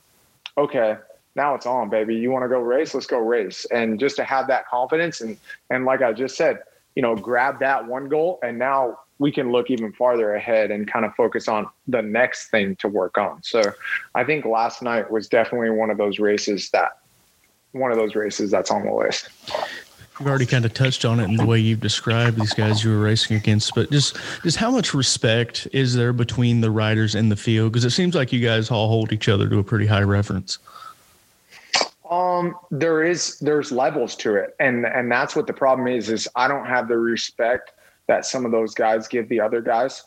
okay, 0.58 0.98
now 1.36 1.56
it's 1.56 1.66
on, 1.66 1.90
baby. 1.90 2.16
You 2.16 2.32
want 2.32 2.44
to 2.44 2.50
go 2.50 2.60
race? 2.60 2.94
Let's 2.94 3.08
go 3.08 3.20
race. 3.20 3.66
And 3.72 4.00
just 4.00 4.16
to 4.16 4.24
have 4.24 4.48
that 4.48 4.68
confidence 4.68 5.22
and 5.22 5.38
and 5.70 5.86
like 5.86 6.02
I 6.02 6.14
just 6.14 6.38
said, 6.38 6.60
you 6.98 7.04
know, 7.04 7.16
grab 7.16 7.60
that 7.60 7.86
one 7.86 8.10
goal 8.10 8.40
and 8.42 8.58
now 8.58 8.98
we 9.20 9.32
can 9.32 9.52
look 9.52 9.70
even 9.70 9.94
farther 9.94 10.34
ahead 10.34 10.72
and 10.72 10.92
kind 10.92 11.06
of 11.06 11.14
focus 11.14 11.48
on 11.48 11.68
the 11.86 12.02
next 12.02 12.50
thing 12.50 12.76
to 12.78 12.88
work 12.88 13.20
on. 13.20 13.40
So 13.44 13.62
I 14.16 14.24
think 14.24 14.46
last 14.46 14.82
night 14.82 15.12
was 15.12 15.28
definitely 15.28 15.70
one 15.70 15.92
of 15.92 16.00
those 16.00 16.18
races 16.18 16.72
that 16.72 16.98
one 17.72 17.92
of 17.92 17.98
those 18.00 18.16
races 18.16 18.50
that's 18.50 18.72
on 18.72 18.84
the 18.84 18.92
list. 18.92 19.30
You've 20.20 20.28
already 20.28 20.48
kind 20.48 20.66
of 20.66 20.74
touched 20.74 21.06
on 21.06 21.20
it 21.20 21.26
in 21.26 21.36
the 21.36 21.46
way 21.46 21.60
you've 21.60 21.82
described 21.82 22.42
these 22.42 22.56
guys 22.56 22.84
you 22.84 22.90
were 22.90 23.00
racing 23.00 23.38
against, 23.38 23.76
but 23.76 23.92
just 23.92 24.18
just 24.42 24.58
how 24.58 24.72
much 24.72 24.96
respect 24.96 25.68
is 25.74 25.94
there 25.94 26.14
between 26.14 26.62
the 26.62 26.72
riders 26.72 27.14
in 27.14 27.30
the 27.30 27.36
field? 27.36 27.74
Because 27.74 27.86
it 27.86 27.92
seems 27.92 28.16
like 28.16 28.34
you 28.34 28.40
guys 28.40 28.72
all 28.72 28.88
hold 28.88 29.14
each 29.14 29.30
other 29.30 29.48
to 29.48 29.60
a 29.60 29.64
pretty 29.64 29.86
high 29.86 30.02
reference. 30.02 30.58
Um, 32.10 32.56
there 32.72 33.04
is 33.04 33.40
there's 33.40 33.72
levels 33.72 34.16
to 34.18 34.36
it, 34.36 34.56
and 34.60 34.86
and 34.86 35.12
that's 35.12 35.36
what 35.36 35.48
the 35.48 35.54
problem 35.54 35.88
is. 35.88 36.10
Is 36.10 36.28
I 36.36 36.48
don't 36.48 36.66
have 36.66 36.88
the 36.88 36.98
respect 36.98 37.72
that 38.08 38.26
some 38.26 38.46
of 38.46 38.52
those 38.52 38.74
guys 38.74 39.08
give 39.08 39.30
the 39.30 39.42
other 39.42 39.62
guys 39.62 40.04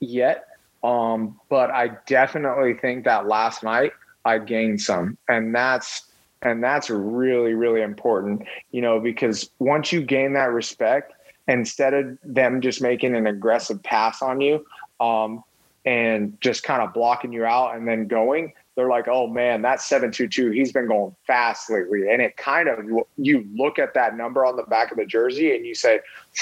yet. 0.00 0.46
Um, 0.84 1.40
but 1.48 1.70
I 1.70 1.92
definitely 2.06 2.74
think 2.74 3.04
that 3.04 3.26
last 3.26 3.62
night 3.62 3.92
I 4.24 4.38
gained 4.38 4.80
some, 4.80 5.16
and 5.28 5.54
that's 5.54 6.02
and 6.42 6.62
that's 6.62 6.90
really 6.90 7.54
really 7.54 7.82
important, 7.82 8.46
you 8.70 8.80
know, 8.80 9.00
because 9.00 9.50
once 9.58 9.92
you 9.92 10.02
gain 10.02 10.32
that 10.34 10.50
respect, 10.52 11.12
instead 11.48 11.94
of 11.94 12.18
them 12.24 12.60
just 12.60 12.82
making 12.82 13.14
an 13.14 13.26
aggressive 13.26 13.82
pass 13.82 14.22
on 14.22 14.40
you, 14.40 14.64
um, 15.00 15.42
and 15.84 16.40
just 16.40 16.62
kind 16.62 16.82
of 16.82 16.94
blocking 16.94 17.32
you 17.32 17.44
out 17.44 17.74
and 17.74 17.86
then 17.86 18.06
going, 18.06 18.52
they're 18.74 18.88
like, 18.88 19.06
oh 19.08 19.26
man, 19.26 19.62
that 19.62 19.80
722, 19.82 20.50
he's 20.50 20.72
been 20.72 20.88
going 20.88 21.14
fast 21.26 21.70
lately. 21.70 22.10
And 22.10 22.22
it 22.22 22.36
kind 22.36 22.68
of, 22.68 22.78
you 23.16 23.46
look 23.54 23.78
at 23.78 23.94
that 23.94 24.16
number 24.16 24.46
on 24.46 24.56
the 24.56 24.62
back 24.62 24.90
of 24.90 24.96
the 24.98 25.04
jersey 25.04 25.54
and 25.54 25.66
you 25.66 25.74
say, 25.74 26.00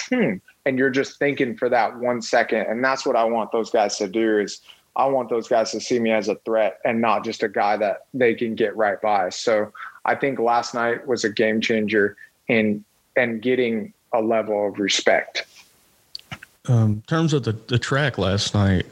hmm, 0.08 0.34
and 0.64 0.78
you're 0.78 0.90
just 0.90 1.18
thinking 1.18 1.56
for 1.56 1.68
that 1.68 1.98
one 1.98 2.22
second. 2.22 2.66
And 2.68 2.84
that's 2.84 3.04
what 3.04 3.16
I 3.16 3.24
want 3.24 3.50
those 3.50 3.70
guys 3.70 3.96
to 3.98 4.06
do 4.06 4.38
is 4.38 4.60
I 4.94 5.06
want 5.06 5.28
those 5.28 5.48
guys 5.48 5.72
to 5.72 5.80
see 5.80 5.98
me 5.98 6.12
as 6.12 6.28
a 6.28 6.36
threat 6.36 6.78
and 6.84 7.00
not 7.00 7.24
just 7.24 7.42
a 7.42 7.48
guy 7.48 7.76
that 7.78 8.06
they 8.14 8.34
can 8.34 8.54
get 8.54 8.76
right 8.76 9.00
by. 9.00 9.30
So 9.30 9.72
I 10.04 10.14
think 10.14 10.38
last 10.38 10.74
night 10.74 11.06
was 11.06 11.24
a 11.24 11.30
game 11.30 11.60
changer 11.60 12.16
in 12.48 12.84
and 13.16 13.42
getting 13.42 13.92
a 14.12 14.20
level 14.20 14.68
of 14.68 14.78
respect. 14.78 15.46
um, 16.68 16.92
in 16.92 17.02
terms 17.02 17.32
of 17.32 17.42
the, 17.42 17.52
the 17.52 17.78
track 17.78 18.18
last 18.18 18.54
night, 18.54 18.86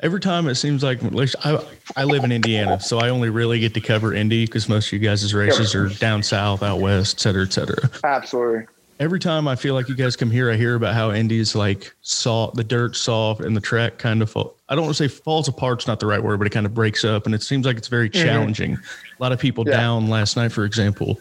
every 0.00 0.20
time 0.20 0.48
it 0.48 0.54
seems 0.56 0.82
like 0.82 1.00
I 1.44 1.58
I 1.96 2.04
live 2.04 2.24
in 2.24 2.32
Indiana, 2.32 2.80
so 2.80 2.98
I 2.98 3.08
only 3.10 3.30
really 3.30 3.60
get 3.60 3.74
to 3.74 3.80
cover 3.80 4.14
Indy 4.14 4.44
because 4.46 4.68
most 4.68 4.88
of 4.88 4.92
you 4.94 4.98
guys' 4.98 5.32
races 5.34 5.74
are 5.74 5.88
down 5.88 6.22
south, 6.22 6.62
out 6.62 6.80
west, 6.80 7.16
et 7.16 7.20
cetera, 7.20 7.42
et 7.44 7.52
cetera. 7.52 7.90
Absolutely. 8.02 8.66
Every 9.00 9.18
time 9.18 9.48
I 9.48 9.56
feel 9.56 9.74
like 9.74 9.88
you 9.88 9.96
guys 9.96 10.14
come 10.14 10.30
here, 10.30 10.50
I 10.52 10.56
hear 10.56 10.76
about 10.76 10.94
how 10.94 11.10
Indy's 11.10 11.56
like 11.56 11.92
soft, 12.02 12.54
the 12.56 12.62
dirt 12.62 12.94
soft, 12.94 13.40
and 13.40 13.56
the 13.56 13.60
track 13.60 13.98
kind 13.98 14.22
of 14.22 14.30
fall, 14.30 14.54
I 14.68 14.74
don't 14.76 14.84
want 14.84 14.96
to 14.96 15.08
say 15.08 15.12
falls 15.12 15.48
apart's 15.48 15.86
not 15.88 15.98
the 15.98 16.06
right 16.06 16.22
word, 16.22 16.38
but 16.38 16.46
it 16.46 16.50
kind 16.50 16.64
of 16.64 16.74
breaks 16.74 17.04
up, 17.04 17.26
and 17.26 17.34
it 17.34 17.42
seems 17.42 17.66
like 17.66 17.76
it's 17.76 17.88
very 17.88 18.08
Mhm. 18.08 18.22
challenging. 18.22 18.74
A 18.74 19.22
lot 19.22 19.32
of 19.32 19.40
people 19.40 19.64
Yeah. 19.66 19.78
down 19.78 20.08
last 20.08 20.36
night, 20.36 20.52
for 20.52 20.64
example. 20.64 21.20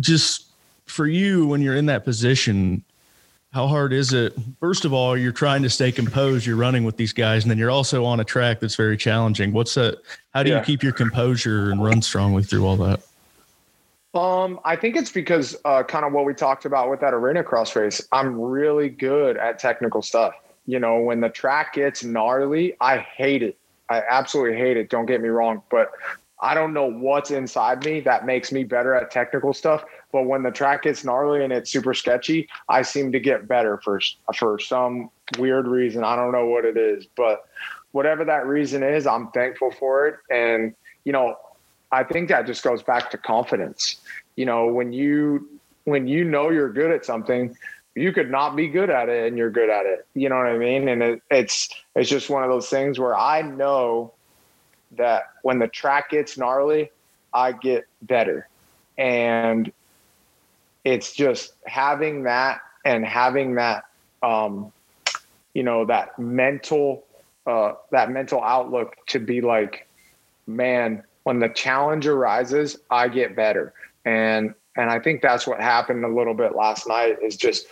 Just 0.00 0.46
for 0.86 1.06
you, 1.06 1.46
when 1.46 1.60
you're 1.60 1.76
in 1.76 1.86
that 1.86 2.04
position, 2.04 2.82
how 3.52 3.66
hard 3.66 3.92
is 3.92 4.14
it? 4.14 4.34
First 4.60 4.84
of 4.86 4.92
all, 4.94 5.16
you're 5.16 5.30
trying 5.30 5.62
to 5.62 5.70
stay 5.70 5.92
composed. 5.92 6.46
You're 6.46 6.56
running 6.56 6.84
with 6.84 6.96
these 6.96 7.12
guys, 7.12 7.44
and 7.44 7.50
then 7.50 7.58
you're 7.58 7.70
also 7.70 8.04
on 8.04 8.18
a 8.18 8.24
track 8.24 8.60
that's 8.60 8.76
very 8.76 8.96
challenging. 8.96 9.52
What's 9.52 9.74
that? 9.74 9.98
How 10.32 10.42
do 10.42 10.50
Yeah. 10.50 10.58
you 10.58 10.64
keep 10.64 10.82
your 10.82 10.92
composure 10.92 11.70
and 11.70 11.84
run 11.84 12.00
strongly 12.00 12.42
through 12.42 12.66
all 12.66 12.76
that? 12.78 13.00
Um, 14.14 14.60
I 14.64 14.76
think 14.76 14.96
it's 14.96 15.10
because 15.12 15.56
uh, 15.64 15.82
kind 15.82 16.04
of 16.04 16.12
what 16.12 16.24
we 16.24 16.34
talked 16.34 16.64
about 16.64 16.90
with 16.90 17.00
that 17.00 17.14
arena 17.14 17.44
cross 17.44 17.74
race. 17.76 18.06
I'm 18.10 18.38
really 18.40 18.88
good 18.88 19.36
at 19.36 19.58
technical 19.58 20.02
stuff. 20.02 20.34
You 20.66 20.78
know, 20.78 21.00
when 21.00 21.20
the 21.20 21.28
track 21.28 21.74
gets 21.74 22.04
gnarly, 22.04 22.74
I 22.80 22.98
hate 22.98 23.42
it. 23.42 23.58
I 23.90 24.02
absolutely 24.08 24.56
hate 24.56 24.76
it. 24.76 24.88
Don't 24.88 25.06
get 25.06 25.20
me 25.20 25.28
wrong, 25.28 25.62
but 25.70 25.92
I 26.40 26.54
don't 26.54 26.72
know 26.72 26.90
what's 26.90 27.30
inside 27.30 27.84
me 27.84 28.00
that 28.00 28.24
makes 28.24 28.50
me 28.50 28.64
better 28.64 28.94
at 28.94 29.10
technical 29.10 29.52
stuff. 29.52 29.84
But 30.12 30.26
when 30.26 30.42
the 30.42 30.50
track 30.50 30.82
gets 30.82 31.04
gnarly 31.04 31.42
and 31.42 31.52
it's 31.52 31.70
super 31.70 31.94
sketchy, 31.94 32.48
I 32.68 32.82
seem 32.82 33.12
to 33.12 33.20
get 33.20 33.48
better 33.48 33.78
for 33.78 34.00
for 34.36 34.58
some 34.58 35.10
weird 35.38 35.66
reason. 35.66 36.04
I 36.04 36.16
don't 36.16 36.32
know 36.32 36.46
what 36.46 36.64
it 36.64 36.76
is, 36.76 37.06
but 37.16 37.46
whatever 37.92 38.24
that 38.26 38.46
reason 38.46 38.82
is, 38.82 39.06
I'm 39.06 39.30
thankful 39.30 39.70
for 39.70 40.06
it. 40.06 40.16
And 40.30 40.74
you 41.04 41.12
know, 41.12 41.36
I 41.90 42.04
think 42.04 42.28
that 42.28 42.46
just 42.46 42.62
goes 42.62 42.82
back 42.82 43.10
to 43.10 43.18
confidence. 43.18 43.96
You 44.36 44.46
know, 44.46 44.66
when 44.66 44.92
you 44.92 45.48
when 45.84 46.06
you 46.06 46.24
know 46.24 46.50
you're 46.50 46.72
good 46.72 46.90
at 46.90 47.04
something, 47.04 47.56
you 47.94 48.12
could 48.12 48.30
not 48.30 48.56
be 48.56 48.68
good 48.68 48.90
at 48.90 49.08
it 49.08 49.26
and 49.26 49.36
you're 49.36 49.50
good 49.50 49.70
at 49.70 49.86
it. 49.86 50.06
You 50.14 50.28
know 50.28 50.36
what 50.36 50.46
I 50.46 50.58
mean? 50.58 50.88
And 50.88 51.02
it, 51.02 51.22
it's 51.30 51.68
it's 51.94 52.08
just 52.08 52.30
one 52.30 52.42
of 52.42 52.50
those 52.50 52.68
things 52.68 52.98
where 52.98 53.16
I 53.16 53.42
know 53.42 54.12
that 54.96 55.24
when 55.42 55.58
the 55.58 55.68
track 55.68 56.10
gets 56.10 56.36
gnarly, 56.36 56.90
I 57.32 57.52
get 57.52 57.86
better. 58.02 58.48
And 58.98 59.72
it's 60.84 61.12
just 61.12 61.54
having 61.66 62.24
that 62.24 62.60
and 62.84 63.04
having 63.04 63.54
that 63.54 63.84
um 64.22 64.72
you 65.54 65.62
know 65.62 65.84
that 65.84 66.18
mental 66.18 67.04
uh 67.46 67.74
that 67.90 68.10
mental 68.10 68.42
outlook 68.42 68.96
to 69.06 69.18
be 69.18 69.40
like 69.40 69.86
man 70.46 71.02
when 71.22 71.38
the 71.38 71.48
challenge 71.48 72.06
arises 72.06 72.78
i 72.90 73.08
get 73.08 73.36
better. 73.36 73.72
And 74.04 74.54
and 74.76 74.90
i 74.90 74.98
think 74.98 75.22
that's 75.22 75.46
what 75.46 75.60
happened 75.60 76.04
a 76.04 76.08
little 76.08 76.34
bit 76.34 76.54
last 76.56 76.88
night 76.88 77.18
is 77.22 77.36
just 77.36 77.66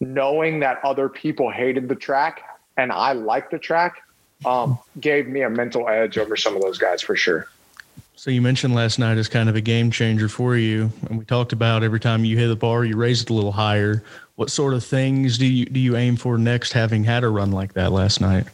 knowing 0.00 0.60
that 0.60 0.84
other 0.84 1.08
people 1.08 1.50
hated 1.50 1.88
the 1.88 1.94
track 1.94 2.42
and 2.76 2.92
i 2.92 3.12
liked 3.12 3.50
the 3.50 3.58
track 3.58 4.02
um, 4.44 4.76
gave 4.98 5.28
me 5.28 5.42
a 5.42 5.50
mental 5.50 5.88
edge 5.88 6.18
over 6.18 6.36
some 6.36 6.56
of 6.56 6.62
those 6.62 6.76
guys 6.78 7.00
for 7.00 7.14
sure 7.14 7.48
So 8.14 8.30
you 8.30 8.42
mentioned 8.42 8.74
last 8.74 8.98
night 8.98 9.18
as 9.18 9.28
kind 9.28 9.48
of 9.48 9.56
a 9.56 9.60
game 9.60 9.90
changer 9.90 10.28
for 10.28 10.56
you, 10.56 10.90
and 11.08 11.18
we 11.18 11.24
talked 11.24 11.52
about 11.52 11.82
every 11.82 11.98
time 11.98 12.24
you 12.24 12.36
hit 12.36 12.48
the 12.48 12.56
bar, 12.56 12.84
you 12.84 12.96
raise 12.96 13.22
it 13.22 13.30
a 13.30 13.34
little 13.34 13.52
higher. 13.52 14.02
What 14.36 14.50
sort 14.50 14.74
of 14.74 14.84
things 14.84 15.38
do 15.38 15.46
you 15.46 15.66
do 15.66 15.80
you 15.80 15.96
aim 15.96 16.16
for 16.16 16.38
next, 16.38 16.72
having 16.72 17.04
had 17.04 17.24
a 17.24 17.28
run 17.28 17.50
like 17.50 17.72
that 17.74 17.90
last 17.90 18.20
night? 18.20 18.46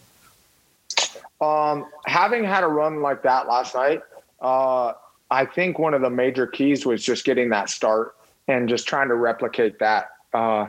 Um, 1.40 1.86
having 2.06 2.44
had 2.44 2.64
a 2.64 2.68
run 2.68 3.02
like 3.02 3.22
that 3.22 3.46
last 3.46 3.74
night, 3.74 4.02
uh, 4.40 4.92
I 5.30 5.44
think 5.44 5.78
one 5.78 5.94
of 5.94 6.00
the 6.00 6.10
major 6.10 6.46
keys 6.46 6.86
was 6.86 7.04
just 7.04 7.24
getting 7.24 7.50
that 7.50 7.68
start 7.68 8.16
and 8.48 8.68
just 8.68 8.88
trying 8.88 9.08
to 9.08 9.14
replicate 9.14 9.78
that. 9.80 10.10
Uh, 10.32 10.68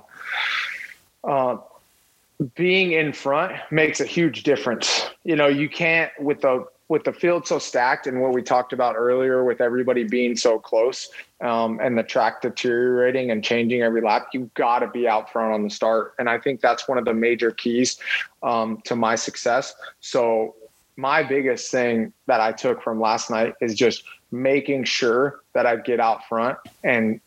uh, 1.24 1.58
being 2.56 2.92
in 2.92 3.14
front 3.14 3.54
makes 3.72 4.00
a 4.00 4.06
huge 4.06 4.44
difference. 4.44 5.10
You 5.24 5.36
know, 5.36 5.48
you 5.48 5.70
can't 5.70 6.12
with 6.20 6.42
the 6.42 6.66
with 6.90 7.04
the 7.04 7.14
field 7.14 7.48
so 7.48 7.60
stacked 7.60 8.08
and 8.08 8.20
what 8.20 8.34
we 8.34 8.42
talked 8.42 8.74
about 8.74 8.96
earlier 8.98 9.44
with 9.44 9.62
everybody 9.62 10.04
being 10.04 10.36
so 10.36 10.60
close 10.60 11.10
um, 11.40 11.80
and 11.80 11.98
the 11.98 12.04
track 12.04 12.42
deteriorating 12.42 13.30
and 13.30 13.44
changing 13.44 13.84
every 13.84 14.02
lap, 14.02 14.28
you 14.34 14.50
got 14.56 14.80
to 14.80 14.88
be 14.88 15.08
out 15.08 15.32
front 15.32 15.54
on 15.54 15.64
the 15.64 15.70
start. 15.70 16.16
And 16.18 16.28
I 16.28 16.40
think 16.40 16.62
that's 16.62 16.88
one 16.88 16.98
of 16.98 17.06
the 17.06 17.14
major 17.14 17.52
keys 17.52 18.00
um, 18.42 18.82
to 18.86 18.96
my 18.96 19.16
success. 19.16 19.76
So 20.02 20.56
my 20.98 21.22
biggest 21.22 21.72
thing 21.72 22.12
that 22.26 22.42
I 22.42 22.52
took 22.52 22.82
from 22.82 23.00
last 23.00 23.30
night 23.30 23.54
is 23.62 23.76
just 23.76 24.04
making 24.32 24.84
sure 24.84 25.42
that 25.54 25.68
I 25.68 25.76
get 25.76 26.00
out 26.00 26.28
front 26.28 26.58
and 26.84 27.22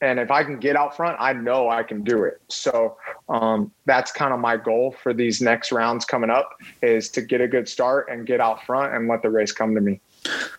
and 0.00 0.20
if 0.20 0.30
I 0.30 0.44
can 0.44 0.58
get 0.58 0.76
out 0.76 0.96
front, 0.96 1.16
I 1.20 1.32
know 1.32 1.68
I 1.68 1.82
can 1.82 2.02
do 2.04 2.24
it. 2.24 2.40
So 2.48 2.96
um, 3.28 3.72
that's 3.84 4.12
kind 4.12 4.32
of 4.32 4.38
my 4.40 4.56
goal 4.56 4.94
for 5.02 5.12
these 5.12 5.40
next 5.40 5.72
rounds 5.72 6.04
coming 6.04 6.30
up 6.30 6.50
is 6.82 7.08
to 7.10 7.22
get 7.22 7.40
a 7.40 7.48
good 7.48 7.68
start 7.68 8.08
and 8.08 8.26
get 8.26 8.40
out 8.40 8.64
front 8.64 8.94
and 8.94 9.08
let 9.08 9.22
the 9.22 9.30
race 9.30 9.52
come 9.52 9.74
to 9.74 9.80
me. 9.80 10.00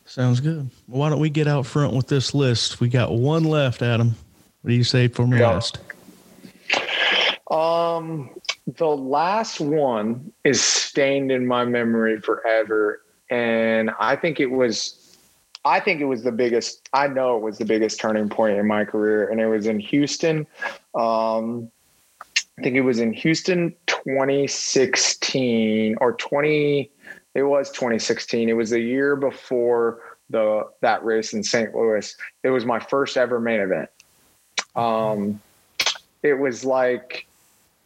Sounds 0.06 0.40
good. 0.42 0.70
Well, 0.88 1.00
why 1.00 1.10
don't 1.10 1.20
we 1.20 1.30
get 1.30 1.48
out 1.48 1.66
front 1.66 1.94
with 1.94 2.08
this 2.08 2.34
list? 2.34 2.80
We 2.82 2.90
got 2.90 3.12
one 3.14 3.44
left, 3.44 3.82
Adam. 3.82 4.16
What 4.62 4.70
do 4.70 4.76
you 4.76 4.84
say 4.84 5.08
for 5.08 5.26
me 5.26 5.40
Yeah. 5.40 5.52
last? 5.52 5.78
Um, 7.50 8.30
the 8.78 8.88
last 8.88 9.60
one 9.60 10.32
is 10.44 10.62
stained 10.62 11.32
in 11.32 11.48
my 11.48 11.66
memory 11.66 12.20
forever, 12.20 13.02
and 13.30 13.90
I 14.00 14.16
think 14.16 14.40
it 14.40 14.52
was, 14.52 14.99
I 15.66 15.80
think 15.80 16.02
it 16.02 16.06
was 16.06 16.24
the 16.24 16.32
biggest. 16.32 16.88
I 16.94 17.08
know 17.08 17.38
it 17.38 17.42
was 17.42 17.58
the 17.58 17.66
biggest 17.66 18.00
turning 18.00 18.30
point 18.30 18.58
in 18.58 18.68
my 18.68 18.86
career, 18.86 19.30
and 19.30 19.42
it 19.42 19.48
was 19.48 19.68
in 19.68 19.80
Houston. 19.80 20.48
Um, 20.96 21.70
I 22.58 22.62
think 22.62 22.76
it 22.76 22.82
was 22.82 23.00
in 23.00 23.14
Houston, 23.14 23.74
2016 23.88 25.96
or 26.02 26.14
20. 26.14 26.90
It 27.36 27.44
was 27.44 27.72
2016. 27.72 28.50
It 28.50 28.54
was 28.54 28.72
the 28.72 28.80
year 28.80 29.16
before 29.16 30.02
the 30.30 30.68
that 30.82 31.04
race 31.04 31.34
in 31.34 31.44
St. 31.44 31.76
Louis. 31.76 32.16
It 32.44 32.50
was 32.50 32.66
my 32.66 32.80
first 32.80 33.18
ever 33.18 33.40
main 33.40 33.60
event. 33.60 33.90
Um, 34.76 35.42
it 36.24 36.36
was 36.36 36.64
like 36.64 37.28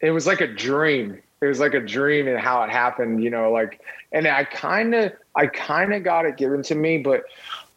it 0.00 0.10
was 0.10 0.26
like 0.26 0.40
a 0.40 0.46
dream. 0.46 1.20
It 1.40 1.46
was 1.46 1.60
like 1.60 1.74
a 1.74 1.80
dream 1.80 2.26
and 2.26 2.38
how 2.38 2.62
it 2.62 2.70
happened, 2.70 3.22
you 3.22 3.30
know, 3.30 3.50
like 3.50 3.80
and 4.12 4.26
I 4.26 4.44
kind 4.44 4.94
of 4.94 5.12
I 5.34 5.46
kind 5.46 5.92
of 5.92 6.04
got 6.04 6.26
it 6.26 6.36
given 6.36 6.62
to 6.64 6.74
me, 6.74 6.98
but 6.98 7.24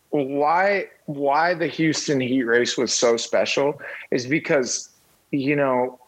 why 0.09 0.87
why 1.05 1.53
the 1.53 1.67
Houston 1.67 2.19
Heat 2.19 2.43
race 2.43 2.77
was 2.77 2.93
so 2.93 3.17
special 3.17 3.81
is 4.11 4.25
because 4.25 4.89
you 5.31 5.55
know 5.55 5.99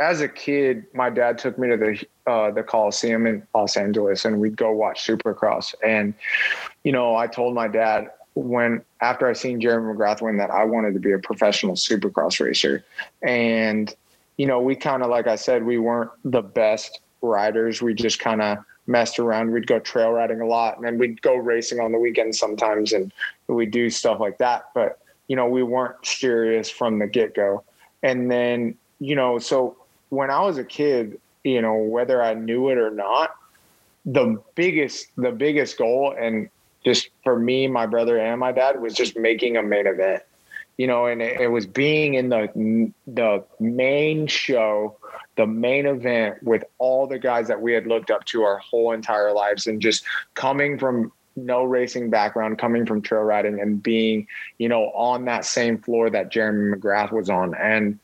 as 0.00 0.20
a 0.20 0.28
kid 0.28 0.86
my 0.94 1.10
dad 1.10 1.38
took 1.38 1.58
me 1.58 1.68
to 1.68 1.76
the 1.76 2.30
uh, 2.30 2.50
the 2.50 2.62
Coliseum 2.62 3.26
in 3.26 3.46
Los 3.54 3.76
Angeles 3.76 4.24
and 4.24 4.40
we'd 4.40 4.56
go 4.56 4.72
watch 4.72 5.06
Supercross 5.06 5.74
and 5.84 6.14
you 6.84 6.92
know 6.92 7.16
I 7.16 7.26
told 7.26 7.54
my 7.54 7.68
dad 7.68 8.10
when 8.34 8.82
after 9.00 9.28
I 9.28 9.32
seen 9.32 9.60
Jeremy 9.60 9.94
McGrath 9.94 10.22
win 10.22 10.36
that 10.36 10.50
I 10.50 10.64
wanted 10.64 10.94
to 10.94 11.00
be 11.00 11.12
a 11.12 11.18
professional 11.18 11.74
Supercross 11.74 12.40
racer 12.44 12.84
and 13.22 13.94
you 14.38 14.46
know, 14.46 14.60
we 14.60 14.74
kind 14.76 15.02
of, 15.02 15.10
like 15.10 15.26
I 15.26 15.36
said, 15.36 15.64
we 15.64 15.78
weren't 15.78 16.10
the 16.24 16.40
best 16.40 17.00
riders. 17.20 17.82
We 17.82 17.92
just 17.92 18.20
kind 18.20 18.40
of 18.40 18.58
messed 18.88 19.18
around. 19.18 19.52
We'd 19.52 19.66
go 19.66 19.78
trail 19.78 20.10
riding 20.10 20.40
a 20.40 20.46
lot 20.46 20.76
and 20.76 20.84
then 20.84 20.98
we'd 20.98 21.22
go 21.22 21.36
racing 21.36 21.80
on 21.80 21.92
the 21.92 21.98
weekends 21.98 22.38
sometimes 22.38 22.92
and 22.92 23.12
we'd 23.46 23.70
do 23.70 23.90
stuff 23.90 24.20
like 24.20 24.38
that. 24.38 24.70
But, 24.74 24.98
you 25.28 25.36
know, 25.36 25.46
we 25.46 25.62
weren't 25.62 26.04
serious 26.04 26.70
from 26.70 26.98
the 26.98 27.06
get 27.06 27.34
go. 27.34 27.62
And 28.02 28.30
then, 28.30 28.76
you 28.98 29.14
know, 29.14 29.38
so 29.38 29.76
when 30.08 30.30
I 30.30 30.40
was 30.40 30.58
a 30.58 30.64
kid, 30.64 31.20
you 31.44 31.62
know, 31.62 31.74
whether 31.74 32.22
I 32.22 32.34
knew 32.34 32.70
it 32.70 32.78
or 32.78 32.90
not, 32.90 33.34
the 34.04 34.40
biggest, 34.54 35.08
the 35.16 35.32
biggest 35.32 35.78
goal 35.78 36.14
and 36.18 36.48
just 36.84 37.10
for 37.24 37.38
me, 37.38 37.66
my 37.66 37.86
brother 37.86 38.18
and 38.18 38.40
my 38.40 38.52
dad 38.52 38.80
was 38.80 38.94
just 38.94 39.16
making 39.16 39.56
a 39.56 39.62
main 39.62 39.86
event 39.86 40.22
you 40.78 40.86
know, 40.86 41.06
and 41.06 41.20
it, 41.20 41.40
it 41.40 41.48
was 41.48 41.66
being 41.66 42.14
in 42.14 42.30
the 42.30 42.92
the 43.08 43.44
main 43.60 44.26
show, 44.28 44.96
the 45.38 45.46
main 45.46 45.86
event 45.86 46.42
with 46.42 46.64
all 46.76 47.06
the 47.06 47.18
guys 47.18 47.48
that 47.48 47.62
we 47.62 47.72
had 47.72 47.86
looked 47.86 48.10
up 48.10 48.26
to 48.26 48.42
our 48.42 48.58
whole 48.58 48.92
entire 48.92 49.32
lives, 49.32 49.66
and 49.66 49.80
just 49.80 50.04
coming 50.34 50.78
from 50.78 51.10
no 51.36 51.64
racing 51.64 52.10
background, 52.10 52.58
coming 52.58 52.84
from 52.84 53.00
trail 53.00 53.22
riding, 53.22 53.58
and 53.58 53.82
being, 53.82 54.26
you 54.58 54.68
know, 54.68 54.90
on 54.90 55.24
that 55.24 55.46
same 55.46 55.78
floor 55.78 56.10
that 56.10 56.30
Jeremy 56.30 56.76
McGrath 56.76 57.12
was 57.12 57.30
on, 57.30 57.54
and 57.54 57.98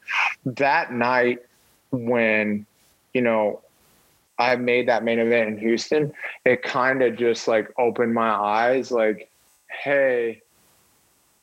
that 0.47 0.93
night 0.93 1.41
when, 1.91 2.65
you 3.13 3.21
know. 3.21 3.61
I 4.37 4.57
made 4.57 4.89
that 4.89 5.05
main 5.05 5.21
event 5.21 5.49
in 5.49 5.59
Houston. 5.59 6.13
It 6.45 6.65
kind 6.65 7.03
of 7.03 7.17
just 7.17 7.47
like 7.47 7.73
opened 7.79 8.15
my 8.15 8.31
eyes 8.31 8.91
like, 8.91 9.31
hey, 9.69 10.43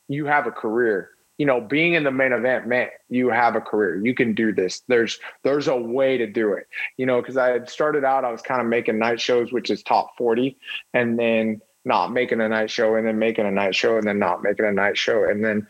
you 0.09 0.25
have 0.25 0.45
a 0.45 0.51
career 0.51 1.11
you 1.41 1.47
know, 1.47 1.59
being 1.59 1.95
in 1.95 2.03
the 2.03 2.11
main 2.11 2.33
event, 2.33 2.67
man, 2.67 2.89
you 3.09 3.31
have 3.31 3.55
a 3.55 3.61
career. 3.61 3.99
You 4.05 4.13
can 4.13 4.35
do 4.35 4.53
this. 4.53 4.83
There's 4.87 5.19
there's 5.41 5.67
a 5.67 5.75
way 5.75 6.15
to 6.15 6.27
do 6.27 6.53
it. 6.53 6.67
You 6.97 7.07
know, 7.07 7.19
because 7.19 7.35
I 7.35 7.47
had 7.47 7.67
started 7.67 8.03
out, 8.03 8.23
I 8.23 8.31
was 8.31 8.43
kind 8.43 8.61
of 8.61 8.67
making 8.67 8.99
night 8.99 9.19
shows, 9.19 9.51
which 9.51 9.71
is 9.71 9.81
top 9.81 10.15
40, 10.19 10.55
and 10.93 11.17
then 11.17 11.59
not 11.83 12.11
making 12.11 12.41
a 12.41 12.47
night 12.47 12.69
show, 12.69 12.93
and 12.93 13.07
then 13.07 13.17
making 13.17 13.47
a 13.47 13.51
night 13.51 13.73
show, 13.73 13.97
and 13.97 14.05
then 14.05 14.19
not 14.19 14.43
making 14.43 14.65
a 14.65 14.71
night 14.71 14.95
show. 14.95 15.23
And 15.23 15.43
then 15.43 15.65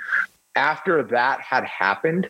after 0.57 1.03
that 1.03 1.39
had 1.39 1.63
happened, 1.63 2.29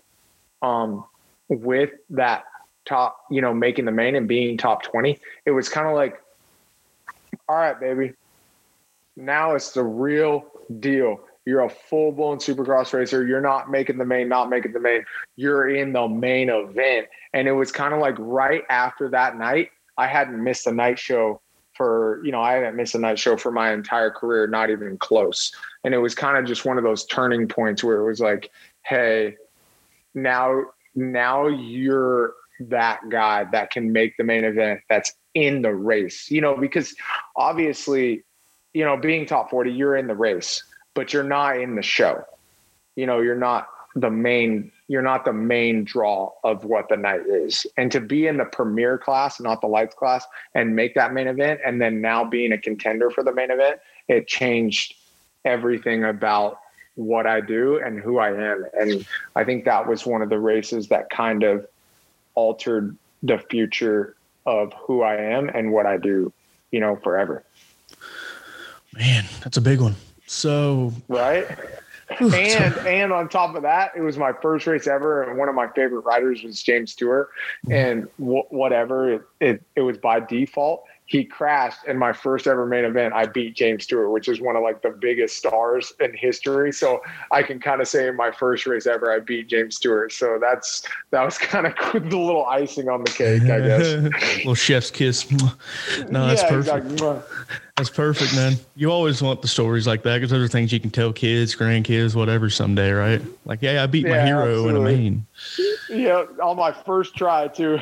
um, 0.62 1.04
with 1.50 1.90
that 2.12 2.44
top, 2.86 3.26
you 3.32 3.42
know, 3.42 3.56
making 3.56 3.86
the 3.86 3.92
main 3.92 4.14
and 4.14 4.28
being 4.28 4.56
top 4.56 4.84
20, 4.84 5.18
it 5.48 5.52
was 5.52 5.68
kind 5.68 5.88
of 5.88 5.96
like, 5.96 6.22
all 7.50 7.56
right, 7.56 7.80
baby. 7.80 8.14
Now 9.16 9.56
it's 9.56 9.72
the 9.72 9.84
real 9.84 10.46
deal 10.80 11.22
you're 11.46 11.62
a 11.62 11.70
full 11.70 12.12
blown 12.12 12.38
supercross 12.38 12.94
racer. 12.94 13.26
You're 13.26 13.42
not 13.42 13.70
making 13.70 13.98
the 13.98 14.06
main, 14.06 14.30
not 14.30 14.50
making 14.50 14.74
the 14.74 14.80
main. 14.80 15.04
You're 15.36 15.70
in 15.70 15.94
the 15.94 16.08
main 16.08 16.50
event. 16.50 17.08
And 17.34 17.48
it 17.48 17.54
was 17.54 17.72
kind 17.72 17.94
of 17.94 18.00
like 18.00 18.16
right 18.20 18.64
after 18.70 19.10
that 19.10 19.38
night, 19.38 19.70
I 19.98 20.08
hadn't 20.08 20.44
missed 20.44 20.68
a 20.68 20.72
night 20.72 21.00
show 21.00 21.42
for, 21.74 22.22
you 22.24 22.32
know, 22.32 22.42
I 22.42 22.54
hadn't 22.54 22.76
missed 22.76 22.96
a 22.96 23.00
night 23.00 23.18
show 23.18 23.38
for 23.38 23.52
my 23.52 23.74
entire 23.74 24.12
career, 24.12 24.46
not 24.46 24.70
even 24.70 24.98
close. 24.98 25.52
And 25.84 25.94
it 25.94 25.98
was 25.98 26.14
kind 26.14 26.38
of 26.38 26.46
just 26.46 26.66
one 26.66 26.78
of 26.78 26.84
those 26.84 27.06
turning 27.06 27.48
points 27.48 27.84
where 27.84 28.00
it 28.00 28.08
was 28.08 28.20
like, 28.20 28.52
hey, 28.86 29.38
now, 30.14 30.64
now 30.94 31.48
you're 31.48 32.34
that 32.60 33.00
guy 33.10 33.46
that 33.46 33.72
can 33.72 33.92
make 33.92 34.16
the 34.18 34.24
main 34.24 34.44
event 34.44 34.82
that's 34.90 35.14
in 35.34 35.64
the 35.64 35.74
race, 35.74 36.30
you 36.30 36.42
know, 36.42 36.56
because 36.56 36.94
obviously, 37.36 38.24
you 38.74 38.86
know, 38.86 38.98
being 38.98 39.26
top 39.26 39.50
40, 39.50 39.72
you're 39.72 39.96
in 39.96 40.08
the 40.08 40.16
race 40.16 40.64
but 40.94 41.14
you're 41.14 41.24
not 41.24 41.60
in 41.60 41.76
the 41.76 41.82
show. 41.82 42.24
You 42.96 43.06
know, 43.06 43.20
you're 43.20 43.36
not 43.36 43.68
the 43.96 44.10
main 44.10 44.72
you're 44.88 45.02
not 45.02 45.24
the 45.24 45.32
main 45.32 45.86
draw 45.86 46.32
of 46.44 46.66
what 46.66 46.90
the 46.90 46.98
night 46.98 47.22
is. 47.26 47.66
And 47.78 47.90
to 47.94 48.02
be 48.02 48.28
in 48.28 48.36
the 48.36 48.44
premier 48.44 48.98
class, 48.98 49.40
not 49.40 49.62
the 49.62 49.68
lights 49.68 49.96
class, 49.96 50.26
and 50.54 50.76
make 50.76 50.96
that 50.96 51.14
main 51.14 51.28
event, 51.28 51.62
and 51.66 51.82
then 51.82 52.02
now 52.02 52.26
being 52.26 52.52
a 52.52 52.58
contender 52.58 53.10
for 53.10 53.24
the 53.24 53.34
main 53.34 53.52
event, 53.52 53.80
it 54.10 54.28
changed 54.28 54.96
everything 55.46 56.04
about 56.04 56.60
what 56.96 57.26
I 57.26 57.40
do 57.40 57.80
and 57.80 58.02
who 58.02 58.18
I 58.18 58.34
am. 58.34 58.66
And 58.78 59.06
I 59.34 59.46
think 59.46 59.64
that 59.64 59.88
was 59.88 60.06
one 60.06 60.22
of 60.22 60.30
the 60.30 60.40
races 60.40 60.90
that 60.90 61.10
kind 61.10 61.44
of 61.44 61.66
altered 62.36 62.98
the 63.24 63.38
future 63.38 64.18
of 64.46 64.74
who 64.74 65.04
I 65.04 65.16
am 65.16 65.48
and 65.48 65.72
what 65.72 65.86
I 65.86 65.96
do, 65.96 66.34
you 66.72 66.82
know, 66.82 66.98
forever. 66.98 67.44
Man, 68.94 69.24
that's 69.42 69.56
a 69.56 69.62
big 69.62 69.80
one. 69.80 69.96
So 70.32 70.94
right. 71.10 71.46
and 72.20 72.34
and 72.88 73.12
on 73.12 73.28
top 73.28 73.54
of 73.54 73.64
that, 73.64 73.92
it 73.98 74.02
was 74.02 74.18
my 74.18 74.32
first 74.42 74.66
race 74.66 74.88
ever, 74.88 75.24
and 75.24 75.38
one 75.38 75.50
of 75.50 75.56
my 75.56 75.68
favorite 75.68 76.02
riders 76.02 76.42
was 76.42 76.64
James 76.64 76.94
Stewart. 76.94 77.30
Mm-hmm. 77.66 77.72
And 77.74 78.08
w- 78.18 78.44
whatever, 78.50 79.14
it, 79.14 79.22
it 79.42 79.64
it 79.76 79.82
was 79.82 79.98
by 79.98 80.22
default 80.22 80.86
he 81.12 81.26
crashed 81.26 81.84
in 81.88 81.98
my 81.98 82.14
first 82.14 82.48
ever 82.48 82.66
main 82.66 82.86
event. 82.86 83.14
I 83.14 83.26
beat 83.26 83.54
James 83.54 83.84
Stewart, 83.84 84.12
which 84.12 84.30
is 84.30 84.40
one 84.40 84.56
of 84.56 84.64
like 84.64 84.82
the 84.82 84.92
biggest 84.92 85.36
stars 85.36 85.92
in 86.00 86.16
history. 86.16 86.72
So 86.72 87.02
I 87.32 87.44
can 87.44 87.60
kind 87.60 87.82
of 87.82 87.90
say 87.90 88.08
in 88.08 88.16
my 88.16 88.32
first 88.32 88.66
race 88.66 88.88
ever, 88.88 89.12
I 89.12 89.20
beat 89.20 89.50
James 89.50 89.76
Stewart. 89.76 90.14
So 90.14 90.38
that's 90.40 90.88
that 91.10 91.22
was 91.26 91.38
kind 91.52 91.68
of 91.68 91.74
the 91.92 92.18
little 92.18 92.46
icing 92.46 92.88
on 92.88 93.04
the 93.04 93.12
cake, 93.12 93.42
I 93.44 93.60
guess. 93.60 93.88
little 94.38 94.56
chef's 94.56 94.90
kiss. 94.90 95.30
No, 96.10 96.28
that's 96.28 96.42
yeah, 96.44 96.50
perfect. 96.50 96.92
Exactly. 96.92 97.22
That's 97.78 97.90
perfect, 97.90 98.36
man. 98.36 98.54
You 98.76 98.92
always 98.92 99.22
want 99.22 99.42
the 99.42 99.48
stories 99.48 99.88
like 99.88 100.04
that 100.04 100.18
because 100.18 100.30
those 100.30 100.44
are 100.44 100.48
things 100.48 100.72
you 100.72 100.80
can 100.80 100.92
tell 100.92 101.12
kids, 101.12 101.56
grandkids, 101.56 102.16
whatever 102.16 102.50
someday, 102.50 102.92
right? 102.92 103.22
Like, 103.46 103.62
yeah, 103.62 103.84
I 103.84 103.88
beat 103.88 104.06
yeah, 104.06 104.18
my 104.18 104.26
hero 104.26 104.50
absolutely. 104.50 104.70
in 104.70 104.76
a 104.76 104.80
main. 104.80 105.28
Yeah, 105.90 106.26
on 106.44 106.58
my 106.58 106.72
first 106.72 107.16
try 107.16 107.48
too. 107.48 107.80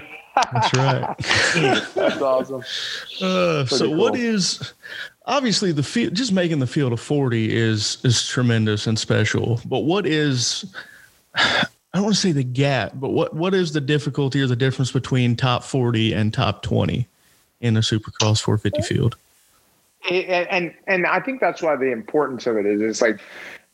That's 0.52 0.74
right. 0.76 1.16
That's 1.96 2.22
awesome. 2.22 2.64
Uh, 3.22 3.66
so, 3.66 3.86
cool. 3.86 3.96
what 3.96 4.16
is 4.16 4.74
obviously 5.26 5.72
the 5.72 5.84
field? 5.84 6.14
Just 6.14 6.32
making 6.32 6.60
the 6.60 6.68
field 6.68 6.94
of 6.94 7.00
forty 7.00 7.56
is 7.56 7.98
is 8.04 8.28
tremendous 8.28 8.88
and 8.88 8.98
special. 8.98 9.62
But 9.66 9.80
what 9.80 10.06
is 10.06 10.66
I 11.36 11.68
don't 11.94 12.04
want 12.04 12.16
to 12.16 12.22
say 12.22 12.32
the 12.32 12.44
gap, 12.44 12.94
but 12.96 13.10
what 13.10 13.34
what 13.34 13.54
is 13.54 13.74
the 13.74 13.82
difficulty 13.82 14.42
or 14.42 14.48
the 14.48 14.56
difference 14.56 14.92
between 14.92 15.36
top 15.36 15.64
forty 15.64 16.14
and 16.14 16.34
top 16.34 16.62
twenty 16.62 17.08
in 17.62 17.76
a 17.76 17.82
Supercross 17.82 18.42
450 18.42 18.82
field? 18.82 19.16
And, 20.10 20.48
and 20.48 20.74
and 20.88 21.06
I 21.06 21.20
think 21.20 21.42
that's 21.42 21.62
why 21.62 21.76
the 21.76 21.92
importance 21.92 22.48
of 22.48 22.58
it 22.58 22.66
is. 22.66 22.82
It's 22.82 23.02
like 23.02 23.20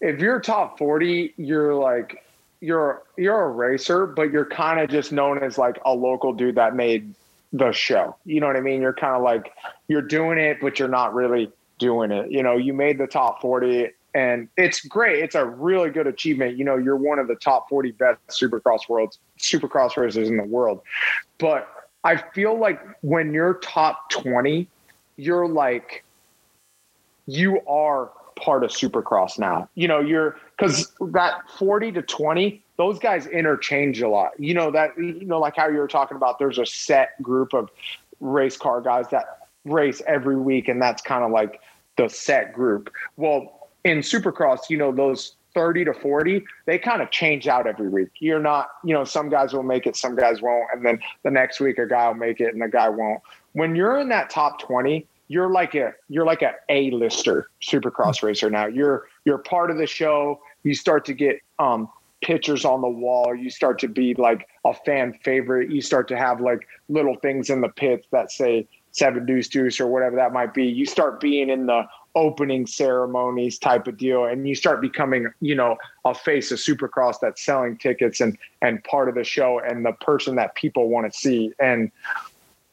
if 0.02 0.20
you're 0.20 0.40
top 0.40 0.78
forty, 0.78 1.34
you're 1.38 1.76
like 1.76 2.25
you're 2.62 3.04
you're 3.18 3.42
a 3.42 3.50
racer, 3.50 4.06
but 4.06 4.32
you're 4.32 4.46
kind 4.46 4.80
of 4.80 4.90
just 4.90 5.12
known 5.12 5.44
as 5.44 5.58
like 5.58 5.80
a 5.86 5.94
local 5.94 6.34
dude 6.34 6.56
that 6.56 6.76
made 6.76 7.14
the 7.54 7.72
show. 7.72 8.16
You 8.26 8.42
know 8.42 8.48
what 8.48 8.56
I 8.56 8.62
mean? 8.62 8.82
You're 8.82 8.94
kind 8.94 9.16
of 9.16 9.22
like 9.22 9.54
you're 9.88 10.02
doing 10.02 10.38
it, 10.38 10.58
but 10.62 10.80
you're 10.80 10.88
not 10.88 11.14
really 11.14 11.52
doing 11.80 12.12
it. 12.12 12.32
You 12.32 12.44
know, 12.44 12.58
you 12.58 12.74
made 12.74 12.98
the 12.98 13.08
top 13.08 13.42
40 13.42 13.90
and 14.14 14.48
it's 14.58 14.86
great. 14.86 15.24
It's 15.24 15.36
a 15.36 15.46
really 15.46 15.90
good 15.90 16.08
achievement. 16.08 16.58
You 16.58 16.64
know, 16.64 16.78
you're 16.78 16.96
one 16.96 17.20
of 17.20 17.28
the 17.28 17.36
top 17.36 17.68
40 17.70 17.92
best 17.92 18.20
supercross 18.30 18.88
worlds, 18.88 19.20
supercross 19.40 19.98
racers 19.98 20.30
in 20.30 20.38
the 20.38 20.44
world. 20.44 20.82
But 21.38 21.68
I 22.04 22.18
feel 22.34 22.58
like 22.58 22.82
when 23.02 23.34
you're 23.34 23.56
top 23.56 24.10
20, 24.12 24.68
you're 25.18 25.48
like 25.48 26.04
you 27.26 27.60
are 27.68 28.12
part 28.36 28.64
of 28.64 28.72
Supercross 28.72 29.40
now. 29.40 29.70
You 29.76 29.88
know, 29.88 30.00
you're 30.00 30.38
because 30.58 30.92
that 31.12 31.42
40 31.58 31.94
to 31.94 32.02
20, 32.02 32.64
those 32.78 33.00
guys 33.00 33.28
interchange 33.28 34.02
a 34.02 34.10
lot. 34.10 34.32
You 34.40 34.54
know, 34.54 34.72
that, 34.72 34.92
you 34.98 35.26
know, 35.26 35.40
like 35.40 35.56
how 35.56 35.68
you 35.68 35.78
were 35.78 35.88
talking 35.88 36.18
about, 36.18 36.40
there's 36.40 36.60
a 36.60 36.66
set 36.66 37.22
group 37.22 37.54
of 37.54 37.70
race 38.20 38.58
car 38.58 38.82
guys 38.82 39.06
that 39.12 39.48
race 39.64 40.02
every 40.08 40.38
week, 40.38 40.68
and 40.68 40.82
that's 40.82 41.02
kind 41.02 41.24
of 41.24 41.32
like 41.32 41.62
the 41.98 42.10
set 42.10 42.54
group. 42.54 42.92
Well, 43.18 43.70
in 43.84 44.00
Supercross, 44.00 44.70
you 44.70 44.78
know, 44.78 44.92
those 44.92 45.36
30 45.54 45.86
to 45.86 45.94
40, 45.94 46.44
they 46.66 46.78
kind 46.78 47.02
of 47.02 47.12
change 47.12 47.48
out 47.48 47.66
every 47.66 47.88
week. 47.88 48.10
You're 48.20 48.40
not, 48.40 48.68
you 48.84 48.94
know, 48.94 49.06
some 49.06 49.30
guys 49.30 49.54
will 49.54 49.64
make 49.64 49.88
it, 49.88 49.96
some 49.96 50.16
guys 50.16 50.42
won't. 50.42 50.68
And 50.74 50.86
then 50.86 51.00
the 51.24 51.32
next 51.32 51.60
week, 51.60 51.78
a 51.78 51.88
guy 51.88 52.08
will 52.08 52.16
make 52.16 52.42
it 52.42 52.54
and 52.54 52.62
a 52.62 52.68
guy 52.68 52.90
won't. 52.90 53.22
When 53.54 53.76
you're 53.76 53.98
in 54.00 54.10
that 54.10 54.30
top 54.30 54.60
20, 54.60 55.08
you're 55.28 55.50
like 55.50 55.76
a 55.76 55.94
you're 56.10 56.26
like 56.26 56.42
a 56.42 56.54
A-lister 56.70 57.50
supercross 57.62 58.22
racer 58.22 58.50
now. 58.50 58.68
You're 58.68 59.08
you're 59.26 59.40
part 59.40 59.72
of 59.72 59.78
the 59.78 59.88
show. 59.88 60.40
You 60.64 60.74
start 60.74 61.06
to 61.06 61.14
get 61.14 61.40
um, 61.60 61.90
pictures 62.22 62.66
on 62.66 62.82
the 62.82 62.90
wall. 62.90 63.36
You 63.36 63.50
start 63.50 63.80
to 63.80 63.88
be 63.88 64.14
like 64.16 64.48
a 64.66 64.74
fan 64.74 65.14
favorite. 65.24 65.72
You 65.72 65.82
start 65.82 66.08
to 66.10 66.18
have 66.18 66.42
like 66.42 66.68
little 66.90 67.16
things 67.16 67.50
in 67.50 67.62
the 67.62 67.70
pits 67.70 68.08
that 68.12 68.32
say 68.32 68.68
seven 68.92 69.26
deuce 69.26 69.48
deuce 69.48 69.80
or 69.80 69.88
whatever 69.88 70.16
that 70.16 70.32
might 70.32 70.54
be. 70.54 70.66
You 70.66 70.86
start 70.86 71.20
being 71.20 71.50
in 71.50 71.66
the 71.66 71.86
opening 72.16 72.66
ceremonies 72.66 73.60
type 73.60 73.88
of 73.88 73.98
deal 73.98 74.24
and 74.26 74.48
you 74.48 74.56
start 74.56 74.80
becoming 74.80 75.28
you 75.42 75.54
know 75.54 75.76
a 76.06 76.14
face 76.14 76.50
of 76.50 76.58
supercross 76.58 77.16
that's 77.22 77.44
selling 77.44 77.78
tickets 77.78 78.22
and 78.22 78.38
and 78.62 78.82
part 78.86 79.10
of 79.10 79.16
the 79.16 79.24
show 79.24 79.60
and 79.60 79.86
the 79.86 79.92
person 80.00 80.36
that 80.36 80.56
people 80.56 80.88
want 80.88 81.12
to 81.12 81.20
see 81.20 81.52
and 81.60 81.92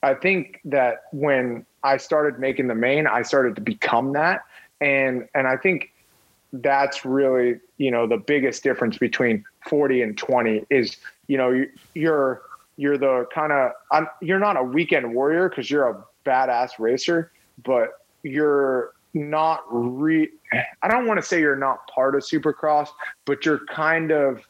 i 0.03 0.15
think 0.15 0.61
that 0.65 1.05
when 1.13 1.65
I 1.85 1.97
started 1.97 2.39
making 2.39 2.69
the 2.69 2.75
main, 2.75 3.07
I 3.07 3.23
started 3.23 3.57
to 3.57 3.61
become 3.61 4.13
that. 4.13 4.45
And 4.81 5.29
and 5.35 5.47
I 5.47 5.57
think 5.57 5.93
that's 6.53 7.05
really, 7.05 7.61
you 7.79 7.91
know, 7.91 8.07
the 8.07 8.19
biggest 8.19 8.63
difference 8.63 8.99
between 8.99 9.45
40 9.69 10.03
and 10.03 10.19
20 10.19 10.67
is, 10.71 10.97
you 11.27 11.39
know, 11.39 11.65
you're 11.95 12.43
you're 12.77 12.99
the 12.99 13.27
kind 13.33 13.53
of 13.53 13.73
you're 14.21 14.39
not 14.39 14.57
a 14.57 14.63
weekend 14.63 15.15
warrior 15.15 15.49
because 15.49 15.71
you're 15.71 15.89
a 15.89 16.05
badass 16.27 16.79
racer, 16.79 17.33
but 17.65 17.91
you're 18.23 18.93
not 19.15 19.65
re 19.69 20.29
I 20.83 20.89
don't 20.89 21.07
want 21.07 21.21
to 21.21 21.27
say 21.27 21.41
you're 21.41 21.57
not 21.57 21.87
part 21.89 22.15
of 22.15 22.23
Supercross, 22.23 22.89
but 23.25 23.45
you're 23.45 23.65
kind 23.67 24.11
of 24.11 24.43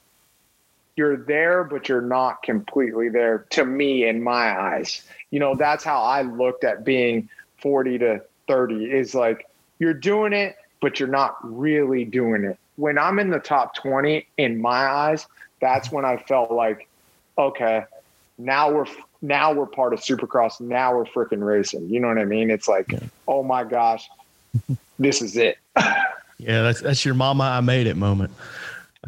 you're 0.97 1.17
there, 1.17 1.65
but 1.65 1.89
you're 1.89 2.03
not 2.03 2.43
completely 2.43 3.09
there 3.09 3.47
to 3.51 3.65
me 3.65 4.07
in 4.07 4.23
my 4.23 4.59
eyes. 4.61 5.03
You 5.33 5.41
know, 5.41 5.57
that's 5.57 5.83
how 5.83 6.01
I 6.01 6.23
looked 6.23 6.63
at 6.63 6.85
being 6.85 7.29
40 7.59 7.99
to 7.99 8.23
30 8.47 8.85
is 8.85 9.17
like 9.17 9.49
you're 9.81 9.93
doing 9.93 10.33
it, 10.33 10.57
but 10.81 11.01
you're 11.01 11.09
not 11.09 11.37
really 11.43 12.05
doing 12.05 12.45
it. 12.45 12.57
When 12.77 12.99
I'm 12.99 13.19
in 13.19 13.31
the 13.31 13.41
top 13.41 13.75
20 13.75 14.25
in 14.39 14.61
my 14.61 14.87
eyes, 14.87 15.27
that's 15.61 15.91
when 15.91 16.05
I 16.05 16.19
felt 16.19 16.53
like, 16.53 16.87
okay, 17.37 17.85
now 18.39 18.71
we're 18.71 18.87
now 19.21 19.53
we're 19.53 19.67
part 19.67 19.93
of 19.93 20.01
Supercross. 20.01 20.61
Now 20.61 20.97
we're 20.97 21.05
freaking 21.05 21.45
racing. 21.45 21.89
You 21.89 21.99
know 21.99 22.09
what 22.09 22.19
I 22.19 22.25
mean? 22.25 22.51
It's 22.51 22.69
like, 22.69 22.93
yeah. 22.93 23.01
oh 23.27 23.43
my 23.43 23.65
gosh, 23.65 24.09
this 24.99 25.21
is 25.21 25.37
it. 25.37 25.59
yeah, 25.77 26.63
that's 26.63 26.81
that's 26.81 27.05
your 27.05 27.15
mama 27.15 27.45
I 27.45 27.61
made 27.61 27.89
it 27.89 27.97
moment 27.97 28.33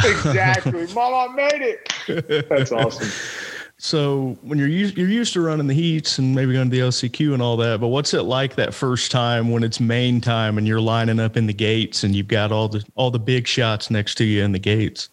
exactly. 0.03 0.87
Mama 0.95 1.33
made 1.35 1.63
it. 1.63 2.47
That's 2.49 2.73
awesome. 2.73 3.09
So 3.85 4.39
when 4.41 4.59
you're 4.59 4.67
used, 4.67 4.97
you're 4.97 5.11
used 5.11 5.35
to 5.35 5.43
running 5.43 5.67
the 5.67 5.75
heats 5.75 6.19
and 6.19 6.35
maybe 6.35 6.55
going 6.55 6.71
to 6.71 6.75
the 6.75 6.81
LCQ 6.81 7.35
and 7.35 7.43
all 7.43 7.59
that, 7.59 7.83
but 7.83 7.89
what's 7.89 8.15
it 8.15 8.23
like 8.23 8.55
that 8.55 8.73
first 8.73 9.11
time 9.11 9.51
when 9.51 9.63
it's 9.63 9.79
main 9.79 10.23
time 10.23 10.57
and 10.57 10.67
you're 10.67 10.81
lining 10.81 11.21
up 11.21 11.37
in 11.37 11.47
the 11.47 11.53
gates 11.53 12.03
and 12.03 12.17
you've 12.17 12.27
got 12.27 12.51
all 12.51 12.67
the 12.67 12.83
all 12.95 13.11
the 13.11 13.19
big 13.19 13.47
shots 13.47 13.91
next 13.91 14.15
to 14.15 14.25
you 14.25 14.43
in 14.43 14.53
the 14.53 14.59
gates? 14.59 15.11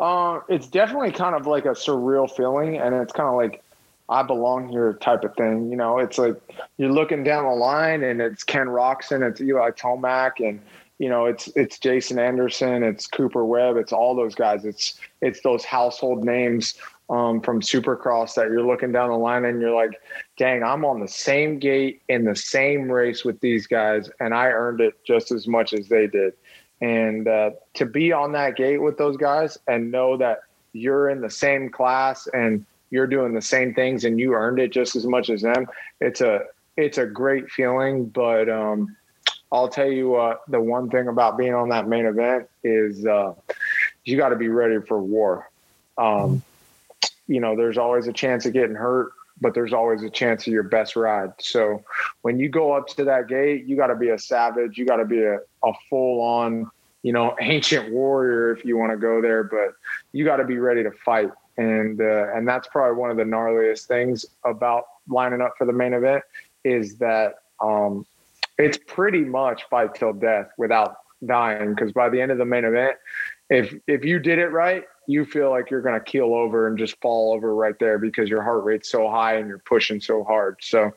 Uh, 0.00 0.40
it's 0.48 0.66
definitely 0.66 1.12
kind 1.12 1.34
of 1.34 1.46
like 1.46 1.66
a 1.66 1.72
surreal 1.72 2.34
feeling, 2.34 2.78
and 2.78 2.94
it's 2.94 3.12
kind 3.12 3.28
of 3.28 3.34
like 3.34 3.62
I 4.08 4.22
belong 4.22 4.70
here 4.70 4.94
type 4.94 5.22
of 5.22 5.36
thing. 5.36 5.68
You 5.70 5.76
know, 5.76 5.98
it's 5.98 6.16
like 6.16 6.40
you're 6.78 6.90
looking 6.90 7.22
down 7.22 7.44
the 7.44 7.50
line, 7.50 8.02
and 8.02 8.22
it's 8.22 8.44
Ken 8.44 8.66
Roczen, 8.66 9.20
it's 9.28 9.42
Eli 9.42 9.72
Tomac, 9.72 10.40
and 10.40 10.58
you 10.98 11.10
know, 11.10 11.26
it's 11.26 11.48
it's 11.48 11.78
Jason 11.78 12.18
Anderson, 12.18 12.82
it's 12.82 13.06
Cooper 13.06 13.44
Webb, 13.44 13.76
it's 13.76 13.92
all 13.92 14.14
those 14.14 14.34
guys. 14.34 14.64
It's 14.64 14.98
it's 15.20 15.42
those 15.42 15.66
household 15.66 16.24
names 16.24 16.76
um, 17.08 17.40
from 17.40 17.60
Supercross 17.60 18.34
that 18.34 18.48
you're 18.48 18.66
looking 18.66 18.92
down 18.92 19.10
the 19.10 19.16
line 19.16 19.44
and 19.44 19.60
you're 19.60 19.74
like, 19.74 20.00
dang, 20.36 20.62
I'm 20.62 20.84
on 20.84 21.00
the 21.00 21.08
same 21.08 21.58
gate 21.58 22.02
in 22.08 22.24
the 22.24 22.34
same 22.34 22.90
race 22.90 23.24
with 23.24 23.40
these 23.40 23.66
guys, 23.66 24.10
and 24.20 24.34
I 24.34 24.46
earned 24.46 24.80
it 24.80 24.94
just 25.04 25.30
as 25.30 25.46
much 25.46 25.72
as 25.72 25.88
they 25.88 26.06
did. 26.06 26.34
And 26.80 27.26
uh, 27.26 27.50
to 27.74 27.86
be 27.86 28.12
on 28.12 28.32
that 28.32 28.56
gate 28.56 28.78
with 28.78 28.98
those 28.98 29.16
guys 29.16 29.56
and 29.66 29.90
know 29.90 30.16
that 30.16 30.40
you're 30.72 31.08
in 31.08 31.20
the 31.20 31.30
same 31.30 31.70
class 31.70 32.28
and 32.34 32.66
you're 32.90 33.06
doing 33.06 33.34
the 33.34 33.42
same 33.42 33.74
things 33.74 34.04
and 34.04 34.20
you 34.20 34.34
earned 34.34 34.58
it 34.58 34.72
just 34.72 34.94
as 34.94 35.06
much 35.06 35.30
as 35.30 35.42
them, 35.42 35.66
it's 36.00 36.20
a 36.20 36.42
it's 36.76 36.98
a 36.98 37.06
great 37.06 37.50
feeling. 37.50 38.06
But 38.06 38.50
um, 38.50 38.94
I'll 39.50 39.68
tell 39.68 39.90
you 39.90 40.10
what, 40.10 40.42
the 40.48 40.60
one 40.60 40.90
thing 40.90 41.08
about 41.08 41.38
being 41.38 41.54
on 41.54 41.70
that 41.70 41.88
main 41.88 42.04
event 42.04 42.48
is 42.62 43.06
uh, 43.06 43.32
you 44.04 44.16
got 44.16 44.30
to 44.30 44.36
be 44.36 44.48
ready 44.48 44.80
for 44.86 45.00
war. 45.00 45.50
Um, 45.96 46.42
you 47.26 47.40
know, 47.40 47.56
there's 47.56 47.78
always 47.78 48.06
a 48.06 48.12
chance 48.12 48.46
of 48.46 48.52
getting 48.52 48.76
hurt, 48.76 49.12
but 49.40 49.54
there's 49.54 49.72
always 49.72 50.02
a 50.02 50.10
chance 50.10 50.46
of 50.46 50.52
your 50.52 50.62
best 50.62 50.96
ride. 50.96 51.32
So 51.38 51.82
when 52.22 52.38
you 52.38 52.48
go 52.48 52.72
up 52.72 52.86
to 52.88 53.04
that 53.04 53.28
gate, 53.28 53.66
you 53.66 53.76
got 53.76 53.88
to 53.88 53.96
be 53.96 54.10
a 54.10 54.18
savage. 54.18 54.78
You 54.78 54.86
got 54.86 54.96
to 54.96 55.04
be 55.04 55.22
a, 55.22 55.38
a 55.64 55.72
full 55.90 56.20
on, 56.20 56.70
you 57.02 57.12
know, 57.12 57.36
ancient 57.40 57.92
warrior 57.92 58.52
if 58.52 58.64
you 58.64 58.76
want 58.76 58.92
to 58.92 58.98
go 58.98 59.20
there, 59.20 59.44
but 59.44 59.74
you 60.12 60.24
got 60.24 60.36
to 60.36 60.44
be 60.44 60.58
ready 60.58 60.82
to 60.82 60.90
fight. 61.04 61.30
And, 61.58 62.00
uh, 62.00 62.34
and 62.34 62.46
that's 62.46 62.68
probably 62.68 62.98
one 62.98 63.10
of 63.10 63.16
the 63.16 63.24
gnarliest 63.24 63.86
things 63.86 64.26
about 64.44 64.84
lining 65.08 65.40
up 65.40 65.54
for 65.56 65.66
the 65.66 65.72
main 65.72 65.94
event 65.94 66.22
is 66.64 66.96
that, 66.96 67.36
um, 67.60 68.04
it's 68.58 68.78
pretty 68.86 69.20
much 69.20 69.64
fight 69.68 69.94
till 69.94 70.12
death 70.12 70.48
without 70.56 70.96
dying. 71.24 71.74
Because 71.74 71.92
by 71.92 72.08
the 72.08 72.20
end 72.20 72.32
of 72.32 72.38
the 72.38 72.44
main 72.44 72.64
event, 72.64 72.96
if 73.50 73.74
if 73.86 74.04
you 74.04 74.18
did 74.18 74.38
it 74.38 74.48
right, 74.48 74.84
you 75.06 75.24
feel 75.24 75.50
like 75.50 75.70
you're 75.70 75.82
going 75.82 75.98
to 75.98 76.04
keel 76.04 76.34
over 76.34 76.66
and 76.66 76.78
just 76.78 77.00
fall 77.00 77.34
over 77.34 77.54
right 77.54 77.78
there 77.78 77.98
because 77.98 78.28
your 78.28 78.42
heart 78.42 78.64
rate's 78.64 78.90
so 78.90 79.08
high 79.08 79.36
and 79.36 79.48
you're 79.48 79.58
pushing 79.58 80.00
so 80.00 80.24
hard. 80.24 80.56
So, 80.60 80.92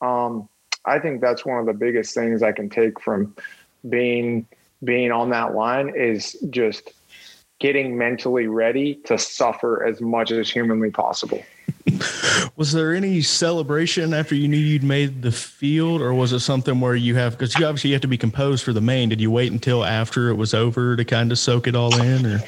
um, 0.00 0.48
I 0.84 0.98
think 0.98 1.20
that's 1.20 1.46
one 1.46 1.58
of 1.58 1.66
the 1.66 1.72
biggest 1.72 2.14
things 2.14 2.42
I 2.42 2.52
can 2.52 2.68
take 2.68 3.00
from 3.00 3.34
being 3.88 4.46
being 4.82 5.12
on 5.12 5.30
that 5.30 5.54
line 5.54 5.92
is 5.96 6.36
just 6.50 6.92
getting 7.58 7.96
mentally 7.96 8.46
ready 8.46 8.96
to 9.06 9.16
suffer 9.16 9.86
as 9.86 10.00
much 10.00 10.30
as 10.30 10.50
humanly 10.50 10.90
possible. 10.90 11.42
was 12.56 12.72
there 12.72 12.94
any 12.94 13.22
celebration 13.22 14.12
after 14.12 14.34
you 14.34 14.48
knew 14.48 14.58
you'd 14.58 14.84
made 14.84 15.22
the 15.22 15.32
field, 15.32 16.02
or 16.02 16.12
was 16.12 16.32
it 16.32 16.40
something 16.40 16.80
where 16.80 16.94
you 16.94 17.14
have 17.14 17.32
because 17.32 17.58
you 17.58 17.64
obviously 17.64 17.92
have 17.92 18.00
to 18.02 18.08
be 18.08 18.18
composed 18.18 18.64
for 18.64 18.72
the 18.72 18.80
main? 18.80 19.08
Did 19.08 19.20
you 19.20 19.30
wait 19.30 19.52
until 19.52 19.84
after 19.84 20.28
it 20.28 20.34
was 20.34 20.52
over 20.52 20.96
to 20.96 21.04
kind 21.04 21.32
of 21.32 21.38
soak 21.38 21.66
it 21.66 21.76
all 21.76 21.94
in, 22.00 22.26
or? 22.26 22.40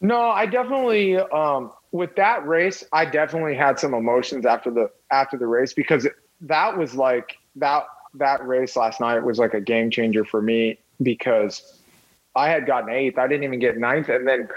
No, 0.00 0.20
I 0.20 0.46
definitely 0.46 1.16
um, 1.16 1.72
with 1.92 2.16
that 2.16 2.46
race, 2.46 2.84
I 2.92 3.04
definitely 3.04 3.54
had 3.54 3.78
some 3.78 3.94
emotions 3.94 4.44
after 4.44 4.70
the 4.70 4.90
after 5.10 5.36
the 5.36 5.46
race 5.46 5.72
because 5.72 6.06
that 6.42 6.76
was 6.76 6.94
like 6.94 7.38
that 7.56 7.84
that 8.14 8.46
race 8.46 8.76
last 8.76 9.00
night 9.00 9.20
was 9.20 9.38
like 9.38 9.54
a 9.54 9.60
game 9.60 9.90
changer 9.90 10.24
for 10.24 10.42
me 10.42 10.78
because 11.02 11.80
I 12.34 12.48
had 12.48 12.66
gotten 12.66 12.90
eighth, 12.90 13.18
I 13.18 13.26
didn't 13.28 13.44
even 13.44 13.60
get 13.60 13.78
ninth, 13.78 14.08
and 14.08 14.26
then 14.26 14.48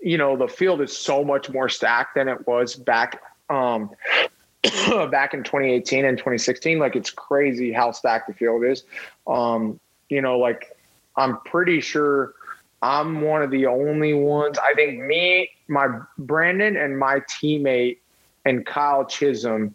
you 0.00 0.18
know 0.18 0.36
the 0.36 0.48
field 0.48 0.80
is 0.80 0.96
so 0.96 1.24
much 1.24 1.50
more 1.50 1.68
stacked 1.68 2.14
than 2.14 2.28
it 2.28 2.46
was 2.46 2.74
back 2.74 3.20
um, 3.50 3.90
back 5.10 5.34
in 5.34 5.42
2018 5.42 6.04
and 6.04 6.16
2016. 6.16 6.78
Like 6.78 6.96
it's 6.96 7.10
crazy 7.10 7.72
how 7.72 7.92
stacked 7.92 8.28
the 8.28 8.34
field 8.34 8.64
is. 8.64 8.84
Um, 9.26 9.80
you 10.08 10.22
know, 10.22 10.38
like 10.38 10.76
I'm 11.16 11.40
pretty 11.40 11.80
sure 11.80 12.34
I'm 12.82 13.22
one 13.22 13.42
of 13.42 13.50
the 13.50 13.66
only 13.66 14.14
ones. 14.14 14.58
I 14.58 14.74
think 14.74 15.00
me, 15.00 15.50
my 15.68 16.00
Brandon, 16.16 16.76
and 16.76 16.98
my 16.98 17.20
teammate 17.20 17.98
and 18.44 18.64
Kyle 18.64 19.04
Chisholm 19.04 19.74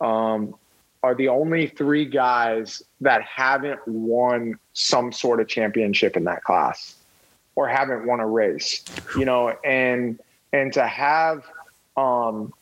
um, 0.00 0.54
are 1.02 1.14
the 1.14 1.28
only 1.28 1.68
three 1.68 2.04
guys 2.04 2.82
that 3.00 3.22
haven't 3.22 3.86
won 3.86 4.58
some 4.72 5.12
sort 5.12 5.40
of 5.40 5.46
championship 5.48 6.16
in 6.16 6.24
that 6.24 6.42
class 6.42 6.96
or 7.54 7.68
haven't 7.68 8.06
won 8.06 8.20
a 8.20 8.26
race. 8.26 8.84
You 9.16 9.24
know, 9.24 9.50
and 9.64 10.18
and 10.52 10.72
to 10.72 10.86
have 10.86 11.44
um, 11.96 12.52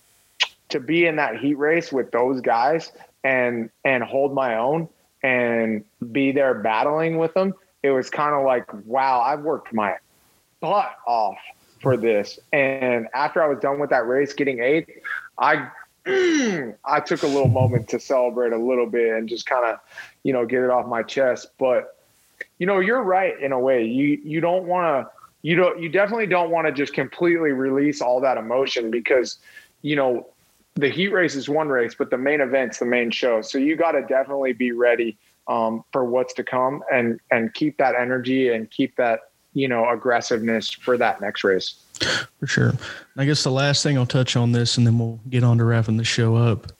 to 0.68 0.80
be 0.80 1.06
in 1.06 1.16
that 1.16 1.38
heat 1.38 1.54
race 1.54 1.90
with 1.92 2.10
those 2.10 2.40
guys 2.40 2.92
and 3.24 3.70
and 3.84 4.02
hold 4.02 4.34
my 4.34 4.56
own 4.56 4.88
and 5.22 5.84
be 6.10 6.32
there 6.32 6.54
battling 6.54 7.16
with 7.16 7.32
them 7.34 7.54
it 7.82 7.90
was 7.90 8.10
kind 8.10 8.34
of 8.34 8.44
like 8.44 8.66
wow 8.86 9.20
i've 9.20 9.40
worked 9.40 9.72
my 9.72 9.96
butt 10.60 10.96
off 11.06 11.38
for 11.80 11.96
this. 11.96 12.38
And 12.52 13.08
after 13.14 13.42
i 13.42 13.48
was 13.48 13.58
done 13.58 13.80
with 13.80 13.90
that 13.90 14.06
race 14.06 14.32
getting 14.32 14.62
eighth 14.62 14.88
i 15.38 15.68
i 16.06 17.00
took 17.04 17.22
a 17.22 17.26
little 17.26 17.48
moment 17.48 17.88
to 17.88 18.00
celebrate 18.00 18.52
a 18.52 18.58
little 18.58 18.86
bit 18.86 19.14
and 19.14 19.28
just 19.28 19.46
kind 19.46 19.64
of 19.64 19.78
you 20.22 20.32
know 20.32 20.44
get 20.44 20.62
it 20.62 20.70
off 20.70 20.86
my 20.86 21.02
chest. 21.02 21.48
But 21.58 21.96
you 22.58 22.66
know 22.66 22.80
you're 22.80 23.02
right 23.02 23.38
in 23.40 23.52
a 23.52 23.58
way. 23.58 23.84
You 23.84 24.20
you 24.24 24.40
don't 24.40 24.66
want 24.66 25.06
to 25.06 25.12
you 25.42 25.56
don't 25.56 25.80
you 25.80 25.88
definitely 25.88 26.26
don't 26.26 26.50
want 26.50 26.66
to 26.66 26.72
just 26.72 26.92
completely 26.92 27.52
release 27.52 28.00
all 28.00 28.20
that 28.20 28.36
emotion 28.36 28.90
because 28.90 29.38
you 29.82 29.96
know 29.96 30.26
the 30.74 30.88
heat 30.88 31.08
race 31.08 31.34
is 31.34 31.48
one 31.48 31.68
race, 31.68 31.94
but 31.94 32.10
the 32.10 32.18
main 32.18 32.40
event's 32.40 32.78
the 32.78 32.86
main 32.86 33.10
show. 33.10 33.42
So 33.42 33.58
you 33.58 33.76
got 33.76 33.92
to 33.92 34.02
definitely 34.02 34.54
be 34.54 34.72
ready 34.72 35.16
um, 35.48 35.84
for 35.92 36.04
what's 36.04 36.34
to 36.34 36.44
come 36.44 36.82
and 36.92 37.20
and 37.30 37.52
keep 37.54 37.78
that 37.78 37.94
energy 37.94 38.52
and 38.52 38.70
keep 38.70 38.96
that 38.96 39.20
you 39.52 39.68
know 39.68 39.88
aggressiveness 39.88 40.70
for 40.70 40.96
that 40.96 41.20
next 41.20 41.44
race. 41.44 41.74
For 42.40 42.46
sure. 42.46 42.72
I 43.16 43.24
guess 43.24 43.44
the 43.44 43.50
last 43.50 43.82
thing 43.82 43.96
I'll 43.96 44.06
touch 44.06 44.36
on 44.36 44.52
this, 44.52 44.76
and 44.76 44.86
then 44.86 44.98
we'll 44.98 45.20
get 45.28 45.44
on 45.44 45.58
to 45.58 45.64
wrapping 45.64 45.96
the 45.96 46.04
show 46.04 46.36
up. 46.36 46.72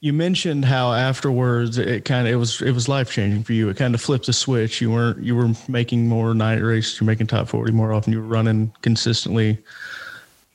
You 0.00 0.12
mentioned 0.12 0.64
how 0.64 0.92
afterwards 0.92 1.78
it 1.78 2.04
kind 2.04 2.26
of 2.26 2.32
it 2.32 2.36
was 2.36 2.60
it 2.60 2.72
was 2.72 2.88
life 2.88 3.12
changing 3.12 3.44
for 3.44 3.52
you. 3.52 3.68
It 3.68 3.76
kind 3.76 3.94
of 3.94 4.00
flipped 4.00 4.26
the 4.26 4.32
switch. 4.32 4.80
You 4.80 4.90
weren't 4.90 5.22
you 5.22 5.36
were 5.36 5.52
making 5.68 6.08
more 6.08 6.34
night 6.34 6.60
races. 6.60 7.00
You're 7.00 7.06
making 7.06 7.28
top 7.28 7.48
forty 7.48 7.72
more 7.72 7.92
often. 7.92 8.12
You 8.12 8.20
were 8.20 8.26
running 8.26 8.72
consistently 8.82 9.58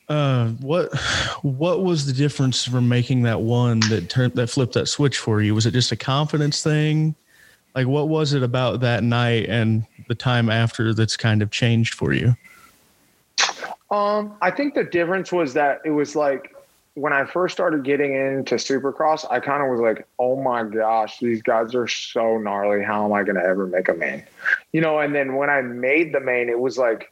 uh, 0.10 0.48
what 0.62 0.96
what 1.42 1.84
was 1.84 2.06
the 2.06 2.14
difference 2.14 2.66
from 2.66 2.88
making 2.88 3.24
that 3.24 3.42
one 3.42 3.80
that 3.82 4.10
turned 4.10 4.34
that 4.34 4.48
flipped 4.48 4.74
that 4.74 4.88
switch 4.88 5.18
for 5.18 5.42
you? 5.42 5.54
Was 5.54 5.66
it 5.66 5.72
just 5.72 5.92
a 5.92 5.98
confidence 5.98 6.64
thing? 6.64 7.16
Like 7.76 7.88
what 7.88 8.08
was 8.08 8.34
it 8.34 8.42
about 8.42 8.80
that 8.82 9.04
night 9.04 9.48
and 9.50 9.86
the 10.08 10.16
time 10.16 10.50
after 10.50 10.94
that's 10.94 11.18
kind 11.18 11.42
of 11.42 11.52
changed 11.52 11.94
for 11.94 12.14
you? 12.14 12.36
Um, 13.92 14.34
I 14.42 14.52
think 14.52 14.74
the 14.74 14.84
difference 14.84 15.32
was 15.32 15.54
that 15.54 15.82
it 15.86 15.92
was 15.92 16.16
like 16.16 16.56
when 16.96 17.14
I 17.14 17.26
first 17.26 17.54
started 17.54 17.84
getting 17.84 18.16
into 18.16 18.56
Supercross, 18.56 19.30
I 19.30 19.40
kind 19.40 19.62
of 19.62 19.70
was 19.70 19.80
like, 19.80 20.08
"Oh 20.18 20.42
my 20.42 20.64
gosh, 20.64 21.20
these 21.20 21.42
guys 21.42 21.76
are 21.76 21.88
so 21.88 22.38
gnarly. 22.38 22.84
How 22.84 23.06
am 23.06 23.14
I 23.14 23.24
going 23.24 23.36
to 23.36 23.44
ever 23.44 23.68
make 23.68 23.88
a 23.90 23.94
main?" 23.94 24.24
You 24.72 24.82
know. 24.82 25.00
And 25.00 25.14
then 25.14 25.36
when 25.36 25.50
I 25.50 25.62
made 25.62 26.14
the 26.14 26.20
main, 26.20 26.50
it 26.50 26.60
was 26.60 26.78
like 26.78 27.12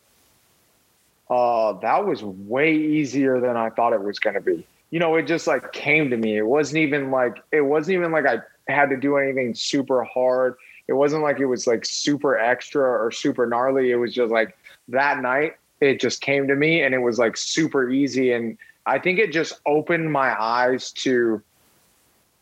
uh, 1.30 1.74
that 1.80 2.06
was 2.06 2.24
way 2.24 2.76
easier 2.76 3.40
than 3.40 3.58
I 3.58 3.70
thought 3.70 3.94
it 3.94 4.04
was 4.04 4.20
going 4.20 4.36
to 4.36 4.42
be. 4.42 4.66
You 4.92 5.00
know, 5.00 5.16
it 5.16 5.24
just 5.24 5.48
like 5.48 5.72
came 5.72 6.10
to 6.10 6.18
me. 6.18 6.38
It 6.38 6.46
wasn't 6.46 6.78
even 6.78 7.12
like 7.12 7.38
it 7.52 7.62
wasn't 7.62 7.96
even 7.98 8.12
like 8.12 8.26
I 8.26 8.40
had 8.72 8.90
to 8.90 8.98
do 8.98 9.18
anything 9.18 9.56
super 9.56 10.04
hard. 10.04 10.56
It 10.88 10.94
wasn't 10.94 11.24
like 11.24 11.40
it 11.40 11.48
was 11.48 11.66
like 11.66 11.86
super 11.86 12.38
extra 12.38 12.84
or 12.84 13.12
super 13.12 13.48
gnarly. 13.48 13.92
It 13.92 13.96
was 13.96 14.14
just 14.14 14.32
like 14.32 14.56
that 14.90 15.22
night 15.22 15.56
it 15.82 16.00
just 16.00 16.22
came 16.22 16.48
to 16.48 16.56
me 16.56 16.82
and 16.82 16.94
it 16.94 17.00
was 17.00 17.20
like 17.20 17.38
super 17.38 17.90
easy 17.90 18.32
and 18.32 18.58
I 18.86 19.00
think 19.00 19.20
it 19.20 19.32
just 19.32 19.60
opened 19.66 20.12
my 20.12 20.40
eyes 20.40 20.92
to 20.94 21.42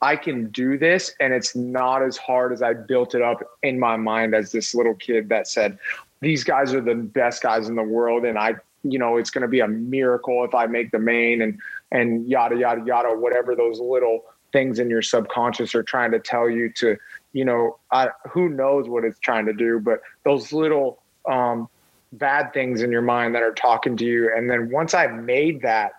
I 0.01 0.17
can 0.17 0.49
do 0.49 0.77
this 0.77 1.15
and 1.19 1.33
it's 1.33 1.55
not 1.55 2.03
as 2.03 2.17
hard 2.17 2.51
as 2.51 2.61
I 2.61 2.73
built 2.73 3.15
it 3.15 3.21
up 3.21 3.41
in 3.63 3.79
my 3.79 3.95
mind 3.95 4.35
as 4.35 4.51
this 4.51 4.75
little 4.75 4.95
kid 4.95 5.29
that 5.29 5.47
said 5.47 5.79
these 6.19 6.43
guys 6.43 6.73
are 6.73 6.81
the 6.81 6.95
best 6.95 7.41
guys 7.41 7.69
in 7.69 7.75
the 7.75 7.83
world 7.83 8.25
and 8.25 8.37
I 8.37 8.55
you 8.83 8.99
know 8.99 9.17
it's 9.17 9.29
going 9.29 9.41
to 9.41 9.47
be 9.47 9.59
a 9.59 9.67
miracle 9.67 10.43
if 10.43 10.53
I 10.53 10.65
make 10.67 10.91
the 10.91 10.99
main 10.99 11.41
and 11.41 11.59
and 11.91 12.27
yada 12.27 12.55
yada 12.55 12.83
yada 12.85 13.09
whatever 13.17 13.55
those 13.55 13.79
little 13.79 14.25
things 14.51 14.79
in 14.79 14.89
your 14.89 15.01
subconscious 15.01 15.73
are 15.73 15.83
trying 15.83 16.11
to 16.11 16.19
tell 16.19 16.49
you 16.49 16.71
to 16.73 16.97
you 17.31 17.45
know 17.45 17.77
I, 17.91 18.09
who 18.29 18.49
knows 18.49 18.87
what 18.87 19.03
it's 19.03 19.19
trying 19.19 19.45
to 19.47 19.53
do 19.53 19.79
but 19.79 20.01
those 20.23 20.53
little 20.53 21.01
um, 21.27 21.69
bad 22.13 22.53
things 22.53 22.81
in 22.81 22.91
your 22.91 23.01
mind 23.01 23.35
that 23.35 23.43
are 23.43 23.53
talking 23.53 23.97
to 23.97 24.05
you. 24.05 24.31
And 24.33 24.49
then 24.49 24.69
once 24.69 24.93
I 24.93 25.07
made 25.07 25.61
that 25.63 25.93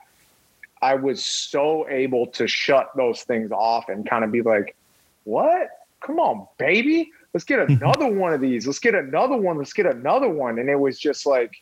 I 0.81 0.95
was 0.95 1.25
so 1.25 1.89
able 1.89 2.27
to 2.29 2.47
shut 2.47 2.91
those 2.97 3.23
things 3.23 3.51
off 3.51 3.89
and 3.89 4.09
kind 4.09 4.25
of 4.25 4.31
be 4.31 4.43
like 4.43 4.77
what? 5.25 5.69
Come 6.01 6.19
on 6.19 6.47
baby. 6.59 7.11
Let's 7.33 7.45
get 7.45 7.59
another 7.59 8.07
one 8.07 8.33
of 8.33 8.41
these. 8.41 8.67
Let's 8.67 8.79
get 8.79 8.95
another 8.95 9.37
one. 9.37 9.59
Let's 9.59 9.73
get 9.73 9.87
another 9.87 10.29
one. 10.29 10.59
And 10.59 10.69
it 10.69 10.79
was 10.79 10.99
just 10.99 11.27
like 11.27 11.53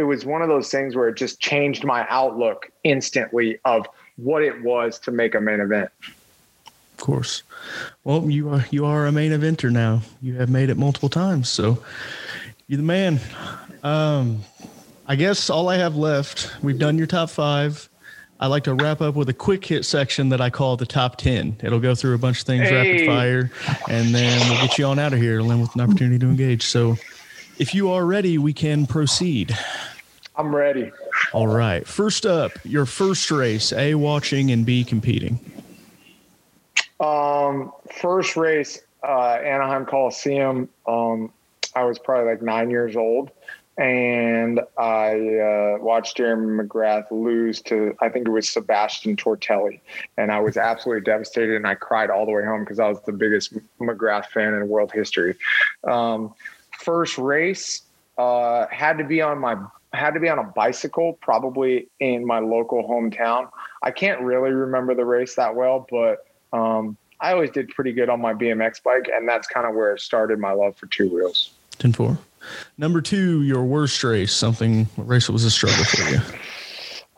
it 0.00 0.04
was 0.04 0.24
one 0.24 0.42
of 0.42 0.48
those 0.48 0.70
things 0.70 0.96
where 0.96 1.08
it 1.08 1.16
just 1.16 1.38
changed 1.40 1.84
my 1.84 2.06
outlook 2.08 2.70
instantly 2.84 3.58
of 3.64 3.86
what 4.16 4.42
it 4.42 4.62
was 4.62 4.98
to 5.00 5.10
make 5.10 5.34
a 5.34 5.40
main 5.40 5.60
event. 5.60 5.90
Of 6.06 6.96
course. 6.96 7.42
Well, 8.04 8.28
you 8.30 8.48
are 8.50 8.64
you 8.70 8.84
are 8.86 9.06
a 9.06 9.12
main 9.12 9.32
eventer 9.32 9.70
now. 9.70 10.02
You 10.20 10.34
have 10.36 10.50
made 10.50 10.70
it 10.70 10.76
multiple 10.76 11.08
times, 11.08 11.48
so 11.48 11.82
you're 12.66 12.78
the 12.78 12.82
man. 12.82 13.20
Um, 13.82 14.40
I 15.06 15.16
guess 15.16 15.48
all 15.50 15.68
I 15.68 15.76
have 15.76 15.96
left. 15.96 16.50
We've 16.62 16.78
done 16.78 16.98
your 16.98 17.06
top 17.06 17.30
five. 17.30 17.88
I 18.38 18.46
like 18.46 18.64
to 18.64 18.74
wrap 18.74 19.02
up 19.02 19.16
with 19.16 19.28
a 19.28 19.34
quick 19.34 19.64
hit 19.66 19.84
section 19.84 20.30
that 20.30 20.40
I 20.40 20.48
call 20.48 20.76
the 20.78 20.86
top 20.86 21.16
ten. 21.16 21.56
It'll 21.62 21.80
go 21.80 21.94
through 21.94 22.14
a 22.14 22.18
bunch 22.18 22.40
of 22.40 22.46
things 22.46 22.68
Hey. 22.68 22.74
rapid 22.74 23.06
fire, 23.06 23.50
and 23.88 24.14
then 24.14 24.48
we'll 24.48 24.60
get 24.66 24.78
you 24.78 24.86
on 24.86 24.98
out 24.98 25.12
of 25.12 25.18
here, 25.20 25.40
and 25.40 25.50
then 25.50 25.60
with 25.60 25.74
an 25.74 25.82
opportunity 25.82 26.18
to 26.18 26.26
engage. 26.26 26.64
So, 26.64 26.96
if 27.60 27.74
you 27.74 27.90
are 27.90 28.06
ready, 28.06 28.38
we 28.38 28.54
can 28.54 28.86
proceed. 28.86 29.56
I'm 30.34 30.56
ready. 30.56 30.90
All 31.34 31.46
right. 31.46 31.86
First 31.86 32.24
up, 32.24 32.52
your 32.64 32.86
first 32.86 33.30
race: 33.30 33.72
A, 33.74 33.94
watching, 33.94 34.50
and 34.50 34.64
B, 34.64 34.82
competing. 34.82 35.38
Um, 36.98 37.72
first 38.00 38.36
race, 38.36 38.80
uh, 39.06 39.34
Anaheim 39.34 39.84
Coliseum. 39.84 40.70
Um, 40.88 41.30
I 41.76 41.84
was 41.84 41.98
probably 41.98 42.30
like 42.30 42.40
nine 42.40 42.70
years 42.70 42.96
old, 42.96 43.30
and 43.76 44.60
I 44.78 45.18
uh, 45.18 45.78
watched 45.82 46.16
Jeremy 46.16 46.64
McGrath 46.64 47.10
lose 47.10 47.60
to 47.62 47.94
I 48.00 48.08
think 48.08 48.26
it 48.26 48.30
was 48.30 48.48
Sebastian 48.48 49.16
Tortelli, 49.16 49.80
and 50.16 50.32
I 50.32 50.40
was 50.40 50.56
absolutely 50.56 51.02
devastated, 51.02 51.56
and 51.56 51.66
I 51.66 51.74
cried 51.74 52.08
all 52.08 52.24
the 52.24 52.32
way 52.32 52.42
home 52.42 52.60
because 52.60 52.78
I 52.78 52.88
was 52.88 53.02
the 53.02 53.12
biggest 53.12 53.52
McGrath 53.78 54.26
fan 54.28 54.54
in 54.54 54.66
world 54.66 54.92
history. 54.92 55.36
Um, 55.84 56.32
first 56.80 57.18
race 57.18 57.82
uh, 58.18 58.66
had 58.70 58.98
to 58.98 59.04
be 59.04 59.20
on 59.20 59.38
my 59.38 59.56
had 59.92 60.14
to 60.14 60.20
be 60.20 60.28
on 60.28 60.38
a 60.38 60.44
bicycle, 60.44 61.14
probably 61.14 61.88
in 61.98 62.24
my 62.24 62.38
local 62.38 62.88
hometown. 62.88 63.48
I 63.82 63.90
can't 63.90 64.20
really 64.20 64.50
remember 64.50 64.94
the 64.94 65.04
race 65.04 65.34
that 65.34 65.54
well, 65.54 65.86
but 65.90 66.26
um, 66.52 66.96
I 67.20 67.32
always 67.32 67.50
did 67.50 67.68
pretty 67.70 67.92
good 67.92 68.08
on 68.08 68.20
my 68.20 68.32
BMX 68.32 68.82
bike, 68.82 69.10
and 69.12 69.28
that's 69.28 69.48
kind 69.48 69.66
of 69.66 69.74
where 69.74 69.94
it 69.94 70.00
started 70.00 70.38
my 70.38 70.52
love 70.52 70.76
for 70.76 70.86
two 70.86 71.12
wheels. 71.12 71.50
10 71.78 71.92
4. 71.92 72.18
Number 72.78 73.00
two, 73.00 73.42
your 73.42 73.64
worst 73.64 74.02
race, 74.04 74.32
something, 74.32 74.88
race 74.96 75.28
was 75.28 75.44
a 75.44 75.50
struggle 75.50 75.84
for 75.84 76.02
you? 76.08 76.20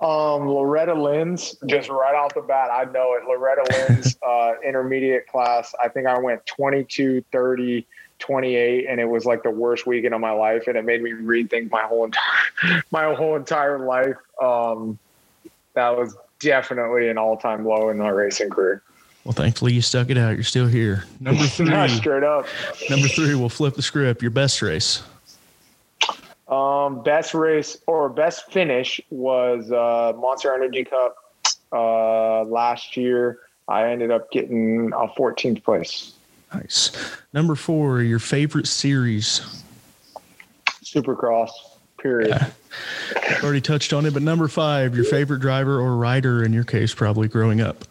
Um, 0.06 0.48
Loretta 0.48 0.94
Lynn's, 0.94 1.54
just 1.66 1.88
right 1.88 2.14
off 2.14 2.34
the 2.34 2.40
bat, 2.40 2.70
I 2.72 2.84
know 2.90 3.14
it. 3.14 3.24
Loretta 3.24 3.64
Lynn's 3.70 4.16
uh, 4.26 4.54
intermediate 4.66 5.28
class, 5.28 5.72
I 5.82 5.88
think 5.88 6.08
I 6.08 6.18
went 6.18 6.44
22, 6.46 7.24
30, 7.30 7.86
28, 8.22 8.86
and 8.88 9.00
it 9.00 9.04
was 9.04 9.26
like 9.26 9.42
the 9.42 9.50
worst 9.50 9.86
weekend 9.86 10.14
of 10.14 10.20
my 10.20 10.30
life, 10.30 10.66
and 10.66 10.76
it 10.76 10.84
made 10.84 11.02
me 11.02 11.10
rethink 11.12 11.70
my 11.70 11.82
whole 11.82 12.04
entire 12.04 12.82
my 12.90 13.14
whole 13.14 13.36
entire 13.36 13.78
life. 13.78 14.16
Um, 14.40 14.98
that 15.74 15.96
was 15.96 16.16
definitely 16.40 17.08
an 17.08 17.18
all 17.18 17.36
time 17.36 17.66
low 17.66 17.90
in 17.90 17.98
my 17.98 18.08
racing 18.08 18.50
career. 18.50 18.82
Well, 19.24 19.32
thankfully 19.32 19.72
you 19.72 19.82
stuck 19.82 20.10
it 20.10 20.18
out. 20.18 20.34
You're 20.34 20.42
still 20.42 20.66
here. 20.66 21.04
Number 21.20 21.42
three, 21.46 21.88
Straight 21.88 22.24
up. 22.24 22.46
number 22.90 23.08
three, 23.08 23.34
we'll 23.34 23.48
flip 23.48 23.74
the 23.74 23.82
script. 23.82 24.22
Your 24.22 24.30
best 24.32 24.62
race. 24.62 25.02
Um, 26.48 27.02
best 27.02 27.34
race 27.34 27.78
or 27.86 28.08
best 28.08 28.50
finish 28.52 29.00
was 29.10 29.70
uh, 29.70 30.12
Monster 30.18 30.54
Energy 30.54 30.84
Cup 30.84 31.16
uh, 31.72 32.42
last 32.44 32.96
year. 32.96 33.38
I 33.68 33.88
ended 33.90 34.10
up 34.10 34.30
getting 34.30 34.92
a 34.92 35.06
14th 35.08 35.62
place. 35.62 36.12
Nice. 36.54 36.92
Number 37.32 37.54
four, 37.54 38.02
your 38.02 38.18
favorite 38.18 38.66
series. 38.66 39.40
Supercross, 40.84 41.50
period. 41.98 42.38
Already 43.42 43.60
touched 43.60 43.92
on 43.92 44.06
it, 44.06 44.12
but 44.12 44.22
number 44.22 44.48
five, 44.48 44.94
your 44.94 45.04
favorite 45.04 45.40
driver 45.40 45.80
or 45.80 45.96
rider 45.96 46.44
in 46.44 46.52
your 46.52 46.64
case, 46.64 46.94
probably 46.94 47.28
growing 47.28 47.60
up. 47.60 47.84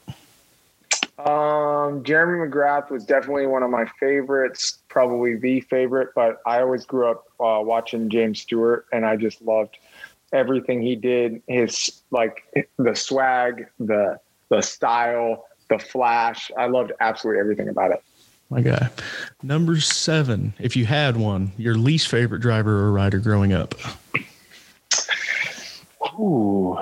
Um, 1.26 2.04
Jeremy 2.04 2.50
McGrath 2.50 2.90
was 2.90 3.06
definitely 3.06 3.46
one 3.46 3.64
of 3.64 3.70
my 3.70 3.86
favorites, 4.00 4.80
probably 4.88 5.36
the 5.36 5.62
favorite. 5.62 6.10
But 6.16 6.42
I 6.46 6.62
always 6.62 6.86
grew 6.86 7.10
up 7.10 7.26
uh, 7.40 7.62
watching 7.64 8.10
James 8.10 8.42
Stewart, 8.42 8.88
and 8.92 9.06
I 9.06 9.18
just 9.18 9.42
loved 9.42 9.78
everything 10.34 10.82
he 10.82 10.96
did. 10.96 11.42
His 11.48 12.02
like 12.10 12.44
the 12.78 12.96
swag, 12.96 13.68
the 13.80 14.20
the 14.50 14.62
style, 14.62 15.46
the 15.70 15.80
flash. 15.80 16.52
I 16.58 16.68
loved 16.68 16.92
absolutely 17.00 17.40
everything 17.40 17.70
about 17.70 17.92
it. 17.92 18.04
My 18.52 18.60
guy. 18.60 18.90
Number 19.42 19.80
seven, 19.80 20.54
if 20.60 20.76
you 20.76 20.86
had 20.86 21.16
one, 21.16 21.54
your 21.58 21.76
least 21.76 22.10
favorite 22.10 22.40
driver 22.40 22.84
or 22.84 22.92
rider 22.92 23.18
growing 23.18 23.54
up. 23.54 23.76
Ooh. 26.20 26.78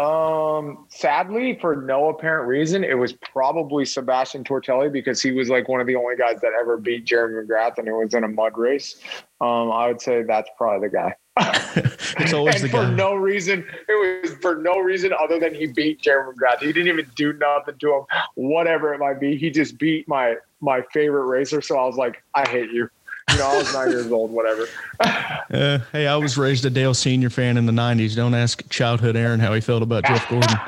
Um, 0.00 0.86
sadly, 0.88 1.56
for 1.60 1.76
no 1.76 2.08
apparent 2.08 2.48
reason, 2.48 2.82
it 2.82 2.98
was 2.98 3.12
probably 3.12 3.84
Sebastian 3.84 4.42
Tortelli 4.42 4.92
because 4.92 5.22
he 5.22 5.30
was 5.30 5.48
like 5.48 5.68
one 5.68 5.80
of 5.80 5.86
the 5.86 5.94
only 5.94 6.16
guys 6.16 6.40
that 6.40 6.50
ever 6.60 6.76
beat 6.76 7.04
Jeremy 7.04 7.46
McGrath 7.46 7.78
and 7.78 7.86
it 7.86 7.92
was 7.92 8.12
in 8.12 8.24
a 8.24 8.28
mud 8.28 8.58
race. 8.58 9.00
Um, 9.40 9.70
I 9.70 9.86
would 9.86 10.00
say 10.00 10.24
that's 10.24 10.50
probably 10.58 10.88
the 10.88 10.92
guy. 10.92 11.14
It's 12.18 12.32
always 12.32 12.56
and 12.56 12.64
the 12.64 12.68
for 12.70 12.82
guy. 12.82 12.94
no 12.94 13.14
reason, 13.14 13.66
it 13.88 14.22
was 14.24 14.34
for 14.40 14.56
no 14.56 14.78
reason 14.78 15.12
other 15.12 15.38
than 15.38 15.54
he 15.54 15.66
beat 15.66 16.00
Jeremy 16.00 16.32
McGrath. 16.32 16.60
He 16.60 16.72
didn't 16.72 16.88
even 16.88 17.06
do 17.14 17.34
nothing 17.34 17.74
to 17.78 17.94
him, 17.94 18.02
whatever 18.36 18.94
it 18.94 18.98
might 18.98 19.20
be. 19.20 19.36
He 19.36 19.50
just 19.50 19.76
beat 19.78 20.08
my 20.08 20.36
my 20.60 20.80
favorite 20.94 21.26
racer. 21.26 21.60
So 21.60 21.78
I 21.78 21.84
was 21.84 21.96
like, 21.96 22.22
I 22.34 22.48
hate 22.48 22.70
you. 22.70 22.88
You 23.32 23.38
know, 23.38 23.48
I 23.48 23.56
was 23.58 23.72
nine 23.74 23.90
years 23.90 24.10
old, 24.10 24.30
whatever. 24.30 24.66
Uh, 25.48 25.78
hey, 25.92 26.08
I 26.08 26.16
was 26.16 26.36
raised 26.36 26.64
a 26.64 26.70
Dale 26.70 26.92
Senior 26.92 27.30
fan 27.30 27.56
in 27.56 27.66
the 27.66 27.72
90s. 27.72 28.16
Don't 28.16 28.34
ask 28.34 28.68
childhood 28.68 29.14
Aaron 29.14 29.38
how 29.38 29.54
he 29.54 29.60
felt 29.60 29.80
about 29.80 30.04
Jeff 30.04 30.28
Gordon. 30.28 30.50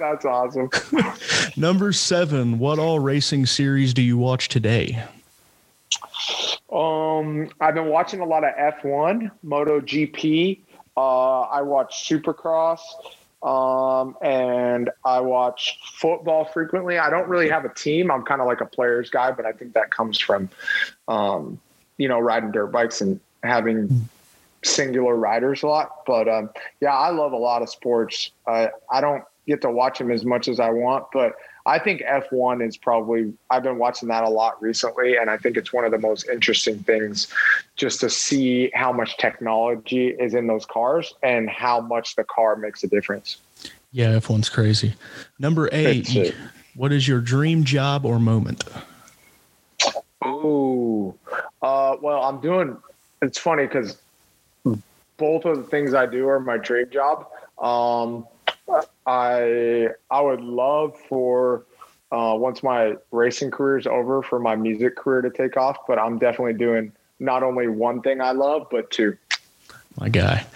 That's 0.00 0.24
awesome. 0.24 0.70
Number 1.54 1.92
seven, 1.92 2.58
what 2.58 2.78
all 2.78 2.98
racing 2.98 3.44
series 3.44 3.92
do 3.92 4.00
you 4.00 4.16
watch 4.16 4.48
today? 4.48 5.02
Um, 6.70 7.48
I've 7.60 7.74
been 7.74 7.88
watching 7.88 8.20
a 8.20 8.24
lot 8.24 8.44
of 8.44 8.54
F1, 8.54 9.30
MotoGP. 9.44 10.60
Uh, 10.96 11.40
I 11.40 11.62
watch 11.62 12.08
Supercross, 12.08 12.80
um, 13.42 14.16
and 14.20 14.90
I 15.04 15.20
watch 15.20 15.78
football 15.94 16.44
frequently. 16.44 16.98
I 16.98 17.08
don't 17.08 17.28
really 17.28 17.48
have 17.48 17.64
a 17.64 17.72
team. 17.72 18.10
I'm 18.10 18.24
kind 18.24 18.40
of 18.40 18.46
like 18.46 18.60
a 18.60 18.66
players 18.66 19.08
guy, 19.08 19.30
but 19.30 19.46
I 19.46 19.52
think 19.52 19.74
that 19.74 19.90
comes 19.90 20.18
from, 20.18 20.50
um, 21.06 21.60
you 21.96 22.08
know, 22.08 22.18
riding 22.18 22.50
dirt 22.50 22.68
bikes 22.68 23.00
and 23.00 23.20
having 23.42 24.08
singular 24.64 25.14
riders 25.14 25.62
a 25.62 25.68
lot. 25.68 26.04
But 26.06 26.28
um, 26.28 26.50
yeah, 26.80 26.94
I 26.94 27.10
love 27.10 27.32
a 27.32 27.36
lot 27.36 27.62
of 27.62 27.70
sports. 27.70 28.30
Uh, 28.46 28.68
I 28.90 29.00
don't 29.00 29.24
get 29.46 29.62
to 29.62 29.70
watch 29.70 29.98
them 29.98 30.10
as 30.10 30.24
much 30.24 30.48
as 30.48 30.60
I 30.60 30.70
want, 30.70 31.06
but 31.12 31.34
I 31.68 31.78
think 31.78 32.00
F1 32.00 32.66
is 32.66 32.78
probably, 32.78 33.34
I've 33.50 33.62
been 33.62 33.76
watching 33.76 34.08
that 34.08 34.24
a 34.24 34.28
lot 34.28 34.60
recently. 34.62 35.18
And 35.18 35.28
I 35.28 35.36
think 35.36 35.58
it's 35.58 35.70
one 35.70 35.84
of 35.84 35.90
the 35.90 35.98
most 35.98 36.26
interesting 36.26 36.78
things 36.78 37.28
just 37.76 38.00
to 38.00 38.08
see 38.08 38.70
how 38.74 38.90
much 38.90 39.18
technology 39.18 40.08
is 40.08 40.32
in 40.32 40.46
those 40.46 40.64
cars 40.64 41.12
and 41.22 41.50
how 41.50 41.80
much 41.82 42.16
the 42.16 42.24
car 42.24 42.56
makes 42.56 42.82
a 42.84 42.88
difference. 42.88 43.36
Yeah, 43.92 44.18
F1's 44.18 44.48
crazy. 44.48 44.94
Number 45.38 45.68
eight, 45.70 46.34
what 46.74 46.90
is 46.90 47.06
your 47.06 47.20
dream 47.20 47.64
job 47.64 48.06
or 48.06 48.18
moment? 48.18 48.64
Ooh. 50.24 51.14
Uh, 51.60 51.96
well, 52.00 52.22
I'm 52.22 52.40
doing, 52.40 52.78
it's 53.20 53.38
funny 53.38 53.66
because 53.66 53.98
both 55.18 55.44
of 55.44 55.58
the 55.58 55.64
things 55.64 55.92
I 55.92 56.06
do 56.06 56.26
are 56.28 56.40
my 56.40 56.56
dream 56.56 56.88
job. 56.90 57.26
Um, 57.58 58.26
I, 59.06 59.88
I 60.10 60.20
would 60.20 60.40
love 60.40 60.98
for, 61.08 61.64
uh, 62.12 62.34
once 62.36 62.62
my 62.62 62.96
racing 63.10 63.50
career 63.50 63.78
is 63.78 63.86
over 63.86 64.22
for 64.22 64.38
my 64.38 64.56
music 64.56 64.96
career 64.96 65.22
to 65.22 65.30
take 65.30 65.56
off, 65.56 65.78
but 65.86 65.98
I'm 65.98 66.18
definitely 66.18 66.54
doing 66.54 66.92
not 67.18 67.42
only 67.42 67.68
one 67.68 68.02
thing 68.02 68.20
I 68.20 68.32
love, 68.32 68.68
but 68.70 68.90
two. 68.90 69.16
My 69.98 70.08
guy. 70.08 70.46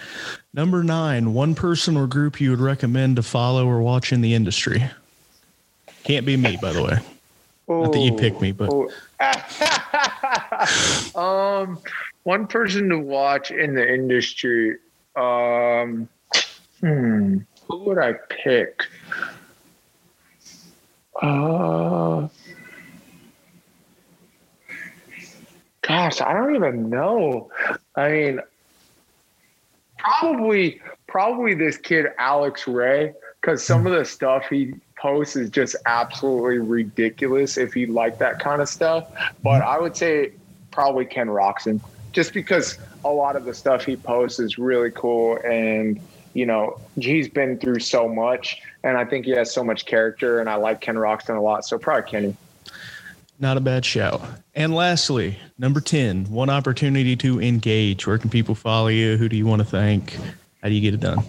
Number 0.53 0.83
nine, 0.83 1.33
one 1.33 1.55
person 1.55 1.97
or 1.97 2.07
group 2.07 2.39
you 2.39 2.51
would 2.51 2.59
recommend 2.59 3.17
to 3.17 3.23
follow 3.23 3.67
or 3.67 3.81
watch 3.81 4.13
in 4.13 4.21
the 4.21 4.33
industry. 4.33 4.83
Can't 6.03 6.25
be 6.25 6.37
me, 6.37 6.57
by 6.61 6.71
the 6.71 6.83
way. 6.83 6.99
Not 7.67 7.93
that 7.93 7.99
you 7.99 8.11
picked 8.11 8.41
me, 8.41 8.51
but 8.51 8.69
um, 11.15 11.79
one 12.23 12.45
person 12.47 12.89
to 12.89 12.99
watch 12.99 13.51
in 13.51 13.73
the 13.73 13.93
industry. 13.93 14.77
Um, 15.15 16.09
hmm, 16.81 17.37
who 17.67 17.77
would 17.83 17.97
I 17.97 18.13
pick? 18.29 18.83
Uh, 21.21 22.27
gosh, 25.81 26.21
I 26.21 26.33
don't 26.33 26.55
even 26.55 26.89
know. 26.89 27.49
I 27.95 28.09
mean, 28.11 28.39
probably, 29.97 30.81
probably 31.07 31.53
this 31.53 31.77
kid 31.77 32.07
Alex 32.17 32.67
Ray, 32.67 33.13
because 33.39 33.63
some 33.63 33.85
of 33.85 33.93
the 33.93 34.03
stuff 34.05 34.45
he 34.49 34.73
posts 34.97 35.35
is 35.35 35.49
just 35.49 35.75
absolutely 35.85 36.59
ridiculous. 36.59 37.57
If 37.57 37.75
you 37.75 37.87
like 37.87 38.17
that 38.19 38.39
kind 38.39 38.61
of 38.61 38.69
stuff, 38.69 39.09
but 39.43 39.61
I 39.61 39.79
would 39.79 39.95
say 39.95 40.31
probably 40.71 41.05
Ken 41.05 41.27
Roczen. 41.27 41.79
just 42.11 42.33
because 42.33 42.77
a 43.05 43.09
lot 43.09 43.35
of 43.35 43.45
the 43.45 43.53
stuff 43.53 43.83
he 43.83 43.95
posts 43.95 44.39
is 44.39 44.57
really 44.57 44.91
cool 44.91 45.37
and 45.43 45.99
you 46.33 46.45
know 46.45 46.79
he's 46.95 47.29
been 47.29 47.57
through 47.57 47.79
so 47.79 48.07
much 48.07 48.61
and 48.83 48.97
i 48.97 49.05
think 49.05 49.25
he 49.25 49.31
has 49.31 49.53
so 49.53 49.63
much 49.63 49.85
character 49.85 50.39
and 50.39 50.49
i 50.49 50.55
like 50.55 50.81
ken 50.81 50.95
roczen 50.95 51.37
a 51.37 51.41
lot 51.41 51.65
so 51.65 51.77
probably 51.77 52.09
kenny 52.09 52.35
not 53.39 53.57
a 53.57 53.59
bad 53.59 53.83
show. 53.83 54.21
and 54.55 54.73
lastly 54.73 55.37
number 55.57 55.81
10 55.81 56.25
one 56.25 56.49
opportunity 56.49 57.15
to 57.15 57.41
engage 57.41 58.05
where 58.07 58.17
can 58.17 58.29
people 58.29 58.55
follow 58.55 58.87
you 58.87 59.17
who 59.17 59.29
do 59.29 59.35
you 59.35 59.45
want 59.45 59.59
to 59.61 59.67
thank 59.67 60.17
how 60.61 60.69
do 60.69 60.73
you 60.73 60.81
get 60.81 60.93
it 60.93 60.99
done 60.99 61.19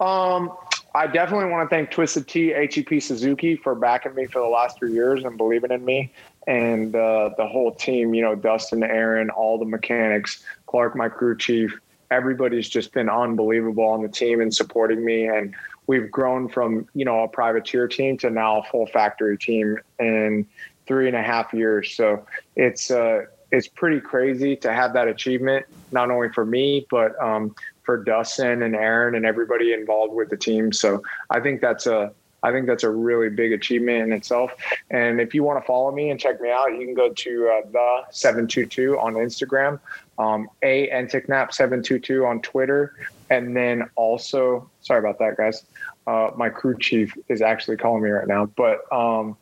um 0.00 0.50
I 0.96 1.08
definitely 1.08 1.50
want 1.50 1.68
to 1.68 1.74
thank 1.74 1.90
Twisted 1.90 2.28
Tea, 2.28 2.50
HEP 2.50 3.02
Suzuki 3.02 3.56
for 3.56 3.74
backing 3.74 4.14
me 4.14 4.26
for 4.26 4.40
the 4.40 4.46
last 4.46 4.78
three 4.78 4.92
years 4.92 5.24
and 5.24 5.36
believing 5.36 5.72
in 5.72 5.84
me, 5.84 6.12
and 6.46 6.94
uh, 6.94 7.30
the 7.36 7.48
whole 7.48 7.72
team. 7.74 8.14
You 8.14 8.22
know, 8.22 8.36
Dustin, 8.36 8.84
Aaron, 8.84 9.28
all 9.30 9.58
the 9.58 9.64
mechanics, 9.64 10.44
Clark, 10.66 10.94
my 10.94 11.08
crew 11.08 11.36
chief. 11.36 11.80
Everybody's 12.10 12.68
just 12.68 12.92
been 12.92 13.08
unbelievable 13.08 13.84
on 13.84 14.02
the 14.02 14.08
team 14.08 14.40
and 14.40 14.54
supporting 14.54 15.04
me, 15.04 15.26
and 15.26 15.54
we've 15.86 16.10
grown 16.10 16.48
from 16.48 16.88
you 16.94 17.04
know 17.04 17.22
a 17.22 17.28
privateer 17.28 17.88
team 17.88 18.16
to 18.18 18.30
now 18.30 18.60
a 18.60 18.62
full 18.64 18.86
factory 18.86 19.38
team 19.38 19.78
in 19.98 20.46
three 20.86 21.06
and 21.06 21.16
a 21.16 21.22
half 21.22 21.52
years. 21.52 21.94
So 21.94 22.26
it's 22.56 22.90
uh, 22.90 23.22
it's 23.50 23.68
pretty 23.68 24.00
crazy 24.00 24.56
to 24.56 24.72
have 24.72 24.92
that 24.94 25.08
achievement, 25.08 25.66
not 25.92 26.10
only 26.10 26.28
for 26.30 26.44
me 26.44 26.86
but 26.90 27.20
um, 27.22 27.54
for 27.84 28.02
Dustin 28.02 28.62
and 28.62 28.74
Aaron 28.74 29.14
and 29.14 29.24
everybody 29.26 29.72
involved 29.72 30.14
with 30.14 30.30
the 30.30 30.36
team. 30.36 30.72
So 30.72 31.02
I 31.30 31.40
think 31.40 31.60
that's 31.60 31.86
a 31.86 32.12
I 32.44 32.52
think 32.52 32.66
that's 32.66 32.84
a 32.84 32.90
really 32.90 33.30
big 33.30 33.52
achievement 33.52 34.02
in 34.02 34.12
itself. 34.12 34.52
And 34.90 35.18
if 35.20 35.34
you 35.34 35.42
want 35.42 35.60
to 35.62 35.66
follow 35.66 35.90
me 35.90 36.10
and 36.10 36.20
check 36.20 36.40
me 36.42 36.50
out, 36.50 36.66
you 36.66 36.84
can 36.84 36.94
go 36.94 37.08
to 37.12 37.48
uh, 37.48 37.70
the 37.72 38.02
seven 38.10 38.46
two 38.46 38.66
two 38.66 38.98
on 38.98 39.14
Instagram, 39.14 39.80
um, 40.18 40.48
a 40.62 40.88
Enticknap 40.90 41.54
seven 41.54 41.82
two 41.82 41.98
two 41.98 42.26
on 42.26 42.42
Twitter, 42.42 42.94
and 43.30 43.56
then 43.56 43.88
also 43.96 44.70
sorry 44.82 45.00
about 45.00 45.18
that, 45.18 45.36
guys. 45.38 45.64
Uh, 46.06 46.30
my 46.36 46.50
crew 46.50 46.76
chief 46.78 47.16
is 47.28 47.40
actually 47.40 47.78
calling 47.78 48.02
me 48.02 48.10
right 48.10 48.28
now, 48.28 48.44
but 48.44 48.80
um, 48.92 49.38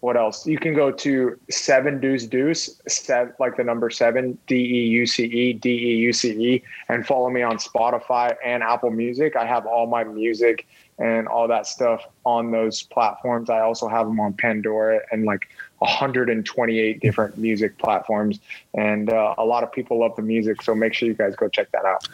what 0.00 0.16
else? 0.16 0.46
You 0.46 0.58
can 0.58 0.74
go 0.74 0.90
to 0.90 1.38
seven 1.48 2.00
deuce 2.00 2.26
deuce, 2.26 2.80
set 2.88 3.38
like 3.38 3.56
the 3.56 3.62
number 3.62 3.88
seven, 3.88 4.36
D 4.48 4.56
E 4.56 4.86
U 4.88 5.06
C 5.06 5.24
E, 5.24 5.52
D 5.52 5.68
E 5.68 5.96
U 5.98 6.12
C 6.12 6.30
E, 6.30 6.62
and 6.88 7.06
follow 7.06 7.30
me 7.30 7.42
on 7.42 7.58
Spotify 7.58 8.34
and 8.44 8.62
Apple 8.64 8.90
Music. 8.90 9.36
I 9.36 9.46
have 9.46 9.64
all 9.64 9.86
my 9.86 10.02
music 10.02 10.66
and 10.98 11.26
all 11.28 11.48
that 11.48 11.66
stuff 11.66 12.04
on 12.24 12.50
those 12.50 12.82
platforms. 12.82 13.50
I 13.50 13.60
also 13.60 13.88
have 13.88 14.06
them 14.06 14.20
on 14.20 14.34
Pandora 14.34 15.00
and 15.10 15.24
like 15.24 15.48
128 15.78 17.00
different 17.00 17.38
music 17.38 17.76
platforms. 17.78 18.40
And 18.74 19.10
uh, 19.10 19.34
a 19.38 19.44
lot 19.44 19.64
of 19.64 19.72
people 19.72 20.00
love 20.00 20.16
the 20.16 20.22
music. 20.22 20.62
So 20.62 20.74
make 20.74 20.94
sure 20.94 21.08
you 21.08 21.14
guys 21.14 21.34
go 21.34 21.48
check 21.48 21.70
that 21.72 21.84
out. 21.84 22.08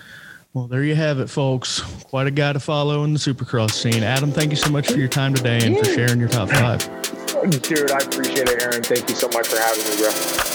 Well, 0.55 0.67
there 0.67 0.83
you 0.83 0.95
have 0.95 1.21
it, 1.21 1.29
folks. 1.29 1.81
Quite 2.05 2.27
a 2.27 2.31
guy 2.31 2.55
to 2.55 2.61
follow 2.61 3.05
in 3.05 3.13
the 3.13 3.19
supercross 3.19 3.73
scene. 3.73 4.03
Adam, 4.03 4.33
thank 4.33 4.51
you 4.51 4.57
so 4.57 4.71
much 4.71 4.91
for 4.91 4.99
your 4.99 5.09
time 5.09 5.35
today 5.35 5.61
and 5.63 5.79
for 5.79 5.85
sharing 5.85 6.19
your 6.19 6.29
top 6.29 6.49
five. 6.49 6.81
Dude, 7.63 7.91
I 7.91 7.99
appreciate 7.99 8.49
it, 8.49 8.63
Aaron. 8.63 8.83
Thank 8.83 9.09
you 9.09 9.15
so 9.15 9.29
much 9.29 9.47
for 9.47 9.59
having 9.59 9.85
me, 9.85 9.97
bro. 9.99 10.48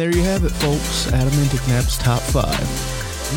There 0.00 0.16
you 0.16 0.22
have 0.22 0.44
it, 0.44 0.48
folks. 0.48 1.12
Adam 1.12 1.28
Enticknap's 1.40 1.98
top 1.98 2.22
five. 2.22 2.58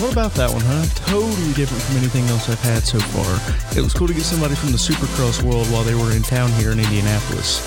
What 0.01 0.13
about 0.13 0.31
that 0.35 0.49
one, 0.49 0.61
huh? 0.61 0.85
Totally 0.95 1.51
different 1.51 1.83
from 1.83 1.97
anything 1.97 2.23
else 2.27 2.49
I've 2.49 2.61
had 2.61 2.83
so 2.83 2.99
far. 2.99 3.77
It 3.77 3.81
was 3.81 3.91
cool 3.93 4.07
to 4.07 4.13
get 4.13 4.23
somebody 4.23 4.55
from 4.55 4.71
the 4.71 4.77
Supercross 4.77 5.43
world 5.43 5.67
while 5.67 5.83
they 5.83 5.93
were 5.93 6.13
in 6.15 6.21
town 6.21 6.49
here 6.53 6.71
in 6.71 6.79
Indianapolis. 6.79 7.59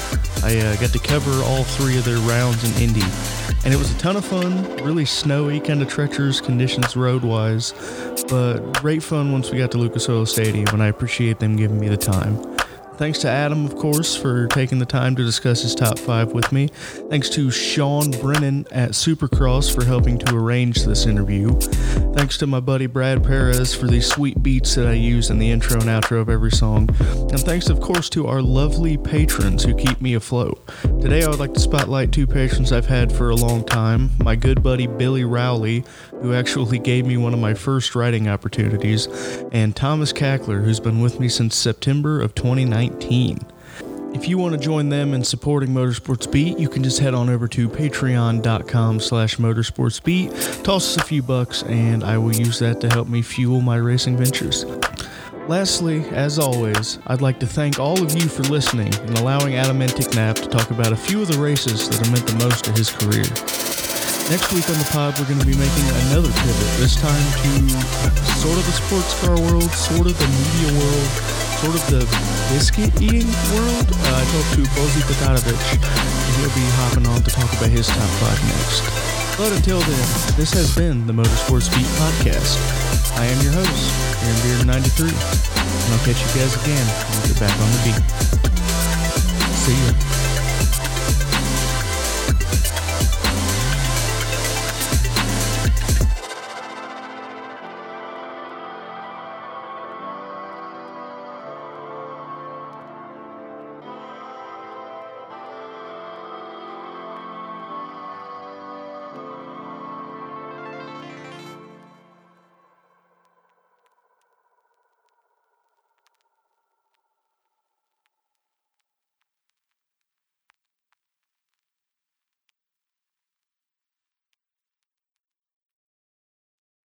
I 0.43 0.57
uh, 0.57 0.77
got 0.77 0.95
to 0.95 0.99
cover 0.99 1.31
all 1.45 1.65
three 1.65 1.99
of 1.99 2.07
their 2.07 2.17
rounds 2.21 2.65
in 2.65 2.83
Indy, 2.83 3.05
and 3.67 3.75
it 3.75 3.77
was 3.77 3.95
a 3.95 3.99
ton 3.99 4.17
of 4.17 4.25
fun. 4.25 4.65
Really 4.83 5.05
snowy, 5.05 5.61
kind 5.61 5.83
of 5.83 5.91
treacherous 5.91 6.41
conditions 6.41 6.97
road-wise, 6.97 7.75
but 8.31 8.81
great 8.81 9.03
fun 9.03 9.31
once 9.31 9.51
we 9.51 9.59
got 9.59 9.71
to 9.73 9.79
Lucas 9.79 10.09
Oil 10.09 10.25
Stadium, 10.25 10.69
and 10.69 10.83
I 10.83 10.87
appreciate 10.87 11.39
them 11.39 11.55
giving 11.55 11.79
me 11.79 11.89
the 11.89 11.99
time. 11.99 12.56
Thanks 12.99 13.19
to 13.19 13.29
Adam, 13.29 13.67
of 13.67 13.77
course, 13.77 14.17
for 14.17 14.47
taking 14.49 14.79
the 14.79 14.87
time 14.87 15.15
to 15.17 15.23
discuss 15.23 15.61
his 15.61 15.75
top 15.75 15.99
five 15.99 16.33
with 16.33 16.51
me. 16.51 16.69
Thanks 17.11 17.29
to 17.31 17.51
Sean 17.51 18.11
Brennan 18.11 18.67
at 18.71 18.93
Supercross 18.93 19.73
for 19.75 19.85
helping 19.85 20.19
to 20.21 20.35
arrange 20.35 20.85
this 20.85 21.05
interview. 21.05 21.53
Thanks 22.17 22.39
to 22.39 22.47
my 22.47 22.61
buddy 22.61 22.87
Brad 22.87 23.23
Perez 23.23 23.75
for 23.75 23.87
the 23.87 24.01
sweet 24.01 24.43
beats 24.43 24.75
that 24.77 24.87
I 24.87 24.95
use 24.95 25.29
in 25.29 25.39
the 25.39 25.51
intro 25.51 25.79
and 25.79 25.91
outro 25.91 26.23
of 26.23 26.31
every 26.31 26.51
song. 26.51 26.89
And 26.99 27.39
thanks, 27.39 27.69
of 27.69 27.81
course, 27.81 28.09
to 28.11 28.29
our 28.29 28.41
lovely 28.41 28.97
patrons 28.97 29.63
who 29.63 29.75
keep 29.75 30.01
me 30.01 30.15
afloat. 30.15 30.67
Today, 31.03 31.23
I 31.23 31.29
would 31.29 31.39
like 31.39 31.53
to 31.53 31.61
spotlight 31.61 32.13
two 32.13 32.27
patrons 32.27 32.73
I've 32.73 32.87
had 32.87 33.13
for 33.13 33.29
a 33.29 33.37
long 33.37 33.63
time 33.65 34.11
my 34.21 34.37
good 34.37 34.63
buddy 34.63 34.87
Billy 34.87 35.25
Rowley, 35.25 35.85
who 36.23 36.33
actually 36.33 36.79
gave 36.79 37.05
me 37.05 37.19
one 37.19 37.35
of 37.35 37.41
my 37.41 37.53
first 37.53 37.95
writing 37.95 38.27
opportunities, 38.27 39.07
and 39.53 39.77
Thomas 39.77 40.15
Cackler, 40.15 40.65
who's 40.65 40.81
been 40.81 41.01
with 41.01 41.21
me 41.21 41.29
since 41.29 41.55
September 41.55 42.23
of 42.23 42.35
2019. 42.35 42.86
If 44.17 44.29
you 44.29 44.39
want 44.39 44.55
to 44.55 44.59
join 44.59 44.89
them 44.89 45.13
in 45.13 45.23
supporting 45.23 45.71
Motorsports 45.71 46.31
Beat, 46.31 46.59
you 46.59 46.69
can 46.71 46.83
just 46.83 47.01
head 47.01 47.13
on 47.13 47.29
over 47.29 47.47
to 47.49 47.69
patreon.com 47.69 49.01
slash 49.01 49.37
motorsportsbeat, 49.37 50.65
toss 50.65 50.97
us 50.97 50.97
a 50.97 51.05
few 51.07 51.23
bucks, 51.23 51.63
and 51.65 52.03
I 52.03 52.17
will 52.17 52.35
use 52.35 52.59
that 52.61 52.81
to 52.81 52.89
help 52.89 53.09
me 53.09 53.21
fuel 53.21 53.61
my 53.61 53.77
racing 53.77 54.17
ventures. 54.17 54.65
Lastly, 55.49 56.03
as 56.09 56.39
always, 56.39 56.99
I'd 57.07 57.21
like 57.21 57.39
to 57.41 57.47
thank 57.47 57.79
all 57.79 58.03
of 58.03 58.15
you 58.15 58.27
for 58.27 58.43
listening 58.45 58.93
and 58.95 59.19
allowing 59.19 59.55
Adam 59.55 59.79
Enticknap 59.81 60.37
to 60.37 60.49
talk 60.49 60.71
about 60.71 60.93
a 60.93 60.97
few 60.97 61.21
of 61.21 61.29
the 61.29 61.39
races 61.39 61.89
that 61.89 61.99
have 61.99 62.11
meant 62.11 62.27
the 62.27 62.43
most 62.43 62.65
to 62.65 62.73
his 62.73 62.91
career. 62.91 63.29
Next 64.27 64.51
week 64.51 64.67
on 64.67 64.75
the 64.81 64.89
pod, 64.91 65.15
we're 65.21 65.29
going 65.29 65.39
to 65.39 65.47
be 65.47 65.55
making 65.55 65.87
another 66.09 66.33
pivot, 66.33 66.71
this 66.83 66.97
time 66.97 67.15
to 67.47 67.69
sort 68.43 68.59
of 68.59 68.67
the 68.67 68.73
sports 68.73 69.13
car 69.21 69.39
world, 69.39 69.71
sort 69.71 70.09
of 70.09 70.19
the 70.19 70.27
media 70.27 70.81
world, 70.81 71.46
sort 71.61 71.75
of 71.75 71.85
the 71.89 72.03
biscuit 72.53 72.93
eating 73.01 73.29
world. 73.53 73.89
Uh, 73.89 74.21
I 74.21 74.25
talked 74.29 74.53
to 74.57 74.63
Bozi 74.77 75.01
Tatarevic, 75.09 75.57
and 75.57 76.33
he'll 76.37 76.53
be 76.53 76.67
hopping 76.77 77.07
on 77.07 77.23
to 77.23 77.31
talk 77.31 77.51
about 77.57 77.71
his 77.71 77.87
top 77.89 78.11
five 78.21 78.41
next. 78.45 78.85
But 79.39 79.53
until 79.53 79.81
then, 79.81 80.07
this 80.37 80.53
has 80.53 80.75
been 80.75 81.07
the 81.07 81.13
Motorsports 81.13 81.73
Beat 81.73 81.89
Podcast. 81.97 82.57
I 83.17 83.25
am 83.27 83.43
your 83.43 83.53
host, 83.53 83.93
Aaron 84.25 84.41
Beard 84.43 84.67
93, 84.67 85.09
and 85.09 85.89
I'll 85.93 86.05
catch 86.05 86.21
you 86.21 86.31
guys 86.37 86.53
again 86.61 86.87
when 87.09 87.23
we 87.23 87.29
get 87.33 87.41
back 87.41 87.57
on 87.61 87.69
the 87.73 87.81
beat. 87.85 88.01
See 89.65 89.77
you. 89.77 90.26